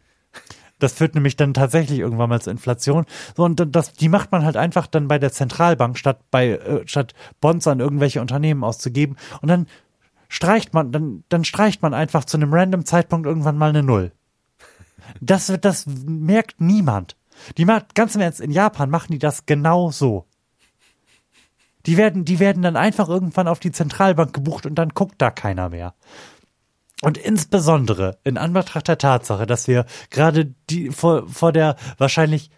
Das 0.78 0.94
führt 0.94 1.14
nämlich 1.14 1.36
dann 1.36 1.52
tatsächlich 1.52 1.98
irgendwann 1.98 2.28
mal 2.30 2.40
zur 2.40 2.52
Inflation. 2.52 3.06
So, 3.36 3.44
und 3.44 3.62
das, 3.74 3.92
die 3.92 4.08
macht 4.08 4.32
man 4.32 4.44
halt 4.44 4.56
einfach 4.56 4.86
dann 4.86 5.08
bei 5.08 5.18
der 5.18 5.32
Zentralbank, 5.32 5.98
statt 5.98 6.20
bei, 6.30 6.50
äh, 6.50 6.86
statt 6.86 7.14
Bonds 7.40 7.66
an 7.66 7.80
irgendwelche 7.80 8.20
Unternehmen 8.20 8.64
auszugeben. 8.64 9.16
Und 9.42 9.48
dann 9.48 9.66
streicht 10.28 10.72
man, 10.74 10.92
dann, 10.92 11.24
dann 11.28 11.44
streicht 11.44 11.82
man 11.82 11.92
einfach 11.92 12.24
zu 12.24 12.36
einem 12.36 12.52
random 12.54 12.84
Zeitpunkt 12.84 13.26
irgendwann 13.26 13.58
mal 13.58 13.70
eine 13.70 13.82
Null. 13.82 14.12
Das, 15.20 15.48
wird- 15.48 15.64
das 15.64 15.86
merkt 15.86 16.60
niemand. 16.60 17.16
Die 17.56 17.64
macht, 17.64 17.94
ganz 17.94 18.14
im 18.14 18.20
Ernst, 18.20 18.40
in 18.40 18.50
Japan 18.52 18.90
machen 18.90 19.12
die 19.12 19.18
das 19.18 19.46
genau 19.46 19.90
so. 19.90 20.24
Die 21.86 21.96
werden, 21.96 22.24
die 22.24 22.38
werden 22.38 22.62
dann 22.62 22.76
einfach 22.76 23.08
irgendwann 23.08 23.48
auf 23.48 23.60
die 23.60 23.72
Zentralbank 23.72 24.32
gebucht 24.32 24.66
und 24.66 24.74
dann 24.76 24.90
guckt 24.90 25.16
da 25.18 25.30
keiner 25.30 25.68
mehr. 25.70 25.94
Und 27.02 27.18
insbesondere 27.18 28.18
in 28.24 28.38
Anbetracht 28.38 28.88
der 28.88 28.98
Tatsache, 28.98 29.46
dass 29.46 29.68
wir 29.68 29.84
gerade 30.10 30.54
die 30.70 30.90
vor, 30.90 31.28
vor 31.28 31.52
der 31.52 31.76
wahrscheinlich 31.98 32.50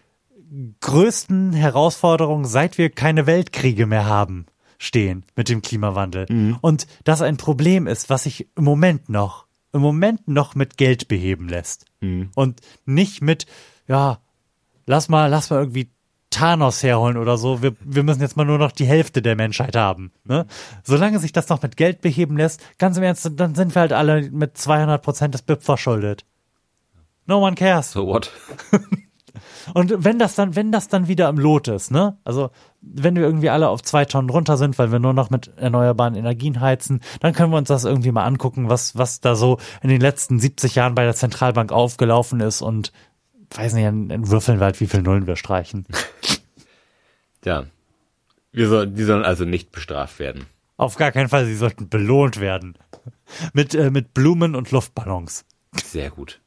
größten 0.79 1.51
Herausforderung, 1.53 2.45
seit 2.45 2.77
wir 2.77 2.89
keine 2.89 3.25
Weltkriege 3.27 3.85
mehr 3.85 4.05
haben, 4.05 4.45
stehen 4.77 5.25
mit 5.35 5.49
dem 5.49 5.61
Klimawandel. 5.61 6.27
Und 6.61 6.87
das 7.03 7.21
ein 7.21 7.35
Problem 7.35 7.87
ist, 7.87 8.09
was 8.09 8.23
sich 8.23 8.47
im 8.55 8.63
Moment 8.63 9.09
noch, 9.09 9.47
im 9.73 9.81
Moment 9.81 10.27
noch 10.29 10.55
mit 10.55 10.77
Geld 10.77 11.09
beheben 11.09 11.49
lässt. 11.49 11.85
Und 12.35 12.61
nicht 12.85 13.21
mit, 13.21 13.47
ja, 13.87 14.19
lass 14.85 15.09
mal, 15.09 15.27
lass 15.27 15.49
mal 15.49 15.59
irgendwie 15.59 15.89
Thanos 16.29 16.83
herholen 16.83 17.17
oder 17.17 17.37
so. 17.37 17.61
Wir, 17.61 17.75
wir 17.79 18.03
müssen 18.03 18.21
jetzt 18.21 18.37
mal 18.37 18.45
nur 18.45 18.57
noch 18.57 18.71
die 18.71 18.85
Hälfte 18.85 19.21
der 19.21 19.35
Menschheit 19.35 19.75
haben. 19.75 20.11
Ne? 20.25 20.45
Solange 20.83 21.19
sich 21.19 21.31
das 21.31 21.49
noch 21.49 21.61
mit 21.61 21.77
Geld 21.77 22.01
beheben 22.01 22.37
lässt, 22.37 22.61
ganz 22.77 22.97
im 22.97 23.03
Ernst, 23.03 23.29
dann 23.35 23.55
sind 23.55 23.75
wir 23.75 23.81
halt 23.81 23.93
alle 23.93 24.29
mit 24.29 24.57
200 24.57 25.01
Prozent 25.01 25.33
des 25.33 25.41
BIP 25.41 25.63
verschuldet. 25.63 26.25
No 27.25 27.45
one 27.45 27.55
cares. 27.55 27.91
So 27.91 28.07
what? 28.07 28.31
Und 29.73 29.93
wenn 30.03 30.17
das 30.17 30.35
dann, 30.35 30.55
wenn 30.55 30.71
das 30.71 30.87
dann 30.87 31.07
wieder 31.07 31.29
im 31.29 31.37
Lot 31.37 31.67
ist, 31.67 31.91
ne? 31.91 32.17
Also 32.23 32.49
wenn 32.81 33.15
wir 33.15 33.23
irgendwie 33.23 33.49
alle 33.49 33.69
auf 33.69 33.81
zwei 33.81 34.05
Tonnen 34.05 34.29
runter 34.29 34.57
sind, 34.57 34.77
weil 34.79 34.91
wir 34.91 34.99
nur 34.99 35.13
noch 35.13 35.29
mit 35.29 35.51
erneuerbaren 35.57 36.15
Energien 36.15 36.61
heizen, 36.61 37.01
dann 37.19 37.33
können 37.33 37.51
wir 37.51 37.57
uns 37.57 37.67
das 37.67 37.83
irgendwie 37.83 38.11
mal 38.11 38.23
angucken, 38.23 38.69
was, 38.69 38.97
was 38.97 39.19
da 39.19 39.35
so 39.35 39.57
in 39.81 39.89
den 39.89 40.01
letzten 40.01 40.39
70 40.39 40.75
Jahren 40.75 40.95
bei 40.95 41.03
der 41.03 41.15
Zentralbank 41.15 41.71
aufgelaufen 41.71 42.39
ist 42.39 42.61
und 42.61 42.91
weiß 43.51 43.73
nicht, 43.73 43.85
in 43.85 44.29
Würfeln 44.29 44.59
halt, 44.59 44.79
wie 44.79 44.87
viel 44.87 45.01
Nullen 45.01 45.27
wir 45.27 45.35
streichen. 45.35 45.85
Ja. 47.45 47.65
Wir 48.51 48.67
soll, 48.67 48.87
die 48.87 49.03
sollen 49.03 49.23
also 49.23 49.45
nicht 49.45 49.71
bestraft 49.71 50.19
werden. 50.19 50.47
Auf 50.75 50.97
gar 50.97 51.13
keinen 51.13 51.29
Fall, 51.29 51.45
sie 51.45 51.55
sollten 51.55 51.87
belohnt 51.87 52.41
werden. 52.41 52.77
Mit, 53.53 53.73
äh, 53.73 53.89
mit 53.89 54.13
Blumen 54.13 54.53
und 54.53 54.71
Luftballons. 54.71 55.45
Sehr 55.81 56.09
gut. 56.09 56.41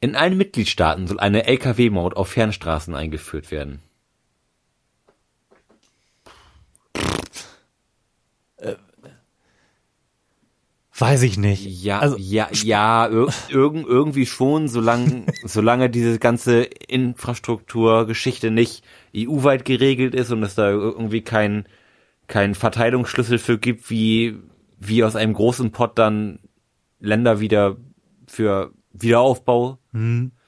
In 0.00 0.16
allen 0.16 0.38
Mitgliedstaaten 0.38 1.06
soll 1.06 1.20
eine 1.20 1.44
Lkw-Maut 1.46 2.16
auf 2.16 2.28
Fernstraßen 2.28 2.94
eingeführt 2.94 3.50
werden. 3.50 3.82
Weiß 10.98 11.22
ich 11.22 11.38
nicht. 11.38 11.64
Ja, 11.82 12.00
Also- 12.00 12.16
ja, 12.18 12.48
ja, 12.52 13.06
ir 13.06 13.28
irgend, 13.48 13.86
irgendwie 13.86 14.26
schon, 14.26 14.68
solange, 14.68 15.26
solange 15.44 15.90
diese 15.90 16.18
ganze 16.18 16.62
Infrastrukturgeschichte 16.62 18.50
nicht 18.50 18.82
EU-weit 19.14 19.64
geregelt 19.64 20.14
ist 20.14 20.30
und 20.32 20.42
es 20.42 20.54
da 20.54 20.70
irgendwie 20.70 21.22
kein, 21.22 21.66
kein 22.26 22.54
Verteilungsschlüssel 22.54 23.38
für 23.38 23.58
gibt, 23.58 23.90
wie, 23.90 24.36
wie 24.78 25.04
aus 25.04 25.16
einem 25.16 25.34
großen 25.34 25.70
Pot 25.70 25.98
dann 25.98 26.40
Länder 27.00 27.40
wieder 27.40 27.76
für 28.26 28.72
Wiederaufbau 28.92 29.78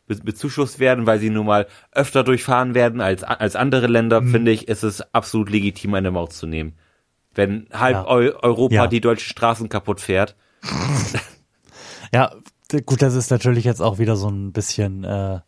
be 0.07 0.16
bezuschusst 0.24 0.80
werden, 0.80 1.07
weil 1.07 1.20
sie 1.20 1.30
nun 1.30 1.46
mal 1.46 1.68
öfter 1.92 2.24
durchfahren 2.24 2.74
werden 2.74 3.01
als, 3.01 3.22
als 3.22 3.55
andere 3.55 3.86
Länder, 3.86 4.22
finde 4.22 4.51
ich, 4.51 4.66
ist 4.66 4.82
es 4.82 5.01
absolut 5.14 5.51
legitim, 5.51 5.94
eine 5.94 6.11
Maut 6.11 6.32
zu 6.32 6.48
nehmen. 6.48 6.74
Wenn 7.34 7.68
halb 7.72 7.94
Ja. 7.94 8.06
Eu 8.08 8.32
Europa 8.42 8.74
Ja. 8.74 8.86
die 8.86 9.00
deutschen 9.00 9.28
Straßen 9.30 9.68
kaputt 9.68 10.00
fährt, 10.00 10.36
Ja, 12.12 12.32
gut, 12.86 13.02
das 13.02 13.14
ist 13.14 13.30
natürlich 13.30 13.64
jetzt 13.64 13.80
auch 13.80 13.98
wieder 13.98 14.16
so 14.16 14.28
ein 14.28 14.52
bisschen, 14.52 15.04
äh, 15.04 15.40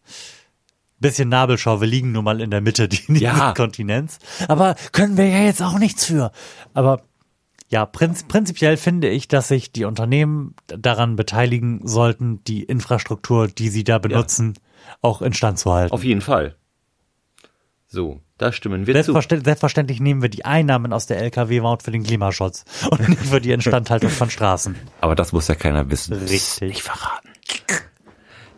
bisschen 1.00 1.28
Nabelschau. 1.28 1.80
Wir 1.80 1.88
liegen 1.88 2.12
nun 2.12 2.24
mal 2.24 2.40
in 2.40 2.50
der 2.50 2.60
Mitte 2.60 2.88
dieses 2.88 3.20
Ja. 3.20 3.52
Kontinents. 3.52 4.18
Aber 4.48 4.76
können 4.92 5.16
wir 5.16 5.26
ja 5.26 5.40
jetzt 5.40 5.62
auch 5.62 5.78
nichts 5.78 6.04
für. 6.04 6.30
Aber 6.74 7.02
ja, 7.68 7.86
prinz 7.86 8.24
prinzipiell 8.24 8.76
finde 8.76 9.08
ich, 9.08 9.28
dass 9.28 9.48
sich 9.48 9.72
die 9.72 9.84
Unternehmen 9.84 10.54
daran 10.66 11.16
beteiligen 11.16 11.80
sollten, 11.86 12.44
die 12.44 12.62
Infrastruktur, 12.62 13.48
die 13.48 13.68
sie 13.70 13.82
da 13.82 13.98
benutzen, 13.98 14.54
auch 15.00 15.22
instand 15.22 15.58
zu 15.58 15.72
halten. 15.72 15.92
Auf 15.92 16.04
jeden 16.04 16.20
Fall. 16.20 16.56
So, 17.92 18.22
da 18.38 18.52
stimmen 18.52 18.86
wir 18.86 18.94
zu. 18.94 19.12
Selbstverständlich, 19.12 19.44
selbstverständlich 19.44 20.00
nehmen 20.00 20.22
wir 20.22 20.30
die 20.30 20.46
Einnahmen 20.46 20.94
aus 20.94 21.06
der 21.06 21.18
Lkw-Maut 21.18 21.82
für 21.82 21.90
den 21.90 22.04
Klimaschutz 22.04 22.64
und 22.90 23.06
nicht 23.10 23.20
für 23.20 23.38
die 23.38 23.52
Instandhaltung 23.52 24.08
von 24.08 24.30
Straßen. 24.30 24.76
Aber 25.02 25.14
das 25.14 25.32
muss 25.32 25.46
ja 25.48 25.54
keiner 25.54 25.90
wissen. 25.90 26.14
Richtig. 26.14 26.70
Nicht 26.70 26.82
verraten. 26.82 27.28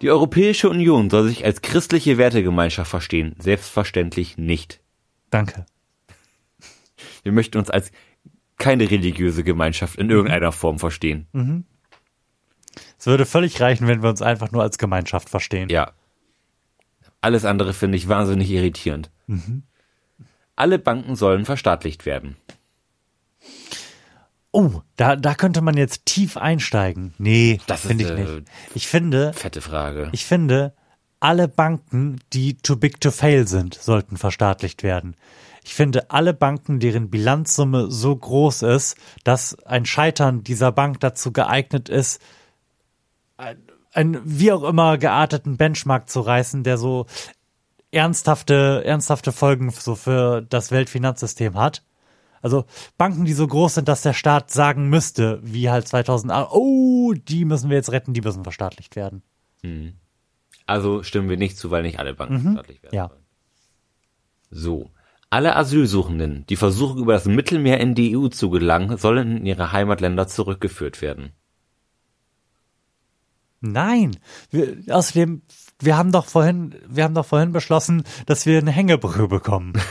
Die 0.02 0.08
Europäische 0.08 0.70
Union 0.70 1.10
soll 1.10 1.26
sich 1.26 1.44
als 1.44 1.62
christliche 1.62 2.16
Wertegemeinschaft 2.16 2.88
verstehen. 2.88 3.34
Selbstverständlich 3.40 4.38
nicht. 4.38 4.80
Danke. 5.30 5.66
Wir 7.24 7.32
möchten 7.32 7.58
uns 7.58 7.70
als 7.70 7.90
keine 8.56 8.88
religiöse 8.88 9.42
Gemeinschaft 9.42 9.98
in 9.98 10.10
irgendeiner 10.10 10.52
Form 10.52 10.78
verstehen. 10.78 11.26
Es 13.00 13.08
würde 13.08 13.26
völlig 13.26 13.60
reichen, 13.60 13.88
wenn 13.88 14.00
wir 14.00 14.10
uns 14.10 14.22
einfach 14.22 14.52
nur 14.52 14.62
als 14.62 14.78
Gemeinschaft 14.78 15.28
verstehen. 15.28 15.70
Ja. 15.70 15.90
Alles 17.24 17.46
andere 17.46 17.72
finde 17.72 17.96
ich 17.96 18.06
wahnsinnig 18.06 18.50
irritierend. 18.50 19.10
Alle 20.56 20.78
Banken 20.78 21.16
sollen 21.16 21.46
verstaatlicht 21.46 22.04
werden. 22.04 22.36
Oh, 24.52 24.82
da, 24.96 25.16
da 25.16 25.34
könnte 25.34 25.62
man 25.62 25.76
jetzt 25.78 26.04
tief 26.04 26.36
einsteigen. 26.36 27.14
Nee, 27.16 27.60
Das 27.66 27.80
finde 27.80 28.04
ich 28.04 28.10
äh, 28.10 28.14
nicht. 28.14 28.48
Ich 28.74 28.88
finde, 28.88 29.32
Fette 29.32 29.62
Frage. 29.62 30.10
ich 30.12 30.26
finde, 30.26 30.74
alle 31.18 31.48
Banken, 31.48 32.20
die 32.34 32.58
too 32.58 32.76
big 32.76 33.00
to 33.00 33.10
fail 33.10 33.48
sind, 33.48 33.74
sollten 33.74 34.18
verstaatlicht 34.18 34.82
werden. 34.82 35.16
Ich 35.64 35.72
finde, 35.74 36.10
alle 36.10 36.34
Banken, 36.34 36.78
deren 36.78 37.08
Bilanzsumme 37.08 37.90
so 37.90 38.14
groß 38.14 38.62
ist, 38.62 38.96
dass 39.24 39.58
ein 39.64 39.86
Scheitern 39.86 40.44
dieser 40.44 40.72
Bank 40.72 41.00
dazu 41.00 41.32
geeignet 41.32 41.88
ist, 41.88 42.20
ein, 43.94 44.16
ein 44.16 44.20
wie 44.24 44.52
auch 44.52 44.62
immer 44.64 44.98
gearteten 44.98 45.56
Benchmark 45.56 46.08
zu 46.08 46.20
reißen, 46.20 46.62
der 46.64 46.78
so 46.78 47.06
ernsthafte, 47.90 48.82
ernsthafte 48.84 49.32
Folgen 49.32 49.70
so 49.70 49.94
für 49.94 50.42
das 50.42 50.70
Weltfinanzsystem 50.70 51.54
hat. 51.56 51.82
Also 52.42 52.64
Banken, 52.98 53.24
die 53.24 53.32
so 53.32 53.46
groß 53.46 53.76
sind, 53.76 53.88
dass 53.88 54.02
der 54.02 54.12
Staat 54.12 54.50
sagen 54.50 54.88
müsste, 54.90 55.40
wie 55.42 55.70
halt 55.70 55.88
2008, 55.88 56.50
oh, 56.52 57.14
die 57.14 57.44
müssen 57.46 57.70
wir 57.70 57.76
jetzt 57.76 57.90
retten, 57.92 58.12
die 58.12 58.20
müssen 58.20 58.42
verstaatlicht 58.42 58.96
werden. 58.96 59.22
Also 60.66 61.02
stimmen 61.02 61.30
wir 61.30 61.38
nicht 61.38 61.56
zu, 61.56 61.70
weil 61.70 61.82
nicht 61.82 61.98
alle 61.98 62.14
Banken 62.14 62.40
verstaatlicht 62.42 62.82
werden 62.82 62.94
Ja. 62.94 63.08
sollen. 63.08 63.20
So. 64.50 64.90
Alle 65.30 65.56
Asylsuchenden, 65.56 66.44
die 66.48 66.56
versuchen, 66.56 67.00
über 67.00 67.14
das 67.14 67.24
Mittelmeer 67.24 67.80
in 67.80 67.94
die 67.94 68.16
EU 68.16 68.28
zu 68.28 68.50
gelangen, 68.50 68.98
sollen 68.98 69.38
in 69.38 69.46
ihre 69.46 69.72
Heimatländer 69.72 70.28
zurückgeführt 70.28 71.02
werden. 71.02 71.32
Nein, 73.72 74.16
wir, 74.50 74.76
außerdem, 74.94 75.42
wir 75.80 75.96
haben 75.96 76.12
doch 76.12 76.26
vorhin, 76.26 76.74
wir 76.86 77.04
haben 77.04 77.14
doch 77.14 77.26
vorhin 77.26 77.52
beschlossen, 77.52 78.04
dass 78.26 78.46
wir 78.46 78.58
eine 78.58 78.70
Hängebrücke 78.72 79.28
bekommen. 79.28 79.72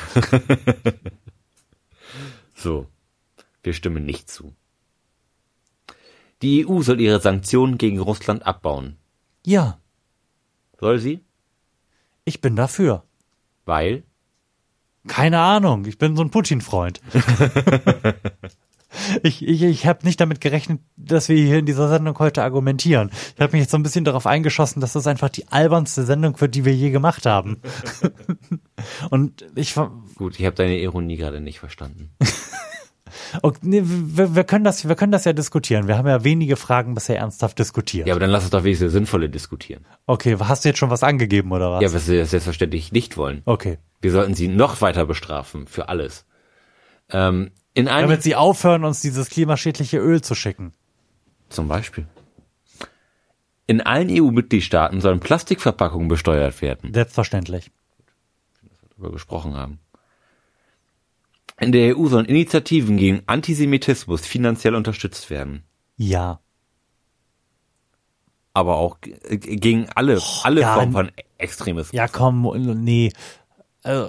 So. 2.56 2.88
Wir 3.62 3.74
stimmen 3.74 4.06
nicht 4.06 4.30
zu. 4.30 4.56
Die 6.42 6.66
EU 6.66 6.82
soll 6.82 7.02
ihre 7.02 7.20
Sanktionen 7.20 7.78
gegen 7.78 8.00
Russland 8.00 8.46
abbauen. 8.46 8.98
ja, 9.46 9.80
Soll 10.80 11.00
sie? 11.00 11.20
ich 12.26 12.40
bin 12.42 12.56
dafür. 12.56 13.04
Weil? 13.66 14.04
Keine 15.08 15.40
Ahnung, 15.40 15.84
ich 15.86 15.98
bin 15.98 16.16
so 16.16 16.22
ein 16.24 16.32
Putin-Freund. 16.32 17.02
ich 19.24 19.46
ich, 19.48 19.64
ich 19.64 19.86
habe 19.86 20.06
nicht 20.06 20.20
damit 20.20 20.42
gerechnet, 20.42 20.82
dass 20.96 21.30
wir 21.30 21.38
hier 21.38 21.60
in 21.60 21.66
dieser 21.66 21.88
Sendung 21.90 22.18
heute 22.20 22.44
argumentieren. 22.44 23.12
Ich 23.36 23.42
habe 23.42 23.54
mich 23.54 23.62
jetzt 23.62 23.72
so 23.72 23.78
ein 23.78 23.84
bisschen 23.84 24.06
darauf 24.06 24.26
eingeschossen, 24.26 24.82
dass 24.82 24.94
das 24.94 25.08
einfach 25.08 25.30
die 25.30 25.48
albernste 25.50 26.04
Sendung 26.04 26.40
wird, 26.40 26.56
die 26.56 26.66
wir 26.66 26.74
je 26.74 26.92
gemacht 26.92 27.26
haben. 27.26 27.62
Und 29.10 29.46
ich 29.56 29.76
Gut, 30.16 30.40
ich 30.40 30.46
habe 30.46 30.56
deine 30.56 30.78
Ironie 30.80 31.18
gerade 31.18 31.42
nicht 31.42 31.60
verstanden. 31.60 32.12
okay, 33.42 33.60
nee, 33.62 33.82
wir, 33.84 34.36
wir 34.36 34.44
können 34.44 34.64
das 34.64 34.88
wir 34.88 34.96
können 34.96 35.12
das 35.12 35.26
ja 35.26 35.34
diskutieren. 35.34 35.88
Wir 35.88 35.98
haben 35.98 36.08
ja 36.08 36.24
wenige 36.24 36.56
Fragen 36.56 36.94
bisher 36.94 37.18
ernsthaft 37.18 37.60
diskutiert. 37.60 38.08
Ja, 38.08 38.14
aber 38.14 38.20
dann 38.20 38.30
lass 38.30 38.44
uns 38.44 38.52
doch 38.52 38.64
wenigstens 38.64 38.92
sinnvolle 38.92 39.30
diskutieren. 39.30 39.86
Okay, 40.06 40.38
hast 40.40 40.66
du 40.66 40.70
jetzt 40.70 40.78
schon 40.78 40.90
was 40.90 41.04
angegeben 41.04 41.52
oder 41.52 41.72
was? 41.72 41.82
Ja, 41.82 41.94
was 41.94 42.08
wir 42.08 42.26
selbstverständlich 42.26 42.92
nicht 42.92 43.18
wollen. 43.18 43.42
Okay. 43.46 43.78
Wir 44.02 44.12
sollten 44.12 44.34
sie 44.34 44.50
noch 44.50 44.82
weiter 44.82 45.06
bestrafen 45.06 45.66
für 45.66 45.88
alles. 45.88 46.26
Ähm, 47.10 47.52
in 47.74 47.88
einem 47.88 48.10
Damit 48.10 48.24
sie 48.24 48.36
aufhören, 48.36 48.84
uns 48.84 49.02
dieses 49.02 49.30
klimaschädliche 49.30 49.98
Öl 49.98 50.22
zu 50.22 50.36
schicken. 50.36 50.74
Zum 51.50 51.68
Beispiel. 51.68 52.08
In 53.66 53.82
allen 53.82 54.10
EU-Mitgliedstaaten 54.10 55.02
sollen 55.02 55.20
Plastikverpackungen 55.20 56.08
besteuert 56.08 56.62
werden, 56.62 56.94
Selbstverständlich. 56.94 57.72
darüber 58.90 59.12
gesprochen 59.12 59.56
haben. 59.56 59.80
In 61.60 61.72
der 61.72 61.98
EU 61.98 62.08
sollen 62.08 62.26
Initiativen 62.26 62.98
gegen 62.98 63.22
Antisemitismus 63.26 64.26
finanziell 64.26 64.76
unterstützt 64.76 65.30
werden. 65.30 65.64
Ja. 65.98 66.40
Aber 68.54 68.76
auch 68.78 68.98
gegen 69.02 69.88
alle, 69.96 70.22
alle 70.44 70.62
ja, 70.62 70.74
Formen 70.74 70.92
von 70.92 71.12
Extremismus. 71.38 71.94
Ja, 71.94 72.08
komm, 72.08 72.44
nee. 72.84 73.12
Äh, 73.84 74.06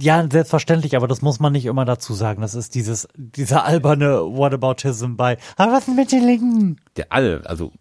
ja, 0.00 0.26
selbstverständlich, 0.30 0.96
aber 0.96 1.08
das 1.08 1.22
muss 1.22 1.40
man 1.40 1.52
nicht 1.52 1.66
immer 1.66 1.84
dazu 1.84 2.14
sagen. 2.14 2.42
Das 2.42 2.54
ist 2.54 2.74
dieses, 2.74 3.08
dieser 3.16 3.64
alberne 3.64 4.20
Whataboutism 4.20 5.16
bei, 5.16 5.38
aber 5.56 5.72
was 5.72 5.86
denn 5.86 5.96
mit 5.96 6.12
den 6.12 6.24
Linken? 6.24 6.80
Der 6.96 7.06
alle, 7.10 7.42
also 7.44 7.72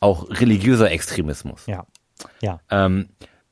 auch 0.00 0.28
religiöser 0.30 0.90
Extremismus. 0.90 1.66
Ja. 1.66 1.86
Ja. 2.40 2.60
Ähm, 2.70 3.08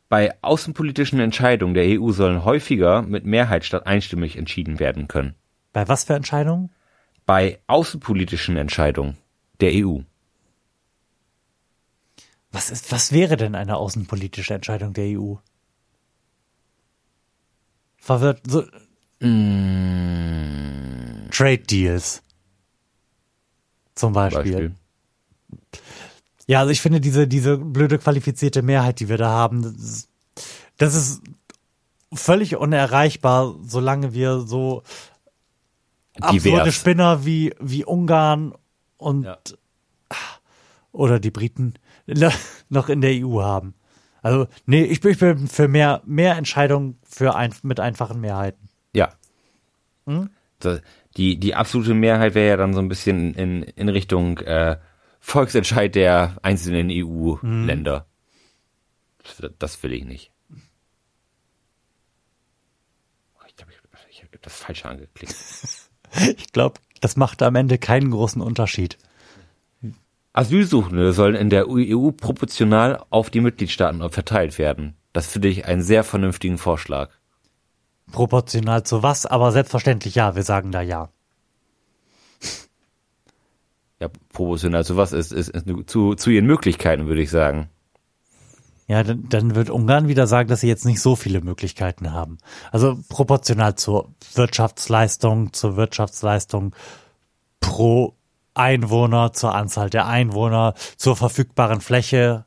bei 0.09 0.35
außenpolitischen 0.43 1.19
Entscheidungen 1.19 1.75
der 1.75 2.01
EU 2.01 2.13
sollen 2.13 2.45
häufiger 2.45 3.03
mit 3.03 3.25
Mehrheit 3.25 3.65
statt 3.65 3.87
einstimmig 3.87 4.37
entschieden 4.37 4.79
werden 4.79 5.09
können. 5.09 5.35
Bei 5.73 5.89
was 5.89 6.05
für 6.05 6.15
Entscheidungen? 6.15 6.71
Bei 7.27 7.59
außenpolitischen 7.67 8.57
Entscheidungen 8.57 9.17
der 9.61 9.73
EU. 9.75 10.01
Was 12.53 12.71
ist, 12.71 12.93
was 12.93 13.13
wäre 13.13 13.37
denn 13.37 13.55
eine 13.55 13.77
außenpolitische 13.77 14.55
Entscheidung 14.55 14.93
der 14.93 15.19
EU? 15.19 15.35
Verwirrt. 18.07 18.41
So 18.49 18.65
Mm, 19.21 21.29
Trade 21.31 21.59
Deals. 21.59 22.23
Zum 23.95 24.13
Beispiel. 24.13 24.43
Beispiel. 24.43 24.75
Ja, 26.47 26.61
also 26.61 26.71
ich 26.71 26.81
finde 26.81 27.01
diese, 27.01 27.27
diese 27.27 27.59
blöde 27.59 27.99
qualifizierte 27.99 28.63
Mehrheit, 28.63 29.01
die 29.01 29.09
wir 29.09 29.17
da 29.17 29.31
haben, 29.31 29.63
das 29.63 29.75
ist, 29.75 30.09
das 30.77 30.95
ist 30.95 31.23
völlig 32.13 32.57
unerreichbar, 32.57 33.57
solange 33.63 34.13
wir 34.13 34.41
so 34.41 34.83
absurde. 36.21 36.73
Spinner 36.73 37.25
wie, 37.25 37.55
wie 37.59 37.85
Ungarn 37.85 38.53
und 38.99 39.25
Ja. 39.25 39.39
oder 40.93 41.19
die 41.19 41.31
Briten 41.31 41.75
noch 42.69 42.89
in 42.91 43.01
der 43.01 43.27
EU 43.27 43.43
haben. 43.43 43.75
Also, 44.27 44.49
nee, 44.65 44.83
ich 44.83 45.01
bin, 45.01 45.13
ich 45.13 45.21
bin 45.21 45.47
für 45.47 45.69
mehr, 45.69 46.03
mehr 46.05 46.37
Entscheidungen 46.37 46.99
für 47.05 47.37
ein, 47.37 47.55
mit 47.63 47.79
einfachen 47.79 48.21
Mehrheiten. 48.21 48.69
Ja. 48.93 49.13
Hm? 50.05 50.31
Die, 51.17 51.39
die 51.39 51.55
absolute 51.55 51.95
Mehrheit 51.95 52.35
wäre 52.35 52.49
ja 52.49 52.57
dann 52.57 52.75
so 52.75 52.81
ein 52.81 52.89
bisschen 52.89 53.35
in, 53.35 53.63
in 53.63 53.89
Richtung 53.89 54.39
äh, 54.39 54.79
Volksentscheid 55.21 55.95
der 55.95 56.39
einzelnen 56.43 56.89
EU-Länder. 56.91 58.07
Das, 59.23 59.53
das 59.61 59.83
will 59.85 59.93
ich 59.93 60.05
nicht. 60.05 60.33
Oh, 63.37 63.45
Ich 63.47 63.55
glaube, 63.55 63.71
ich, 63.71 63.79
ich 64.11 64.23
habe 64.25 64.39
das 64.43 64.57
Falsche 64.57 64.89
angeklickt. 64.89 65.37
Ich 66.37 66.53
glaube, 66.53 66.81
das 67.01 67.17
macht 67.17 67.43
am 67.43 67.55
Ende 67.55 67.79
keinen 67.79 68.11
großen 68.11 68.41
Unterschied. 68.41 68.97
Asylsuchende 70.37 71.13
sollen 71.13 71.35
in 71.35 71.49
der 71.49 71.67
EU 71.69 72.11
proportional 72.11 73.03
auf 73.09 73.31
die 73.31 73.41
Mitgliedstaaten 73.41 74.09
verteilt 74.11 74.59
werden. 74.59 74.95
Das 75.13 75.27
finde 75.27 75.49
ich 75.49 75.65
einen 75.65 75.83
sehr 75.83 76.05
vernünftigen 76.05 76.59
Vorschlag. 76.59 77.11
Proportional 78.13 78.85
zu 78.85 79.03
was, 79.03 79.25
aber 79.25 79.51
selbstverständlich 79.51 80.15
ja, 80.15 80.37
wir 80.37 80.43
sagen 80.43 80.73
da 80.73 80.83
ja. 80.83 81.09
Ja, 83.99 84.09
proportional 84.33 84.85
zu 84.85 84.99
was 84.99 85.13
ist, 85.13 85.33
ist, 85.33 85.49
ist 85.49 85.67
zu, 85.87 86.15
zu 86.15 86.31
ihren 86.31 86.45
Möglichkeiten, 86.45 87.07
würde 87.07 87.23
ich 87.23 87.31
sagen. 87.31 87.71
Ja, 88.89 89.03
dann, 89.03 89.29
dann 89.31 89.55
wird 89.55 89.71
Ungarn 89.71 90.07
wieder 90.07 90.27
sagen, 90.27 90.51
dass 90.51 90.61
sie 90.61 90.69
jetzt 90.69 90.85
nicht 90.85 91.01
so 91.01 91.17
viele 91.17 91.41
Möglichkeiten 91.41 92.13
haben. 92.13 92.37
Also 92.71 92.99
proportional 93.09 93.75
zur 93.75 94.13
Wirtschaftsleistung, 94.35 95.55
zur 95.55 95.77
Wirtschaftsleistung 95.77 96.77
pro 97.61 98.16
Einwohner, 98.57 99.33
zur 99.33 99.55
Anzahl 99.55 99.91
der 99.91 100.07
Einwohner, 100.07 100.75
zur 100.97 101.17
verfügbaren 101.17 101.81
Fläche. 101.81 102.47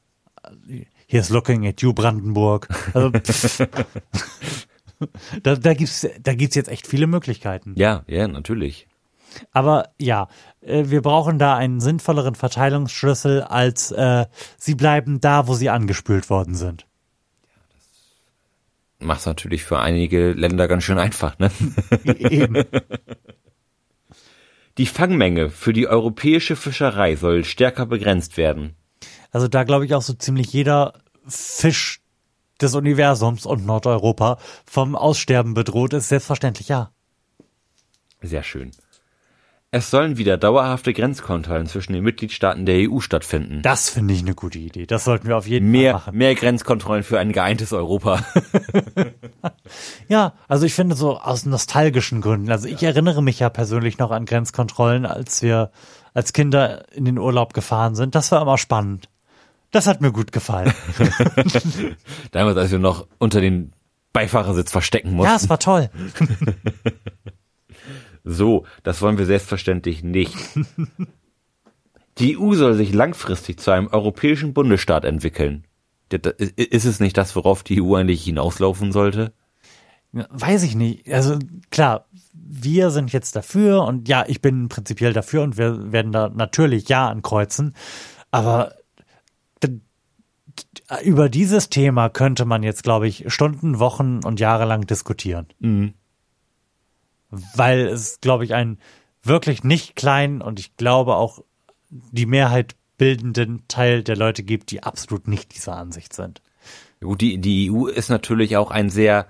Here's 1.07 1.29
looking 1.29 1.65
at 1.67 1.81
you, 1.81 1.93
Brandenburg. 1.93 2.67
Also, 2.93 3.09
da, 5.43 5.55
da 5.55 5.73
gibt's, 5.73 6.07
da 6.21 6.33
gibt's 6.33 6.55
jetzt 6.55 6.69
echt 6.69 6.87
viele 6.87 7.07
Möglichkeiten. 7.07 7.73
Ja, 7.75 8.03
ja, 8.07 8.27
natürlich. 8.27 8.87
Aber 9.51 9.89
ja, 9.99 10.27
äh, 10.61 10.85
wir 10.87 11.01
brauchen 11.01 11.39
da 11.39 11.55
einen 11.55 11.79
sinnvolleren 11.79 12.35
Verteilungsschlüssel, 12.35 13.43
als 13.43 13.91
äh, 13.91 14.25
sie 14.57 14.75
bleiben 14.75 15.21
da, 15.21 15.47
wo 15.47 15.53
sie 15.53 15.69
angespült 15.69 16.29
worden 16.29 16.55
sind. 16.55 16.85
Macht's 18.99 19.25
natürlich 19.25 19.63
für 19.63 19.79
einige 19.79 20.33
Länder 20.33 20.67
ganz 20.67 20.83
schön 20.83 20.99
einfach, 20.99 21.39
ne? 21.39 21.49
Eben. 22.03 22.65
Die 24.79 24.85
Fangmenge 24.85 25.49
für 25.49 25.73
die 25.73 25.87
europäische 25.87 26.55
Fischerei 26.55 27.17
soll 27.17 27.43
stärker 27.43 27.85
begrenzt 27.85 28.37
werden. 28.37 28.77
Also 29.29 29.49
da 29.49 29.65
glaube 29.65 29.85
ich 29.85 29.93
auch 29.93 30.01
so 30.01 30.13
ziemlich 30.13 30.53
jeder 30.53 30.93
Fisch 31.27 31.99
des 32.61 32.75
Universums 32.75 33.45
und 33.45 33.65
Nordeuropa 33.65 34.37
vom 34.65 34.95
Aussterben 34.95 35.53
bedroht 35.53 35.91
ist, 35.91 36.07
selbstverständlich 36.07 36.69
ja. 36.69 36.93
Sehr 38.21 38.41
schön. 38.41 38.71
Es 39.71 39.91
sollen 39.91 40.17
wieder 40.17 40.37
dauerhafte 40.37 40.93
Grenzkontrollen 40.93 41.67
zwischen 41.67 41.93
den 41.93 42.03
Mitgliedstaaten 42.03 42.65
der 42.65 42.89
EU 42.89 43.01
stattfinden. 43.01 43.61
Das 43.61 43.87
finde 43.91 44.15
ich 44.15 44.21
eine 44.21 44.33
gute 44.33 44.57
Idee. 44.57 44.87
Das 44.87 45.03
sollten 45.03 45.27
wir 45.27 45.37
auf 45.37 45.45
jeden 45.45 45.67
Fall 45.67 45.71
Mehr, 45.71 45.93
machen. 45.93 46.17
mehr 46.17 46.33
Grenzkontrollen 46.33 47.03
für 47.03 47.19
ein 47.19 47.31
geeintes 47.31 47.71
Europa. 47.73 48.25
Ja, 50.07 50.33
also 50.47 50.65
ich 50.65 50.73
finde 50.73 50.95
so 50.95 51.19
aus 51.19 51.45
nostalgischen 51.45 52.21
Gründen. 52.21 52.51
Also 52.51 52.67
ich 52.67 52.81
erinnere 52.81 53.21
mich 53.21 53.39
ja 53.39 53.49
persönlich 53.49 53.99
noch 53.99 54.09
an 54.11 54.25
Grenzkontrollen, 54.25 55.05
als 55.05 55.43
wir 55.43 55.71
als 56.15 56.33
Kinder 56.33 56.91
in 56.91 57.05
den 57.05 57.19
Urlaub 57.19 57.53
gefahren 57.53 57.93
sind. 57.95 58.15
Das 58.15 58.31
war 58.31 58.41
immer 58.41 58.57
spannend. 58.57 59.09
Das 59.71 59.85
hat 59.85 60.01
mir 60.01 60.11
gut 60.11 60.31
gefallen. 60.31 60.73
Damals, 62.31 62.57
als 62.57 62.71
wir 62.71 62.79
noch 62.79 63.05
unter 63.19 63.39
den 63.39 63.71
Beifahrersitz 64.11 64.71
verstecken 64.71 65.13
mussten. 65.13 65.29
ja, 65.29 65.35
es 65.35 65.47
war 65.49 65.59
toll. 65.59 65.89
So, 68.29 68.65
das 68.83 69.01
wollen 69.01 69.17
wir 69.17 69.25
selbstverständlich 69.25 70.03
nicht. 70.03 70.35
Die 72.19 72.37
EU 72.37 72.53
soll 72.53 72.75
sich 72.75 72.93
langfristig 72.93 73.59
zu 73.59 73.71
einem 73.71 73.87
europäischen 73.87 74.53
Bundesstaat 74.53 75.05
entwickeln. 75.05 75.65
Ist 76.11 76.85
es 76.85 76.99
nicht 76.99 77.17
das, 77.17 77.35
worauf 77.35 77.63
die 77.63 77.81
EU 77.81 77.95
eigentlich 77.95 78.23
hinauslaufen 78.23 78.91
sollte? 78.91 79.31
Weiß 80.11 80.63
ich 80.63 80.75
nicht. 80.75 81.11
Also 81.11 81.39
klar, 81.69 82.07
wir 82.33 82.89
sind 82.89 83.13
jetzt 83.13 83.35
dafür 83.35 83.83
und 83.83 84.09
ja, 84.09 84.25
ich 84.27 84.41
bin 84.41 84.67
prinzipiell 84.67 85.13
dafür 85.13 85.43
und 85.43 85.57
wir 85.57 85.93
werden 85.93 86.11
da 86.11 86.29
natürlich 86.29 86.89
Ja 86.89 87.07
ankreuzen. 87.09 87.73
Aber 88.31 88.73
über 91.03 91.29
dieses 91.29 91.69
Thema 91.69 92.09
könnte 92.09 92.45
man 92.45 92.63
jetzt, 92.63 92.83
glaube 92.83 93.07
ich, 93.07 93.31
Stunden, 93.31 93.79
Wochen 93.79 94.19
und 94.25 94.39
Jahre 94.39 94.65
lang 94.65 94.87
diskutieren. 94.87 95.47
Weil 97.29 97.87
es, 97.87 98.21
glaube 98.21 98.43
ich, 98.43 98.53
einen 98.53 98.79
wirklich 99.21 99.63
nicht 99.63 99.95
kleinen 99.95 100.41
und 100.41 100.59
ich 100.59 100.75
glaube 100.77 101.15
auch 101.15 101.43
die 101.89 102.25
Mehrheit 102.25 102.75
bildenden 102.97 103.67
Teil 103.67 104.03
der 104.03 104.15
Leute 104.15 104.43
gibt, 104.43 104.71
die 104.71 104.83
absolut 104.83 105.27
nicht 105.27 105.55
dieser 105.55 105.75
Ansicht 105.75 106.13
sind. 106.13 106.41
Gut, 107.01 107.21
die, 107.21 107.37
die 107.37 107.71
EU 107.71 107.87
ist 107.87 108.09
natürlich 108.09 108.57
auch 108.57 108.71
ein 108.71 108.89
sehr, 108.89 109.27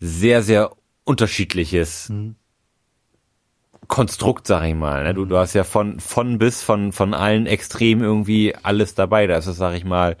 sehr, 0.00 0.42
sehr 0.42 0.72
unterschiedliches 1.04 2.08
Konstrukt, 3.88 4.46
sag 4.46 4.64
ich 4.64 4.74
mal. 4.74 5.04
Ne? 5.04 5.14
Du, 5.14 5.24
du 5.24 5.36
hast 5.36 5.54
ja 5.54 5.64
von, 5.64 6.00
von 6.00 6.38
bis, 6.38 6.62
von, 6.62 6.92
von 6.92 7.14
allen 7.14 7.46
Extremen 7.46 8.02
irgendwie 8.02 8.54
alles 8.54 8.94
dabei. 8.94 9.26
Da 9.26 9.36
ist 9.36 9.46
es, 9.46 9.56
sag 9.56 9.74
ich 9.74 9.84
mal, 9.84 10.16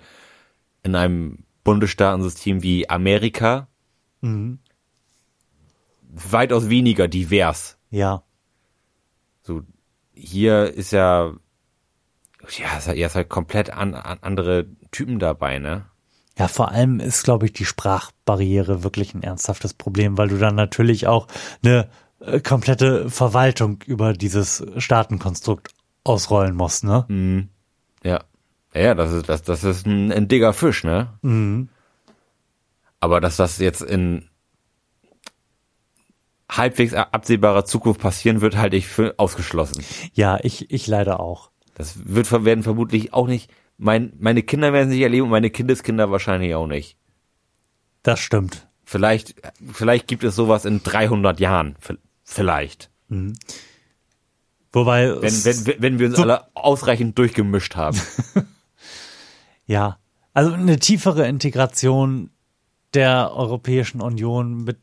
in 0.82 0.94
einem 0.94 1.44
Bundesstaatensystem 1.64 2.62
wie 2.62 2.88
Amerika 2.88 3.68
weitaus 6.08 6.68
weniger 6.68 7.08
divers. 7.08 7.78
Ja. 7.90 8.22
So, 9.42 9.62
hier 10.12 10.72
ist 10.72 10.92
ja, 10.92 11.32
ja, 12.56 12.78
ist 12.78 12.88
halt, 12.88 12.98
ist 12.98 13.14
halt 13.14 13.28
komplett 13.28 13.70
an, 13.70 13.94
an 13.94 14.18
andere 14.20 14.66
Typen 14.90 15.18
dabei, 15.18 15.58
ne? 15.58 15.86
Ja, 16.38 16.46
vor 16.46 16.70
allem 16.70 17.00
ist, 17.00 17.24
glaube 17.24 17.46
ich, 17.46 17.52
die 17.52 17.64
Sprachbarriere 17.64 18.84
wirklich 18.84 19.12
ein 19.12 19.22
ernsthaftes 19.22 19.74
Problem, 19.74 20.16
weil 20.18 20.28
du 20.28 20.38
dann 20.38 20.54
natürlich 20.54 21.08
auch 21.08 21.26
eine 21.64 21.88
äh, 22.20 22.40
komplette 22.40 23.10
Verwaltung 23.10 23.82
über 23.86 24.12
dieses 24.12 24.64
Staatenkonstrukt 24.76 25.72
ausrollen 26.04 26.54
musst, 26.54 26.84
ne? 26.84 27.04
Ja. 28.04 28.24
Ja, 28.74 28.94
das 28.94 29.12
ist, 29.12 29.28
das, 29.28 29.42
das 29.42 29.64
ist 29.64 29.86
ein, 29.86 30.12
ein 30.12 30.28
dicker 30.28 30.52
Fisch, 30.52 30.84
ne? 30.84 31.18
Aber 33.00 33.20
dass 33.20 33.36
das 33.36 33.58
jetzt 33.58 33.80
in 33.82 34.28
halbwegs 36.50 36.94
absehbarer 36.94 37.64
Zukunft 37.64 38.00
passieren 38.00 38.40
wird, 38.40 38.56
halte 38.56 38.76
ich 38.76 38.86
für 38.88 39.14
ausgeschlossen. 39.18 39.84
Ja, 40.14 40.38
ich, 40.42 40.70
ich 40.70 40.86
leider 40.86 41.20
auch. 41.20 41.50
Das 41.74 41.94
wird, 42.08 42.30
werden 42.44 42.62
vermutlich 42.64 43.12
auch 43.12 43.26
nicht, 43.26 43.50
mein, 43.76 44.12
meine 44.18 44.42
Kinder 44.42 44.72
werden 44.72 44.88
es 44.88 44.94
nicht 44.94 45.02
erleben 45.02 45.24
und 45.24 45.30
meine 45.30 45.50
Kindeskinder 45.50 46.10
wahrscheinlich 46.10 46.54
auch 46.54 46.66
nicht. 46.66 46.96
Das 48.02 48.18
stimmt. 48.20 48.66
Vielleicht, 48.84 49.34
vielleicht 49.72 50.08
gibt 50.08 50.24
es 50.24 50.34
sowas 50.34 50.64
in 50.64 50.82
300 50.82 51.38
Jahren. 51.40 51.76
Vielleicht. 52.24 52.90
Wobei, 54.72 55.08
Wenn, 55.22 55.44
wenn, 55.44 55.66
wenn- 55.66 55.82
wenn 55.82 55.98
wir 55.98 56.08
uns 56.08 56.18
alle 56.18 56.46
ausreichend 56.54 57.18
durchgemischt 57.18 57.76
haben. 57.76 58.00
ja, 59.66 59.98
also 60.34 60.52
eine 60.52 60.78
tiefere 60.78 61.26
Integration 61.28 62.30
der 62.94 63.32
Europäischen 63.34 64.00
Union 64.00 64.64
mit 64.64 64.78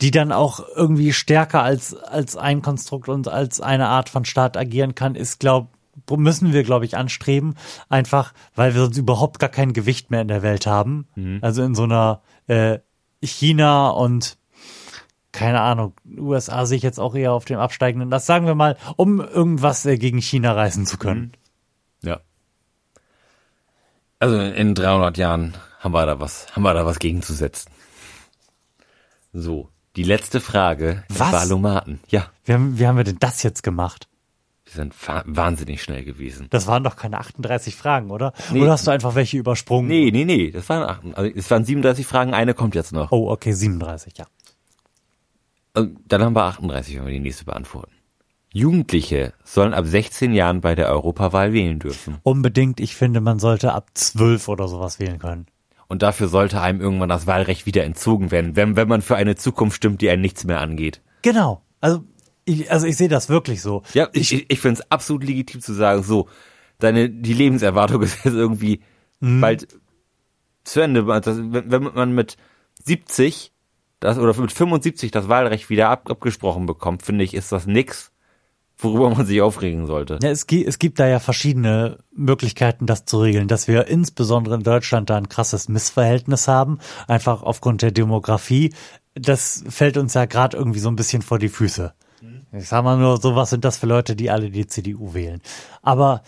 die 0.00 0.10
dann 0.10 0.32
auch 0.32 0.64
irgendwie 0.76 1.12
stärker 1.12 1.62
als 1.62 1.94
als 1.94 2.36
ein 2.36 2.62
Konstrukt 2.62 3.08
und 3.08 3.28
als 3.28 3.60
eine 3.60 3.88
Art 3.88 4.08
von 4.08 4.24
Staat 4.24 4.56
agieren 4.56 4.94
kann, 4.94 5.14
ist 5.14 5.40
glaub 5.40 5.68
müssen 6.10 6.52
wir 6.52 6.62
glaube 6.62 6.84
ich 6.84 6.96
anstreben, 6.96 7.56
einfach 7.88 8.32
weil 8.54 8.74
wir 8.74 8.82
sonst 8.82 8.98
überhaupt 8.98 9.38
gar 9.40 9.50
kein 9.50 9.72
Gewicht 9.72 10.10
mehr 10.10 10.22
in 10.22 10.28
der 10.28 10.42
Welt 10.42 10.66
haben. 10.66 11.08
Also 11.42 11.62
in 11.62 11.74
so 11.74 11.84
einer 11.84 12.22
äh, 12.46 12.78
China 13.20 13.90
und 13.90 14.38
keine 15.32 15.60
Ahnung, 15.60 15.94
USA 16.16 16.66
sehe 16.66 16.78
ich 16.78 16.82
jetzt 16.82 16.98
auch 16.98 17.14
eher 17.14 17.32
auf 17.32 17.44
dem 17.44 17.58
absteigenden. 17.58 18.10
Das 18.10 18.26
sagen 18.26 18.46
wir 18.46 18.54
mal, 18.54 18.76
um 18.96 19.20
irgendwas 19.20 19.84
äh, 19.86 19.98
gegen 19.98 20.18
China 20.20 20.52
reißen 20.52 20.86
zu 20.86 20.98
können. 20.98 21.32
Ja. 22.02 22.20
Also 24.18 24.38
in 24.40 24.74
300 24.74 25.16
Jahren 25.18 25.54
haben 25.80 25.92
wir 25.92 26.06
da 26.06 26.18
was, 26.18 26.54
haben 26.56 26.62
wir 26.62 26.74
da 26.74 26.86
was 26.86 26.98
gegenzusetzen. 26.98 27.70
So, 29.32 29.68
die 29.98 30.04
letzte 30.04 30.40
Frage 30.40 31.02
Was? 31.08 31.32
Wahlomaten. 31.32 31.98
Ja, 32.08 32.30
Wie 32.44 32.52
haben, 32.54 32.78
wie 32.78 32.86
haben 32.86 32.96
wir 32.96 33.04
denn 33.04 33.18
das 33.18 33.42
jetzt 33.42 33.62
gemacht? 33.62 34.08
wir 34.64 34.74
sind 34.74 34.94
wa- 35.08 35.24
wahnsinnig 35.26 35.82
schnell 35.82 36.04
gewesen. 36.04 36.46
Das 36.50 36.66
waren 36.66 36.84
doch 36.84 36.94
keine 36.96 37.18
38 37.18 37.74
Fragen, 37.74 38.10
oder? 38.10 38.32
Nee. 38.52 38.60
Oder 38.60 38.72
hast 38.72 38.86
du 38.86 38.90
einfach 38.90 39.14
welche 39.14 39.38
übersprungen? 39.38 39.88
Nee, 39.88 40.10
nee, 40.12 40.24
nee, 40.26 40.50
das 40.50 40.68
waren, 40.68 41.14
also 41.14 41.30
es 41.34 41.50
waren 41.50 41.64
37 41.64 42.06
Fragen, 42.06 42.34
eine 42.34 42.52
kommt 42.54 42.74
jetzt 42.74 42.92
noch. 42.92 43.10
Oh, 43.10 43.30
okay, 43.30 43.52
37, 43.52 44.18
ja. 44.18 44.26
Dann 45.74 46.22
haben 46.22 46.34
wir 46.36 46.44
38, 46.44 46.96
wenn 46.96 47.06
wir 47.06 47.12
die 47.12 47.20
nächste 47.20 47.44
beantworten. 47.46 47.92
Jugendliche 48.52 49.32
sollen 49.44 49.72
ab 49.74 49.86
16 49.86 50.32
Jahren 50.34 50.60
bei 50.60 50.74
der 50.74 50.88
Europawahl 50.88 51.52
wählen 51.52 51.78
dürfen. 51.78 52.18
Unbedingt, 52.22 52.78
ich 52.80 52.94
finde, 52.94 53.20
man 53.20 53.38
sollte 53.38 53.72
ab 53.72 53.88
12 53.94 54.48
oder 54.48 54.68
sowas 54.68 54.98
wählen 55.00 55.18
können. 55.18 55.46
Und 55.88 56.02
dafür 56.02 56.28
sollte 56.28 56.60
einem 56.60 56.80
irgendwann 56.80 57.08
das 57.08 57.26
Wahlrecht 57.26 57.64
wieder 57.64 57.84
entzogen 57.84 58.30
werden, 58.30 58.56
wenn, 58.56 58.76
wenn 58.76 58.88
man 58.88 59.02
für 59.02 59.16
eine 59.16 59.36
Zukunft 59.36 59.76
stimmt, 59.76 60.02
die 60.02 60.10
einen 60.10 60.22
nichts 60.22 60.44
mehr 60.44 60.60
angeht. 60.60 61.02
Genau. 61.22 61.62
Also 61.80 62.04
ich, 62.44 62.70
also 62.70 62.86
ich 62.86 62.96
sehe 62.96 63.08
das 63.08 63.28
wirklich 63.28 63.62
so. 63.62 63.82
Ja, 63.94 64.08
ich, 64.12 64.32
ich, 64.32 64.50
ich 64.50 64.60
finde 64.60 64.80
es 64.80 64.90
absolut 64.90 65.24
legitim 65.24 65.60
zu 65.60 65.72
sagen, 65.72 66.02
so, 66.02 66.28
deine, 66.78 67.08
die 67.08 67.32
Lebenserwartung 67.32 68.02
ist 68.02 68.24
jetzt 68.24 68.34
irgendwie 68.34 68.80
bald 69.20 69.68
zu 70.64 70.80
Ende. 70.80 71.06
Wenn 71.06 71.82
man 71.82 72.12
mit 72.12 72.36
70 72.84 73.52
das, 74.00 74.18
oder 74.18 74.38
mit 74.40 74.52
75 74.52 75.10
das 75.10 75.28
Wahlrecht 75.28 75.70
wieder 75.70 75.88
ab, 75.88 76.10
abgesprochen 76.10 76.66
bekommt, 76.66 77.02
finde 77.02 77.24
ich, 77.24 77.34
ist 77.34 77.50
das 77.50 77.66
nix, 77.66 78.12
worüber 78.78 79.10
man 79.10 79.26
sich 79.26 79.40
aufregen 79.42 79.86
sollte. 79.86 80.18
Ja, 80.22 80.30
es, 80.30 80.44
es 80.44 80.78
gibt 80.78 80.98
da 80.98 81.06
ja 81.06 81.18
verschiedene 81.18 81.98
Möglichkeiten, 82.12 82.86
das 82.86 83.04
zu 83.04 83.20
regeln, 83.20 83.48
dass 83.48 83.68
wir 83.68 83.88
insbesondere 83.88 84.54
in 84.54 84.62
Deutschland 84.62 85.10
da 85.10 85.16
ein 85.16 85.28
krasses 85.28 85.68
Missverhältnis 85.68 86.48
haben, 86.48 86.78
einfach 87.06 87.42
aufgrund 87.42 87.82
der 87.82 87.90
Demografie. 87.90 88.72
Das 89.14 89.64
fällt 89.68 89.96
uns 89.96 90.14
ja 90.14 90.26
gerade 90.26 90.56
irgendwie 90.56 90.78
so 90.78 90.88
ein 90.88 90.96
bisschen 90.96 91.22
vor 91.22 91.38
die 91.38 91.48
Füße. 91.48 91.92
Ich 92.52 92.68
sag 92.68 92.82
mal 92.82 92.96
nur, 92.96 93.18
so 93.18 93.36
was 93.36 93.50
sind 93.50 93.64
das 93.64 93.76
für 93.76 93.86
Leute, 93.86 94.16
die 94.16 94.30
alle 94.30 94.50
die 94.50 94.66
CDU 94.66 95.12
wählen. 95.12 95.40
Aber 95.82 96.22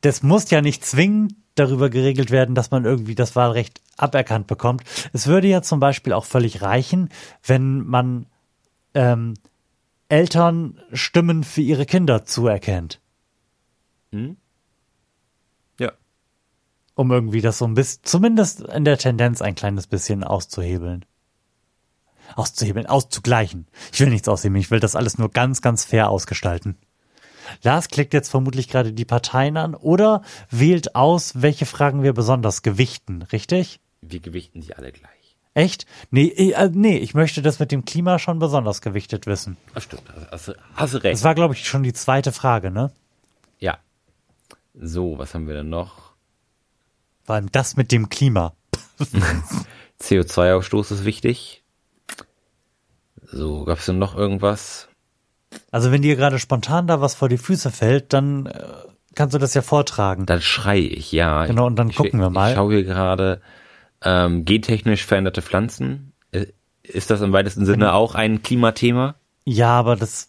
das 0.00 0.22
muss 0.22 0.50
ja 0.50 0.60
nicht 0.60 0.84
zwingend 0.84 1.34
darüber 1.56 1.90
geregelt 1.90 2.30
werden, 2.30 2.54
dass 2.54 2.70
man 2.70 2.84
irgendwie 2.84 3.16
das 3.16 3.34
Wahlrecht 3.34 3.80
aberkannt 3.96 4.46
bekommt. 4.46 4.84
Es 5.12 5.26
würde 5.26 5.48
ja 5.48 5.62
zum 5.62 5.80
Beispiel 5.80 6.12
auch 6.12 6.24
völlig 6.24 6.62
reichen, 6.62 7.08
wenn 7.44 7.84
man 7.84 8.26
ähm, 8.94 9.34
Eltern 10.08 10.80
Stimmen 10.92 11.44
für 11.44 11.60
ihre 11.60 11.86
Kinder 11.86 12.24
zuerkennt. 12.24 13.00
Ja. 15.78 15.92
um 16.94 17.10
irgendwie 17.12 17.42
das 17.42 17.58
so 17.58 17.66
ein 17.66 17.74
bisschen, 17.74 18.02
zumindest 18.04 18.60
in 18.60 18.84
der 18.84 18.98
Tendenz 18.98 19.42
ein 19.42 19.54
kleines 19.54 19.86
bisschen 19.86 20.24
auszuhebeln. 20.24 21.04
Auszuhebeln, 22.34 22.86
auszugleichen. 22.86 23.66
Ich 23.92 24.00
will 24.00 24.08
nichts 24.08 24.28
aushebeln, 24.28 24.60
ich 24.60 24.70
will 24.70 24.80
das 24.80 24.96
alles 24.96 25.18
nur 25.18 25.30
ganz, 25.30 25.60
ganz 25.62 25.84
fair 25.84 26.10
ausgestalten. 26.10 26.76
Lars 27.62 27.88
klickt 27.88 28.14
jetzt 28.14 28.28
vermutlich 28.28 28.68
gerade 28.68 28.92
die 28.92 29.04
Parteien 29.06 29.56
an 29.56 29.74
oder 29.74 30.22
wählt 30.50 30.94
aus, 30.94 31.40
welche 31.42 31.66
Fragen 31.66 32.02
wir 32.02 32.12
besonders 32.12 32.62
gewichten, 32.62 33.22
richtig? 33.22 33.80
Wir 34.00 34.20
gewichten 34.20 34.62
sie 34.62 34.74
alle 34.74 34.92
gleich. 34.92 35.17
Echt? 35.58 35.86
Nee, 36.12 36.28
äh, 36.28 36.70
nee, 36.72 36.98
ich 36.98 37.14
möchte 37.14 37.42
das 37.42 37.58
mit 37.58 37.72
dem 37.72 37.84
Klima 37.84 38.20
schon 38.20 38.38
besonders 38.38 38.80
gewichtet 38.80 39.26
wissen. 39.26 39.56
Ach 39.74 39.82
stimmt, 39.82 40.04
hast, 40.30 40.54
hast, 40.76 40.94
du 40.94 40.98
Das 40.98 41.04
recht. 41.04 41.24
war, 41.24 41.34
glaube 41.34 41.54
ich, 41.54 41.66
schon 41.66 41.82
die 41.82 41.92
zweite 41.92 42.30
Frage, 42.30 42.70
ne? 42.70 42.92
Ja. 43.58 43.78
So, 44.80 45.18
was 45.18 45.34
haben 45.34 45.48
wir 45.48 45.54
denn 45.54 45.68
noch? 45.68 46.12
Vor 47.24 47.34
allem 47.34 47.50
das 47.50 47.76
mit 47.76 47.90
dem 47.90 48.08
Klima. 48.08 48.52
CO2-Ausstoß 50.00 50.92
ist 50.92 51.04
wichtig. 51.04 51.64
So, 53.24 53.64
gab's 53.64 53.86
denn 53.86 53.98
noch 53.98 54.16
irgendwas? 54.16 54.86
Also 55.72 55.90
wenn 55.90 56.02
dir 56.02 56.14
gerade 56.14 56.38
spontan 56.38 56.86
da 56.86 57.00
was 57.00 57.16
vor 57.16 57.28
die 57.28 57.36
Füße 57.36 57.72
fällt, 57.72 58.12
dann 58.12 58.46
äh, 58.46 58.62
kannst 59.16 59.34
du 59.34 59.38
das 59.40 59.54
ja 59.54 59.62
vortragen. 59.62 60.24
Dann 60.24 60.40
schrei 60.40 60.78
ich, 60.78 61.10
ja. 61.10 61.46
Genau, 61.46 61.66
und 61.66 61.74
dann 61.74 61.90
ich, 61.90 61.96
gucken 61.96 62.20
wir 62.20 62.30
mal. 62.30 62.50
Ich 62.50 62.54
schaue 62.54 62.74
hier 62.74 62.84
gerade 62.84 63.40
ähm, 64.02 64.44
gentechnisch 64.44 65.04
veränderte 65.06 65.42
Pflanzen. 65.42 66.12
Äh, 66.32 66.46
Ist 66.82 67.10
das 67.10 67.20
im 67.20 67.32
weitesten 67.32 67.66
Sinne 67.66 67.92
auch 67.92 68.14
ein 68.14 68.42
Klimathema? 68.42 69.16
Ja, 69.44 69.70
aber 69.70 69.96
das. 69.96 70.28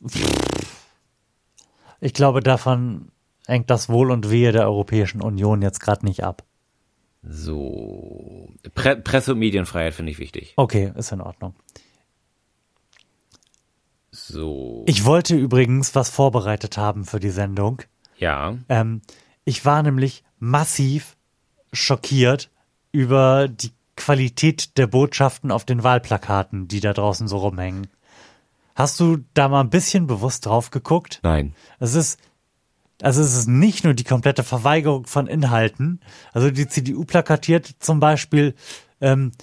Ich 1.99 2.13
glaube, 2.13 2.39
davon 2.41 3.11
hängt 3.47 3.69
das 3.69 3.89
Wohl 3.89 4.11
und 4.11 4.29
Wehe 4.29 4.51
der 4.51 4.63
Europäischen 4.65 5.21
Union 5.21 5.61
jetzt 5.61 5.79
gerade 5.81 6.05
nicht 6.05 6.23
ab. 6.23 6.43
So. 7.21 8.49
Pre 8.75 8.95
Presse- 8.97 9.33
und 9.33 9.39
Medienfreiheit 9.39 9.93
finde 9.93 10.11
ich 10.11 10.19
wichtig. 10.19 10.53
Okay, 10.55 10.93
ist 10.95 11.11
in 11.11 11.19
Ordnung. 11.21 11.53
So. 14.11 14.83
Ich 14.87 15.05
wollte 15.05 15.35
übrigens 15.35 15.93
was 15.95 16.09
vorbereitet 16.09 16.77
haben 16.77 17.05
für 17.05 17.19
die 17.19 17.29
Sendung. 17.29 17.81
ja. 18.17 18.57
Ähm, 18.69 19.01
ich 19.45 19.65
war 19.65 19.81
nämlich 19.81 20.23
massiv 20.37 21.17
schockiert 21.73 22.51
über 22.91 23.47
die 23.47 23.71
Qualität 23.95 24.77
der 24.77 24.87
Botschaften 24.87 25.51
auf 25.51 25.65
den 25.65 25.83
Wahlplakaten, 25.83 26.67
die 26.67 26.79
da 26.79 26.93
draußen 26.93 27.27
so 27.27 27.37
rumhängen. 27.37 27.87
Hast 28.75 28.99
du 28.99 29.17
da 29.33 29.49
mal 29.49 29.59
ein 29.59 29.69
bisschen 29.69 30.07
bewusst 30.07 30.45
drauf 30.45 30.71
geguckt? 30.71 31.19
Nein. 31.21 31.53
Es 31.79 31.95
ist, 31.95 32.17
also 33.01 33.21
es 33.21 33.35
ist 33.35 33.47
nicht 33.47 33.83
nur 33.83 33.93
die 33.93 34.05
komplette 34.05 34.43
Verweigerung 34.43 35.05
von 35.05 35.27
Inhalten. 35.27 35.99
Also 36.31 36.49
die 36.49 36.67
CDU 36.67 37.03
plakatiert 37.03 37.75
zum 37.79 37.99
Beispiel 37.99 38.55
ähm, 39.01 39.33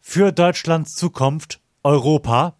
für 0.00 0.30
Deutschlands 0.30 0.94
Zukunft 0.94 1.60
Europa. 1.82 2.54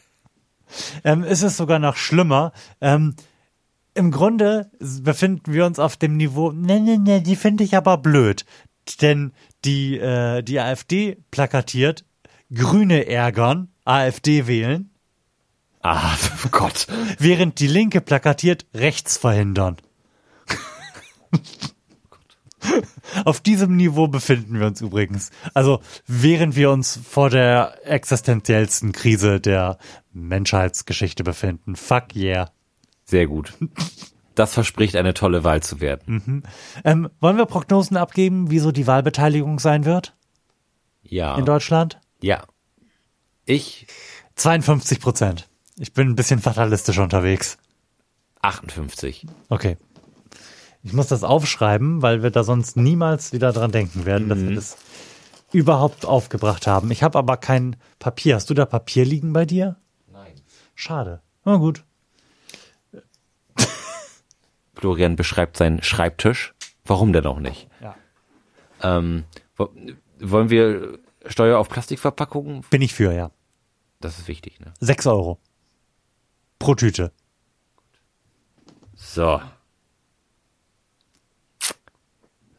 ähm, 1.04 1.22
ist 1.22 1.42
es 1.42 1.58
sogar 1.58 1.78
noch 1.78 1.96
schlimmer. 1.96 2.52
Ähm, 2.80 3.14
Im 3.92 4.10
Grunde 4.10 4.70
befinden 5.02 5.52
wir 5.52 5.66
uns 5.66 5.78
auf 5.78 5.98
dem 5.98 6.16
Niveau, 6.16 6.50
ne, 6.50 6.80
ne, 6.80 6.98
ne, 6.98 7.20
die 7.20 7.36
finde 7.36 7.62
ich 7.62 7.76
aber 7.76 7.98
blöd. 7.98 8.46
Denn 8.96 9.32
die, 9.64 9.98
äh, 9.98 10.42
die 10.42 10.60
AfD 10.60 11.16
plakatiert, 11.30 12.04
Grüne 12.52 13.06
ärgern, 13.06 13.68
AfD 13.84 14.46
wählen 14.46 14.90
Ah, 15.82 16.14
oh 16.44 16.48
Gott. 16.50 16.86
während 17.18 17.58
die 17.58 17.66
Linke 17.66 18.00
plakatiert 18.02 18.66
rechts 18.74 19.16
verhindern. 19.16 19.76
Auf 23.24 23.40
diesem 23.40 23.76
Niveau 23.76 24.06
befinden 24.06 24.60
wir 24.60 24.66
uns 24.66 24.82
übrigens. 24.82 25.30
Also 25.54 25.80
während 26.06 26.54
wir 26.56 26.70
uns 26.70 27.00
vor 27.02 27.30
der 27.30 27.78
existenziellsten 27.84 28.92
Krise 28.92 29.40
der 29.40 29.78
Menschheitsgeschichte 30.12 31.24
befinden. 31.24 31.76
Fuck 31.76 32.14
yeah. 32.14 32.50
Sehr 33.04 33.26
gut. 33.26 33.54
Das 34.34 34.54
verspricht 34.54 34.96
eine 34.96 35.12
tolle 35.14 35.44
Wahl 35.44 35.62
zu 35.62 35.80
werden. 35.80 36.44
Ähm, 36.84 37.08
wollen 37.20 37.36
wir 37.36 37.46
Prognosen 37.46 37.96
abgeben, 37.96 38.50
wieso 38.50 38.70
die 38.72 38.86
Wahlbeteiligung 38.86 39.58
sein 39.58 39.84
wird 39.84 40.14
Ja. 41.02 41.36
in 41.36 41.44
Deutschland? 41.44 42.00
Ja. 42.22 42.44
Ich 43.44 43.86
52 44.36 45.00
Prozent. 45.00 45.48
Ich 45.78 45.92
bin 45.92 46.08
ein 46.08 46.16
bisschen 46.16 46.40
fatalistisch 46.40 46.98
unterwegs. 46.98 47.58
58. 48.42 49.26
Okay. 49.48 49.76
Ich 50.82 50.92
muss 50.92 51.08
das 51.08 51.24
aufschreiben, 51.24 52.00
weil 52.00 52.22
wir 52.22 52.30
da 52.30 52.42
sonst 52.44 52.76
niemals 52.76 53.32
wieder 53.32 53.52
dran 53.52 53.70
denken 53.72 54.06
werden, 54.06 54.28
dass 54.28 54.38
wir 54.38 54.54
das 54.54 54.76
überhaupt 55.52 56.06
aufgebracht 56.06 56.66
haben. 56.66 56.90
Ich 56.90 57.02
habe 57.02 57.18
aber 57.18 57.36
kein 57.36 57.76
Papier. 57.98 58.36
Hast 58.36 58.48
du 58.48 58.54
da 58.54 58.64
Papier 58.64 59.04
liegen 59.04 59.32
bei 59.32 59.44
dir? 59.44 59.76
Nein. 60.10 60.40
Schade. 60.74 61.20
Na 61.44 61.56
gut. 61.56 61.84
Florian 64.80 65.14
beschreibt 65.14 65.58
seinen 65.58 65.82
Schreibtisch. 65.82 66.54
Warum 66.86 67.12
denn 67.12 67.26
auch 67.26 67.38
nicht? 67.38 67.68
Ja. 67.82 67.94
Ähm, 68.82 69.24
wo, 69.56 69.68
wollen 70.20 70.48
wir 70.48 70.98
Steuer 71.26 71.58
auf 71.58 71.68
Plastikverpackungen? 71.68 72.62
Bin 72.70 72.80
ich 72.80 72.94
für, 72.94 73.12
ja. 73.12 73.30
Das 74.00 74.18
ist 74.18 74.26
wichtig, 74.26 74.58
ne? 74.60 74.72
Sechs 74.80 75.06
Euro. 75.06 75.38
Pro 76.58 76.74
Tüte. 76.74 77.12
So. 78.94 79.40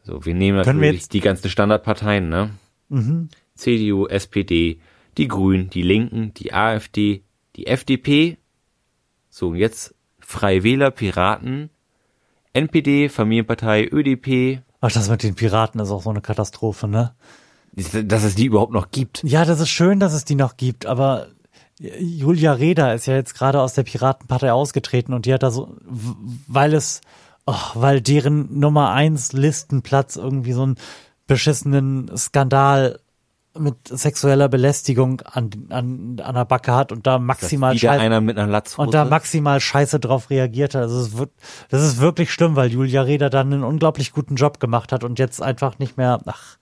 So, 0.04 0.24
wir 0.24 0.34
nehmen 0.34 0.62
Können 0.62 0.80
wir 0.80 0.86
natürlich 0.88 1.02
jetzt- 1.02 1.12
die 1.12 1.20
ganzen 1.20 1.50
Standardparteien, 1.50 2.28
ne? 2.28 2.50
CDU, 3.54 4.06
SPD, 4.06 4.78
die 5.16 5.26
Grünen, 5.28 5.70
die 5.70 5.82
Linken, 5.82 6.34
die 6.34 6.52
AfD, 6.52 7.24
die 7.56 7.66
FDP. 7.66 8.36
So, 9.30 9.48
und 9.50 9.56
jetzt 9.56 9.94
Freie 10.20 10.62
Wähler, 10.62 10.90
Piraten, 10.90 11.70
NPD, 12.52 13.08
Familienpartei, 13.08 13.88
ÖDP. 13.90 14.60
Ach, 14.80 14.92
das 14.92 15.08
mit 15.08 15.22
den 15.22 15.34
Piraten 15.34 15.80
ist 15.80 15.90
auch 15.90 16.02
so 16.02 16.10
eine 16.10 16.20
Katastrophe, 16.20 16.88
ne? 16.88 17.14
Dass 17.74 18.24
es 18.24 18.34
die 18.34 18.46
überhaupt 18.46 18.72
noch 18.72 18.90
gibt. 18.90 19.22
Ja, 19.24 19.44
das 19.44 19.60
ist 19.60 19.70
schön, 19.70 19.98
dass 19.98 20.12
es 20.12 20.24
die 20.24 20.34
noch 20.34 20.56
gibt, 20.56 20.84
aber 20.84 21.28
Julia 21.78 22.52
Reda 22.52 22.92
ist 22.92 23.06
ja 23.06 23.14
jetzt 23.14 23.34
gerade 23.34 23.60
aus 23.60 23.74
der 23.74 23.82
Piratenpartei 23.82 24.52
ausgetreten 24.52 25.14
und 25.14 25.26
die 25.26 25.32
hat 25.32 25.42
da 25.42 25.50
so, 25.50 25.76
weil 26.46 26.74
es, 26.74 27.00
oh, 27.46 27.54
weil 27.74 28.00
deren 28.00 28.58
Nummer 28.58 28.92
eins 28.92 29.32
Listenplatz 29.32 30.16
irgendwie 30.16 30.52
so 30.52 30.62
einen 30.62 30.76
beschissenen 31.26 32.10
Skandal 32.16 33.00
mit 33.58 33.86
sexueller 33.86 34.48
Belästigung 34.48 35.20
an, 35.22 35.50
an, 35.70 36.20
an 36.22 36.34
der 36.34 36.44
Backe 36.44 36.74
hat 36.74 36.90
und 36.92 37.06
da 37.06 37.18
maximal 37.18 37.74
Wieder 37.74 37.90
Scheiße, 37.90 38.00
einer 38.00 38.20
mit 38.20 38.38
einer 38.38 38.50
Latzhose. 38.50 38.86
und 38.86 38.94
da 38.94 39.04
maximal 39.04 39.60
Scheiße 39.60 40.00
drauf 40.00 40.30
reagiert 40.30 40.74
hat. 40.74 40.82
Also 40.82 41.00
es 41.00 41.16
wird, 41.18 41.30
das 41.68 41.82
ist 41.82 42.00
wirklich 42.00 42.32
schlimm, 42.32 42.56
weil 42.56 42.70
Julia 42.72 43.02
Reda 43.02 43.28
dann 43.28 43.52
einen 43.52 43.62
unglaublich 43.64 44.12
guten 44.12 44.36
Job 44.36 44.58
gemacht 44.60 44.92
hat 44.92 45.04
und 45.04 45.18
jetzt 45.18 45.42
einfach 45.42 45.78
nicht 45.78 45.96
mehr, 45.96 46.20
ach, 46.26 46.56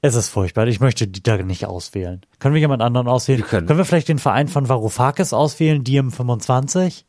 es 0.00 0.14
ist 0.14 0.28
furchtbar. 0.28 0.68
Ich 0.68 0.78
möchte 0.78 1.08
die 1.08 1.22
da 1.22 1.36
nicht 1.38 1.66
auswählen. 1.66 2.20
Können 2.38 2.54
wir 2.54 2.60
jemand 2.60 2.82
anderen 2.82 3.08
auswählen? 3.08 3.40
Wir 3.40 3.46
können. 3.46 3.68
wir 3.68 3.84
vielleicht 3.84 4.08
den 4.08 4.20
Verein 4.20 4.46
von 4.46 4.68
Varoufakis 4.68 5.32
auswählen, 5.32 5.82
Diem 5.82 6.12
25? 6.12 7.04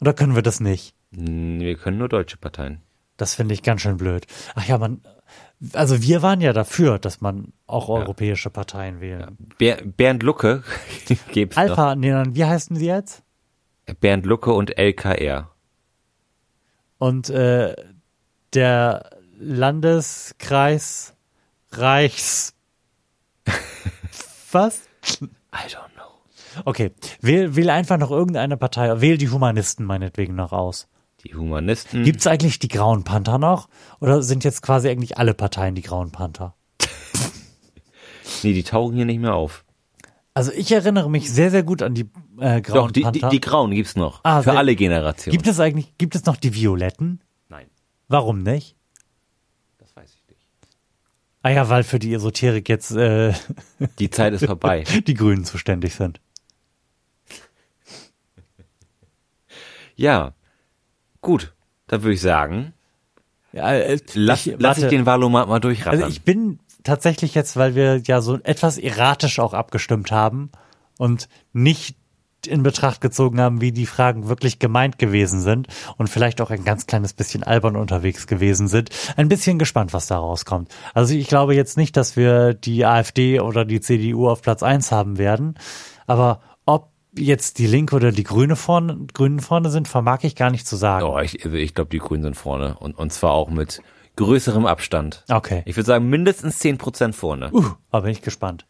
Oder 0.00 0.12
können 0.12 0.34
wir 0.34 0.42
das 0.42 0.60
nicht? 0.60 0.94
Hm, 1.14 1.60
Wir 1.60 1.76
können 1.76 1.98
nur 1.98 2.08
deutsche 2.08 2.36
Parteien. 2.36 2.82
Das 3.16 3.34
finde 3.34 3.54
ich 3.54 3.62
ganz 3.62 3.82
schön 3.82 3.96
blöd. 3.98 4.26
Ach 4.54 4.66
ja, 4.66 4.78
man, 4.78 5.00
also 5.72 6.02
wir 6.02 6.22
waren 6.22 6.40
ja 6.40 6.52
dafür, 6.52 6.98
dass 6.98 7.20
man 7.20 7.52
auch 7.66 7.88
europäische 7.88 8.50
Parteien 8.50 9.00
wählen. 9.00 9.36
Ber 9.58 9.76
Bernd 9.84 10.22
Lucke 10.22 10.62
gibt's 11.32 11.56
Alpha, 11.56 11.94
nee, 11.94 12.10
dann, 12.10 12.34
wie 12.34 12.44
heißen 12.44 12.76
sie 12.76 12.86
jetzt? 12.86 13.22
noch. 13.88 13.94
Bernd 13.96 14.26
Lucke 14.26 14.52
und 14.52 14.76
LKR. 14.76 15.50
Und 16.98 17.30
äh, 17.30 17.74
der 18.54 19.10
Landeskreis 19.38 21.14
Reichs. 21.72 22.54
Was? 24.52 24.82
I 25.52 25.68
don't 25.68 25.92
know. 25.94 26.62
Okay, 26.64 26.92
wähl, 27.20 27.56
wähl 27.56 27.70
einfach 27.70 27.98
noch 27.98 28.10
irgendeine 28.10 28.56
Partei. 28.56 29.00
Wähl 29.00 29.18
die 29.18 29.30
Humanisten 29.30 29.84
meinetwegen 29.84 30.34
noch 30.34 30.52
aus. 30.52 30.88
Die 31.24 31.34
Humanisten. 31.34 32.02
Gibt's 32.04 32.26
eigentlich 32.26 32.58
die 32.58 32.68
Grauen 32.68 33.04
Panther 33.04 33.38
noch? 33.38 33.68
Oder 34.00 34.22
sind 34.22 34.42
jetzt 34.44 34.62
quasi 34.62 34.88
eigentlich 34.88 35.18
alle 35.18 35.34
Parteien 35.34 35.74
die 35.74 35.82
Grauen 35.82 36.10
Panther? 36.10 36.54
nee, 38.42 38.52
die 38.52 38.64
tauchen 38.64 38.96
hier 38.96 39.04
nicht 39.04 39.20
mehr 39.20 39.34
auf. 39.34 39.64
Also 40.34 40.50
ich 40.52 40.72
erinnere 40.72 41.10
mich 41.10 41.30
sehr, 41.30 41.50
sehr 41.50 41.62
gut 41.62 41.82
an 41.82 41.94
die 41.94 42.08
äh, 42.40 42.60
Grauen 42.60 42.86
Doch, 42.86 42.90
die, 42.90 43.00
die, 43.00 43.02
Panther. 43.20 43.28
die 43.28 43.40
Grauen 43.40 43.70
gibt's 43.72 43.94
noch. 43.96 44.20
Ah, 44.24 44.42
Für 44.42 44.56
alle 44.56 44.74
Generationen. 44.74 45.36
gibt 45.36 45.46
es 45.46 45.60
eigentlich, 45.60 45.96
gibt 45.98 46.14
es 46.14 46.24
noch 46.24 46.36
die 46.36 46.54
Violetten? 46.54 47.20
Nein, 47.48 47.66
Warum 48.08 48.42
nicht? 48.42 48.74
das 49.78 49.94
weiß 49.94 50.10
ich 50.14 50.28
nicht. 50.28 50.40
Ah 51.42 51.50
ja, 51.50 51.68
weil 51.68 51.82
für 51.84 51.98
die 51.98 52.14
Esoterik 52.14 52.68
jetzt 52.68 52.92
äh, 52.92 53.34
Die 53.98 54.10
Zeit 54.10 54.32
ist 54.32 54.46
vorbei. 54.46 54.84
die 55.06 55.14
Grünen 55.14 55.44
zuständig 55.44 55.94
sind. 55.94 56.20
ja. 59.94 60.32
Gut. 61.22 61.54
Dann 61.86 62.02
würde 62.02 62.14
ich 62.14 62.20
sagen, 62.20 62.74
Ja, 63.52 63.72
äh, 63.72 63.98
lass, 64.14 64.46
ich, 64.46 64.56
lass 64.58 64.78
ich 64.78 64.88
den 64.88 65.06
Valomat 65.06 65.48
mal 65.48 65.60
durchrattern. 65.60 66.02
Also 66.02 66.12
ich 66.12 66.22
bin 66.22 66.58
tatsächlich 66.84 67.34
jetzt, 67.34 67.56
weil 67.56 67.74
wir 67.74 68.02
ja 68.06 68.20
so 68.20 68.38
etwas 68.42 68.76
erratisch 68.76 69.38
auch 69.38 69.54
abgestimmt 69.54 70.10
haben 70.10 70.50
und 70.98 71.28
nicht 71.52 71.96
in 72.46 72.64
Betracht 72.64 73.00
gezogen 73.00 73.40
haben, 73.40 73.60
wie 73.60 73.70
die 73.70 73.86
Fragen 73.86 74.28
wirklich 74.28 74.58
gemeint 74.58 74.98
gewesen 74.98 75.40
sind 75.40 75.68
und 75.96 76.08
vielleicht 76.08 76.40
auch 76.40 76.50
ein 76.50 76.64
ganz 76.64 76.86
kleines 76.86 77.12
bisschen 77.12 77.44
albern 77.44 77.76
unterwegs 77.76 78.26
gewesen 78.26 78.66
sind. 78.66 78.90
Ein 79.16 79.28
bisschen 79.28 79.60
gespannt, 79.60 79.92
was 79.92 80.08
da 80.08 80.18
rauskommt. 80.18 80.74
Also 80.92 81.14
ich 81.14 81.28
glaube 81.28 81.54
jetzt 81.54 81.76
nicht, 81.76 81.96
dass 81.96 82.16
wir 82.16 82.54
die 82.54 82.84
AfD 82.84 83.38
oder 83.38 83.64
die 83.64 83.80
CDU 83.80 84.28
auf 84.28 84.42
Platz 84.42 84.64
eins 84.64 84.90
haben 84.90 85.18
werden, 85.18 85.54
aber 86.08 86.40
jetzt 87.14 87.58
die 87.58 87.66
Linke 87.66 87.96
oder 87.96 88.12
die 88.12 88.24
Grüne 88.24 88.56
vorne, 88.56 89.06
Grünen 89.12 89.40
vorne 89.40 89.70
sind, 89.70 89.88
vermag 89.88 90.20
ich 90.22 90.36
gar 90.36 90.50
nicht 90.50 90.66
zu 90.66 90.76
sagen. 90.76 91.06
oh, 91.06 91.18
ich, 91.18 91.44
ich 91.44 91.74
glaube, 91.74 91.90
die 91.90 91.98
Grünen 91.98 92.22
sind 92.22 92.36
vorne. 92.36 92.76
Und, 92.78 92.98
und 92.98 93.12
zwar 93.12 93.32
auch 93.32 93.50
mit 93.50 93.82
größerem 94.16 94.66
Abstand. 94.66 95.24
Okay. 95.28 95.62
Ich 95.66 95.76
würde 95.76 95.86
sagen, 95.86 96.08
mindestens 96.08 96.60
10% 96.60 97.12
vorne. 97.12 97.50
Uh, 97.52 97.70
aber 97.90 98.02
bin 98.04 98.12
ich 98.12 98.22
gespannt. 98.22 98.66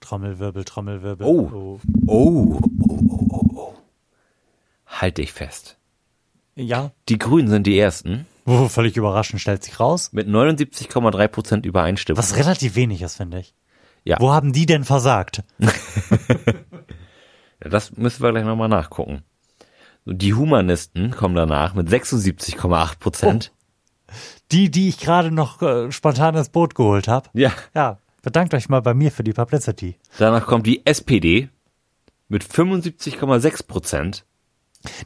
Trommelwirbel, 0.00 0.64
Trommelwirbel. 0.64 1.26
Oh. 1.26 1.50
Oh. 1.52 1.80
oh, 2.06 2.60
oh, 2.88 3.26
oh, 3.28 3.44
oh. 3.54 3.74
Halt 4.86 5.18
dich 5.18 5.32
fest. 5.32 5.76
Ja, 6.54 6.92
Die 7.08 7.18
Grünen 7.18 7.48
sind 7.48 7.66
die 7.66 7.78
ersten 7.78 8.26
oh, 8.48 8.68
völlig 8.68 8.96
überraschend 8.96 9.40
stellt 9.40 9.62
sich 9.62 9.78
raus. 9.78 10.12
mit 10.12 10.26
79,3% 10.26 11.64
Übereinstimmung. 11.64 12.18
Was 12.18 12.36
relativ 12.36 12.74
wenig 12.74 13.02
ist, 13.02 13.16
finde 13.16 13.40
ich. 13.40 13.54
Ja. 14.08 14.16
Wo 14.20 14.32
haben 14.32 14.54
die 14.54 14.64
denn 14.66 14.84
versagt? 14.84 15.42
Ja, 17.60 17.70
Das 17.70 17.96
müssen 17.96 18.22
wir 18.22 18.30
gleich 18.30 18.44
nochmal 18.44 18.68
nachgucken. 18.68 19.24
Die 20.06 20.32
Humanisten 20.32 21.10
kommen 21.10 21.34
danach 21.34 21.74
mit 21.74 21.88
76,8 21.88 22.98
Prozent. 23.00 23.52
Die, 24.52 24.70
die 24.70 24.88
ich 24.88 24.98
gerade 25.00 25.32
noch 25.32 25.60
äh, 25.60 25.90
spontan 25.90 26.36
ins 26.36 26.50
Boot 26.50 26.76
geholt 26.76 27.08
habe. 27.08 27.28
Ja. 27.32 27.50
Ja, 27.74 27.98
bedankt 28.22 28.54
euch 28.54 28.68
mal 28.68 28.80
bei 28.80 28.94
mir 28.94 29.10
für 29.10 29.24
die 29.24 29.32
Publicity. 29.32 29.98
Danach 30.18 30.46
kommt 30.46 30.68
die 30.68 30.86
SPD 30.86 31.48
mit 32.28 32.44
75,6 32.44 33.66
Prozent. 33.66 34.24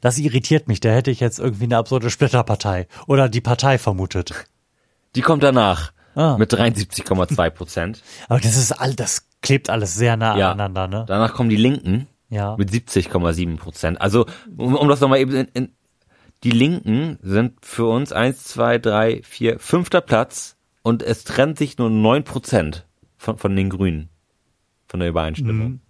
Das 0.03 0.19
irritiert 0.19 0.69
mich. 0.69 0.81
Da 0.81 0.91
hätte 0.91 1.11
ich 1.11 1.21
jetzt 1.21 1.39
irgendwie 1.39 1.65
eine 1.65 1.79
absurde 1.79 2.11
Splitterpartei 2.11 2.87
oder 3.07 3.31
die 3.31 3.41
Partei 3.41 3.79
vermutet. 3.79 4.45
Die 5.17 5.23
kommt 5.23 5.43
danach 5.43 5.93
Ah. 6.15 6.37
mit 6.39 6.53
73,2 6.53 7.51
Prozent. 7.51 8.03
Aber 8.29 8.41
das 8.41 8.57
ist 8.57 8.73
all, 8.73 8.95
das 8.95 9.29
klebt 9.41 9.71
alles 9.71 9.95
sehr 9.95 10.17
nah 10.17 10.37
Ja. 10.37 10.53
aneinander, 10.53 10.89
ne? 10.89 11.05
Danach 11.09 11.35
kommen 11.35 11.49
die 11.49 11.57
Linken 11.57 12.07
Ja. 12.29 12.57
mit 12.57 12.71
70,7 12.71 13.57
Prozent. 13.57 14.01
Also, 14.01 14.27
um, 14.57 14.75
um 14.75 14.89
das 14.89 15.01
nochmal 15.01 15.19
eben 15.21 15.35
in, 15.35 15.49
in, 15.55 15.73
die 16.45 16.51
Linken 16.51 17.19
sind 17.23 17.65
für 17.65 17.87
uns 17.87 18.13
eins, 18.13 18.45
zwei, 18.45 18.79
drei, 18.79 19.21
vier, 19.25 19.59
fünfter 19.59 20.01
Platz 20.01 20.57
und 20.83 21.03
es 21.03 21.25
trennt 21.25 21.57
sich 21.59 21.79
nur 21.79 21.89
neun 21.89 22.25
Prozent 22.25 22.87
von, 23.17 23.39
von 23.39 23.55
den 23.55 23.71
Grünen, 23.71 24.09
von 24.89 25.01
der 25.01 25.09
Übereinstimmung. 25.09 25.81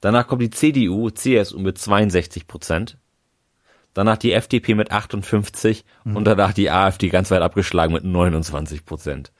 Danach 0.00 0.26
kommt 0.26 0.42
die 0.42 0.50
CDU, 0.50 1.10
CSU 1.10 1.58
mit 1.60 1.78
62 1.78 2.46
Prozent. 2.46 2.96
Danach 3.94 4.16
die 4.16 4.32
FDP 4.32 4.74
mit 4.74 4.90
58 4.90 5.84
und 6.04 6.24
danach 6.24 6.54
die 6.54 6.70
AfD 6.70 7.10
ganz 7.10 7.30
weit 7.30 7.42
abgeschlagen 7.42 7.92
mit 7.92 8.02
29 8.04 8.86
Prozent. 8.86 9.32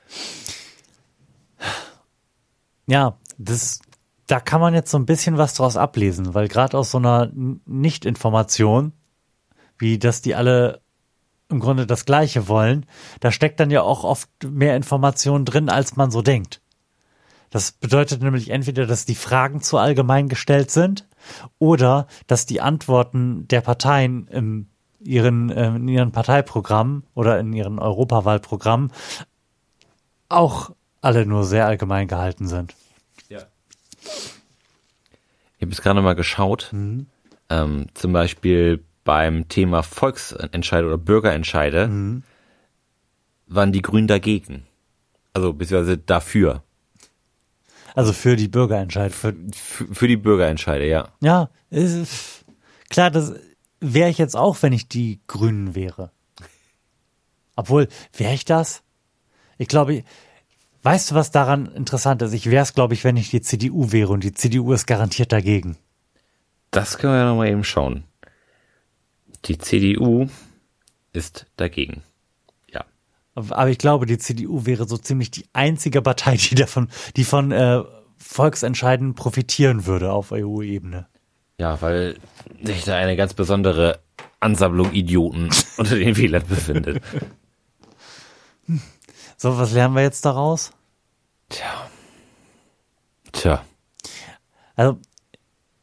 Ja, 2.85 3.17
das, 3.37 3.79
da 4.27 4.39
kann 4.39 4.61
man 4.61 4.73
jetzt 4.73 4.91
so 4.91 4.97
ein 4.97 5.05
bisschen 5.05 5.37
was 5.37 5.53
draus 5.53 5.77
ablesen, 5.77 6.33
weil 6.33 6.47
gerade 6.47 6.77
aus 6.77 6.91
so 6.91 6.97
einer 6.97 7.31
Nicht-Information, 7.33 8.93
wie 9.77 9.97
dass 9.97 10.21
die 10.21 10.35
alle 10.35 10.81
im 11.49 11.59
Grunde 11.59 11.85
das 11.85 12.05
Gleiche 12.05 12.47
wollen, 12.47 12.85
da 13.19 13.31
steckt 13.31 13.59
dann 13.59 13.71
ja 13.71 13.83
auch 13.83 14.03
oft 14.03 14.29
mehr 14.43 14.75
Information 14.75 15.45
drin, 15.45 15.69
als 15.69 15.95
man 15.95 16.11
so 16.11 16.21
denkt. 16.21 16.61
Das 17.49 17.71
bedeutet 17.71 18.23
nämlich 18.23 18.49
entweder, 18.49 18.87
dass 18.87 19.05
die 19.05 19.15
Fragen 19.15 19.61
zu 19.61 19.77
allgemein 19.77 20.27
gestellt 20.27 20.71
sind 20.71 21.07
oder 21.59 22.07
dass 22.25 22.47
die 22.47 22.61
Antworten 22.61 23.47
der 23.47 23.61
Parteien 23.61 24.27
im 24.27 24.69
ihren, 24.99 25.49
äh, 25.49 25.67
in 25.67 25.87
ihren 25.87 26.11
Parteiprogrammen 26.11 27.03
oder 27.13 27.39
in 27.39 27.53
ihren 27.53 27.79
Europawahlprogrammen 27.79 28.91
auch 30.35 30.71
alle 31.01 31.25
nur 31.25 31.43
sehr 31.43 31.65
allgemein 31.65 32.07
gehalten 32.07 32.47
sind. 32.47 32.75
Ja. 33.29 33.41
Ich 35.57 35.61
habe 35.61 35.71
jetzt 35.71 35.81
gerade 35.81 36.01
mal 36.01 36.15
geschaut, 36.15 36.71
ähm, 36.73 37.87
zum 37.93 38.13
Beispiel 38.13 38.83
beim 39.03 39.47
Thema 39.49 39.83
Volksentscheide 39.83 40.87
oder 40.87 40.97
Bürgerentscheide 40.97 42.21
waren 43.47 43.71
die 43.71 43.81
Grünen 43.81 44.07
dagegen. 44.07 44.65
Also 45.33 45.53
beziehungsweise 45.53 45.97
dafür. 45.97 46.63
Also 47.95 48.13
für 48.13 48.35
die 48.35 48.47
Bürgerentscheid. 48.47 49.11
Für, 49.11 49.33
für 49.51 50.07
die 50.07 50.17
Bürgerentscheide, 50.17 50.87
ja. 50.87 51.09
ja, 51.21 51.49
ist, 51.69 52.45
klar, 52.89 53.11
das 53.11 53.33
wäre 53.79 54.09
ich 54.09 54.17
jetzt 54.17 54.35
auch, 54.35 54.57
wenn 54.61 54.73
ich 54.73 54.87
die 54.87 55.19
Grünen 55.27 55.75
wäre. 55.75 56.11
Obwohl, 57.55 57.87
wäre 58.15 58.33
ich 58.33 58.45
das? 58.45 58.82
Ich 59.63 59.69
glaube, 59.69 60.03
weißt 60.81 61.11
du, 61.11 61.15
was 61.15 61.31
daran 61.31 61.67
interessant 61.67 62.21
ist? 62.21 62.33
Ich 62.33 62.51
wäre 62.51 62.63
es, 62.63 62.73
glaube 62.73 62.93
ich, 62.93 63.05
wenn 63.05 63.15
ich 63.15 63.29
die 63.29 63.41
CDU 63.41 63.93
wäre 63.93 64.11
und 64.11 64.25
die 64.25 64.33
CDU 64.33 64.73
ist 64.73 64.85
garantiert 64.87 65.31
dagegen. 65.31 65.77
Das 66.71 66.97
können 66.97 67.13
wir 67.13 67.19
ja 67.19 67.25
nochmal 67.29 67.47
eben 67.47 67.63
schauen. 67.63 68.03
Die 69.45 69.57
CDU 69.57 70.27
ist 71.13 71.45
dagegen. 71.55 72.03
Ja. 72.69 72.83
Aber 73.35 73.69
ich 73.69 73.77
glaube, 73.77 74.05
die 74.05 74.17
CDU 74.17 74.65
wäre 74.65 74.85
so 74.85 74.97
ziemlich 74.97 75.31
die 75.31 75.45
einzige 75.53 76.01
Partei, 76.01 76.35
die 76.35 76.55
davon, 76.55 76.89
die 77.15 77.23
von 77.23 77.53
äh, 77.53 77.83
Volksentscheiden 78.17 79.15
profitieren 79.15 79.85
würde 79.85 80.11
auf 80.11 80.33
EU-Ebene. 80.33 81.07
Ja, 81.57 81.81
weil 81.81 82.17
sich 82.61 82.83
da 82.83 82.97
eine 82.97 83.15
ganz 83.15 83.33
besondere 83.33 84.01
Ansammlung 84.41 84.91
Idioten 84.91 85.51
unter 85.77 85.95
den 85.95 86.17
Wählern 86.17 86.43
befindet. 86.49 87.01
So, 89.37 89.57
was 89.57 89.71
lernen 89.73 89.95
wir 89.95 90.03
jetzt 90.03 90.25
daraus? 90.25 90.71
Tja. 91.49 91.89
Tja. 93.31 93.63
Also 94.75 94.97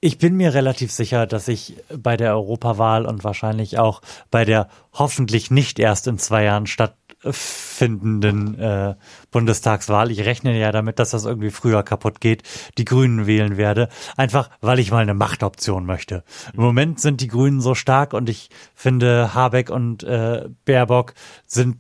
ich 0.01 0.18
bin 0.18 0.36
mir 0.36 0.55
relativ 0.55 0.92
sicher, 0.92 1.26
dass 1.26 1.46
ich 1.46 1.76
bei 1.94 2.16
der 2.16 2.32
Europawahl 2.34 3.05
und 3.05 3.22
wahrscheinlich 3.22 3.78
auch 3.78 4.01
bei 4.30 4.44
der 4.44 4.68
hoffentlich 4.92 5.51
nicht 5.51 5.78
erst 5.78 6.07
in 6.07 6.18
zwei 6.18 6.44
Jahren 6.44 6.66
statt 6.66 6.96
stattfindenden 7.20 8.59
äh, 8.59 8.94
Bundestagswahl, 9.30 10.11
ich 10.11 10.24
rechne 10.24 10.59
ja 10.59 10.72
damit, 10.72 10.98
dass 10.98 11.11
das 11.11 11.24
irgendwie 11.24 11.51
früher 11.51 11.82
kaputt 11.82 12.20
geht, 12.20 12.42
die 12.78 12.84
Grünen 12.84 13.26
wählen 13.26 13.57
werde, 13.57 13.88
einfach 14.16 14.51
weil 14.61 14.78
ich 14.78 14.90
mal 14.90 15.03
eine 15.03 15.14
Machtoption 15.14 15.84
möchte. 15.84 16.24
Im 16.55 16.62
Moment 16.62 17.01
sind 17.01 17.20
die 17.20 17.28
Grünen 17.28 17.61
so 17.61 17.74
stark 17.74 18.14
und 18.14 18.28
ich 18.28 18.51
finde 18.74 19.34
Habeck 19.34 19.70
und 19.70 20.03
äh, 20.03 20.48
Baerbock 20.64 21.14
sind 21.46 21.76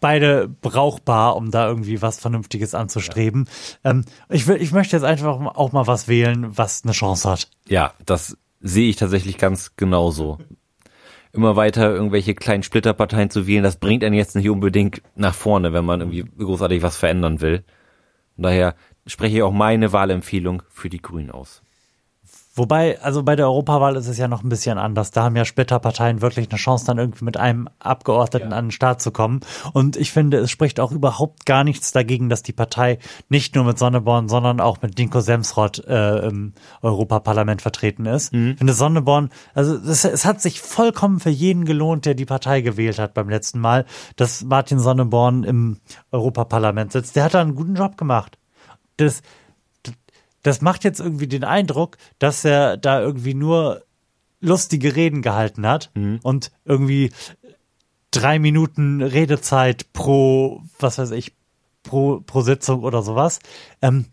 beide 0.00 0.48
brauchbar, 0.48 1.36
um 1.36 1.50
da 1.50 1.68
irgendwie 1.68 2.02
was 2.02 2.20
Vernünftiges 2.20 2.74
anzustreben. 2.74 3.48
Ja. 3.84 3.90
Ähm, 3.90 4.04
ich, 4.28 4.46
will, 4.46 4.56
ich 4.60 4.72
möchte 4.72 4.96
jetzt 4.96 5.04
einfach 5.04 5.38
auch 5.54 5.72
mal 5.72 5.86
was 5.86 6.08
wählen, 6.08 6.56
was 6.56 6.84
eine 6.84 6.92
Chance 6.92 7.30
hat. 7.30 7.48
Ja, 7.66 7.92
das 8.04 8.36
sehe 8.60 8.88
ich 8.88 8.96
tatsächlich 8.96 9.38
ganz 9.38 9.76
genauso. 9.76 10.38
Immer 11.32 11.56
weiter 11.56 11.90
irgendwelche 11.90 12.34
kleinen 12.34 12.62
Splitterparteien 12.62 13.30
zu 13.30 13.46
wählen, 13.46 13.62
das 13.62 13.76
bringt 13.76 14.02
einen 14.02 14.14
jetzt 14.14 14.34
nicht 14.34 14.48
unbedingt 14.48 15.02
nach 15.14 15.34
vorne, 15.34 15.72
wenn 15.72 15.84
man 15.84 16.00
irgendwie 16.00 16.24
großartig 16.38 16.82
was 16.82 16.96
verändern 16.96 17.40
will. 17.40 17.64
Und 18.36 18.44
daher 18.44 18.74
spreche 19.06 19.36
ich 19.36 19.42
auch 19.42 19.52
meine 19.52 19.92
Wahlempfehlung 19.92 20.62
für 20.70 20.88
die 20.88 21.02
Grünen 21.02 21.30
aus. 21.30 21.62
Wobei, 22.58 23.00
also 23.00 23.22
bei 23.22 23.36
der 23.36 23.46
Europawahl 23.46 23.96
ist 23.96 24.08
es 24.08 24.18
ja 24.18 24.28
noch 24.28 24.42
ein 24.42 24.48
bisschen 24.48 24.78
anders. 24.78 25.10
Da 25.10 25.22
haben 25.24 25.36
ja 25.36 25.44
Splitterparteien 25.44 26.20
wirklich 26.20 26.50
eine 26.50 26.58
Chance, 26.58 26.86
dann 26.86 26.98
irgendwie 26.98 27.24
mit 27.24 27.36
einem 27.36 27.68
Abgeordneten 27.78 28.50
ja. 28.50 28.56
an 28.56 28.66
den 28.66 28.70
Start 28.72 29.00
zu 29.00 29.12
kommen. 29.12 29.40
Und 29.72 29.96
ich 29.96 30.12
finde, 30.12 30.38
es 30.38 30.50
spricht 30.50 30.80
auch 30.80 30.92
überhaupt 30.92 31.46
gar 31.46 31.64
nichts 31.64 31.92
dagegen, 31.92 32.28
dass 32.28 32.42
die 32.42 32.52
Partei 32.52 32.98
nicht 33.28 33.54
nur 33.54 33.64
mit 33.64 33.78
Sonneborn, 33.78 34.28
sondern 34.28 34.60
auch 34.60 34.82
mit 34.82 34.98
Dinko 34.98 35.20
Semsrott 35.20 35.84
äh, 35.86 36.26
im 36.26 36.52
Europaparlament 36.82 37.62
vertreten 37.62 38.06
ist. 38.06 38.32
Mhm. 38.32 38.50
Ich 38.52 38.58
finde 38.58 38.72
Sonneborn, 38.72 39.30
also 39.54 39.76
es, 39.76 40.04
es 40.04 40.24
hat 40.24 40.42
sich 40.42 40.60
vollkommen 40.60 41.20
für 41.20 41.30
jeden 41.30 41.64
gelohnt, 41.64 42.06
der 42.06 42.14
die 42.14 42.26
Partei 42.26 42.60
gewählt 42.60 42.98
hat 42.98 43.14
beim 43.14 43.28
letzten 43.28 43.60
Mal, 43.60 43.86
dass 44.16 44.44
Martin 44.44 44.80
Sonneborn 44.80 45.44
im 45.44 45.78
Europaparlament 46.10 46.92
sitzt. 46.92 47.16
Der 47.16 47.24
hat 47.24 47.34
da 47.34 47.40
einen 47.40 47.54
guten 47.54 47.74
Job 47.74 47.96
gemacht. 47.96 48.38
Das, 48.96 49.22
das 50.42 50.60
macht 50.60 50.84
jetzt 50.84 51.00
irgendwie 51.00 51.26
den 51.26 51.44
Eindruck, 51.44 51.96
dass 52.18 52.44
er 52.44 52.76
da 52.76 53.00
irgendwie 53.00 53.34
nur 53.34 53.82
lustige 54.40 54.94
Reden 54.94 55.22
gehalten 55.22 55.66
hat 55.66 55.90
mhm. 55.94 56.20
und 56.22 56.52
irgendwie 56.64 57.10
drei 58.10 58.38
Minuten 58.38 59.02
Redezeit 59.02 59.92
pro, 59.92 60.62
was 60.78 60.98
weiß 60.98 61.10
ich, 61.12 61.34
pro, 61.82 62.20
pro 62.20 62.42
Sitzung 62.42 62.82
oder 62.82 63.02
sowas. 63.02 63.40
Ähm, 63.82 64.06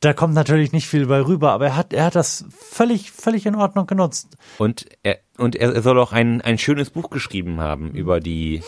da 0.00 0.12
kommt 0.12 0.34
natürlich 0.34 0.72
nicht 0.72 0.86
viel 0.86 1.06
bei 1.06 1.24
rüber, 1.24 1.52
aber 1.52 1.66
er 1.66 1.76
hat, 1.76 1.92
er 1.92 2.04
hat 2.04 2.14
das 2.14 2.44
völlig, 2.50 3.10
völlig 3.10 3.46
in 3.46 3.54
Ordnung 3.54 3.86
genutzt. 3.86 4.36
Und 4.58 4.86
er, 5.02 5.18
und 5.38 5.56
er 5.56 5.80
soll 5.80 5.98
auch 5.98 6.12
ein, 6.12 6.42
ein 6.42 6.58
schönes 6.58 6.90
Buch 6.90 7.08
geschrieben 7.08 7.60
haben 7.60 7.92
über 7.92 8.20
die 8.20 8.62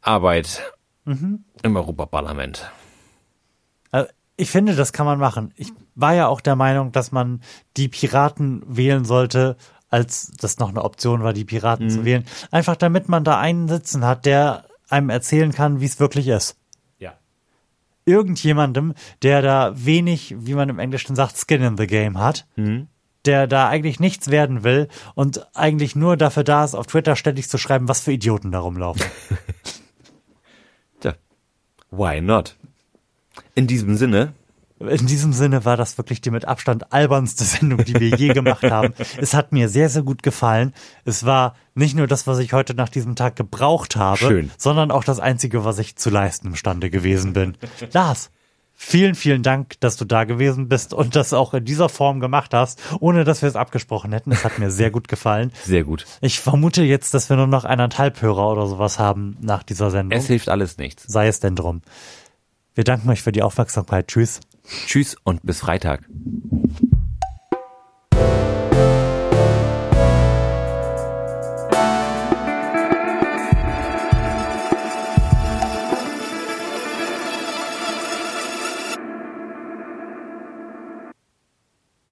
Arbeit 0.00 0.62
mhm. 1.04 1.44
im 1.62 1.76
Europaparlament. 1.76 2.70
Ich 4.40 4.50
finde, 4.52 4.76
das 4.76 4.92
kann 4.92 5.04
man 5.04 5.18
machen. 5.18 5.52
Ich 5.56 5.72
war 5.96 6.14
ja 6.14 6.28
auch 6.28 6.40
der 6.40 6.54
Meinung, 6.54 6.92
dass 6.92 7.10
man 7.10 7.42
die 7.76 7.88
Piraten 7.88 8.62
wählen 8.68 9.04
sollte, 9.04 9.56
als 9.90 10.30
das 10.38 10.60
noch 10.60 10.68
eine 10.68 10.84
Option 10.84 11.24
war, 11.24 11.32
die 11.32 11.44
Piraten 11.44 11.86
mhm. 11.86 11.90
zu 11.90 12.04
wählen. 12.04 12.24
Einfach 12.52 12.76
damit 12.76 13.08
man 13.08 13.24
da 13.24 13.40
einen 13.40 13.68
sitzen 13.68 14.04
hat, 14.04 14.26
der 14.26 14.64
einem 14.88 15.10
erzählen 15.10 15.52
kann, 15.52 15.80
wie 15.80 15.86
es 15.86 15.98
wirklich 15.98 16.28
ist. 16.28 16.56
Ja. 17.00 17.14
Irgendjemandem, 18.04 18.94
der 19.22 19.42
da 19.42 19.72
wenig, 19.74 20.36
wie 20.38 20.54
man 20.54 20.68
im 20.68 20.78
Englischen 20.78 21.16
sagt, 21.16 21.36
Skin 21.36 21.62
in 21.62 21.76
the 21.76 21.88
Game 21.88 22.18
hat. 22.18 22.46
Mhm. 22.54 22.86
Der 23.24 23.48
da 23.48 23.68
eigentlich 23.68 23.98
nichts 23.98 24.30
werden 24.30 24.62
will 24.62 24.86
und 25.16 25.48
eigentlich 25.54 25.96
nur 25.96 26.16
dafür 26.16 26.44
da 26.44 26.64
ist, 26.64 26.76
auf 26.76 26.86
Twitter 26.86 27.16
ständig 27.16 27.48
zu 27.48 27.58
schreiben, 27.58 27.88
was 27.88 28.00
für 28.00 28.12
Idioten 28.12 28.52
da 28.52 28.60
rumlaufen. 28.60 29.04
Tja, 31.00 31.14
why 31.90 32.20
not? 32.20 32.56
In 33.54 33.66
diesem 33.66 33.96
Sinne. 33.96 34.32
In 34.80 35.06
diesem 35.06 35.32
Sinne 35.32 35.64
war 35.64 35.76
das 35.76 35.98
wirklich 35.98 36.20
die 36.20 36.30
mit 36.30 36.44
Abstand 36.44 36.92
albernste 36.92 37.42
Sendung, 37.42 37.84
die 37.84 37.98
wir 37.98 38.16
je 38.16 38.28
gemacht 38.32 38.62
haben. 38.62 38.94
Es 39.16 39.34
hat 39.34 39.50
mir 39.50 39.68
sehr, 39.68 39.88
sehr 39.88 40.02
gut 40.02 40.22
gefallen. 40.22 40.72
Es 41.04 41.26
war 41.26 41.56
nicht 41.74 41.96
nur 41.96 42.06
das, 42.06 42.28
was 42.28 42.38
ich 42.38 42.52
heute 42.52 42.74
nach 42.74 42.88
diesem 42.88 43.16
Tag 43.16 43.34
gebraucht 43.34 43.96
habe, 43.96 44.18
Schön. 44.18 44.50
sondern 44.56 44.92
auch 44.92 45.02
das 45.02 45.18
Einzige, 45.18 45.64
was 45.64 45.78
ich 45.80 45.96
zu 45.96 46.10
leisten 46.10 46.48
imstande 46.48 46.90
gewesen 46.90 47.32
bin. 47.32 47.56
Lars, 47.92 48.30
vielen, 48.74 49.16
vielen 49.16 49.42
Dank, 49.42 49.80
dass 49.80 49.96
du 49.96 50.04
da 50.04 50.22
gewesen 50.22 50.68
bist 50.68 50.94
und 50.94 51.16
das 51.16 51.32
auch 51.32 51.52
in 51.54 51.64
dieser 51.64 51.88
Form 51.88 52.20
gemacht 52.20 52.54
hast, 52.54 52.80
ohne 53.00 53.24
dass 53.24 53.42
wir 53.42 53.48
es 53.48 53.56
abgesprochen 53.56 54.12
hätten. 54.12 54.30
Es 54.30 54.44
hat 54.44 54.60
mir 54.60 54.70
sehr 54.70 54.92
gut 54.92 55.08
gefallen. 55.08 55.50
Sehr 55.64 55.82
gut. 55.82 56.06
Ich 56.20 56.38
vermute 56.38 56.84
jetzt, 56.84 57.12
dass 57.14 57.28
wir 57.28 57.36
nur 57.36 57.48
noch 57.48 57.64
eineinhalb 57.64 58.22
Hörer 58.22 58.48
oder 58.48 58.68
sowas 58.68 59.00
haben 59.00 59.36
nach 59.40 59.64
dieser 59.64 59.90
Sendung. 59.90 60.16
Es 60.16 60.28
hilft 60.28 60.48
alles 60.48 60.78
nichts. 60.78 61.02
Sei 61.08 61.26
es 61.26 61.40
denn 61.40 61.56
drum. 61.56 61.82
Wir 62.78 62.84
danken 62.84 63.10
euch 63.10 63.22
für 63.24 63.32
die 63.32 63.42
Aufmerksamkeit. 63.42 64.06
Tschüss. 64.06 64.38
Tschüss 64.86 65.16
und 65.24 65.42
bis 65.42 65.58
Freitag. 65.58 66.08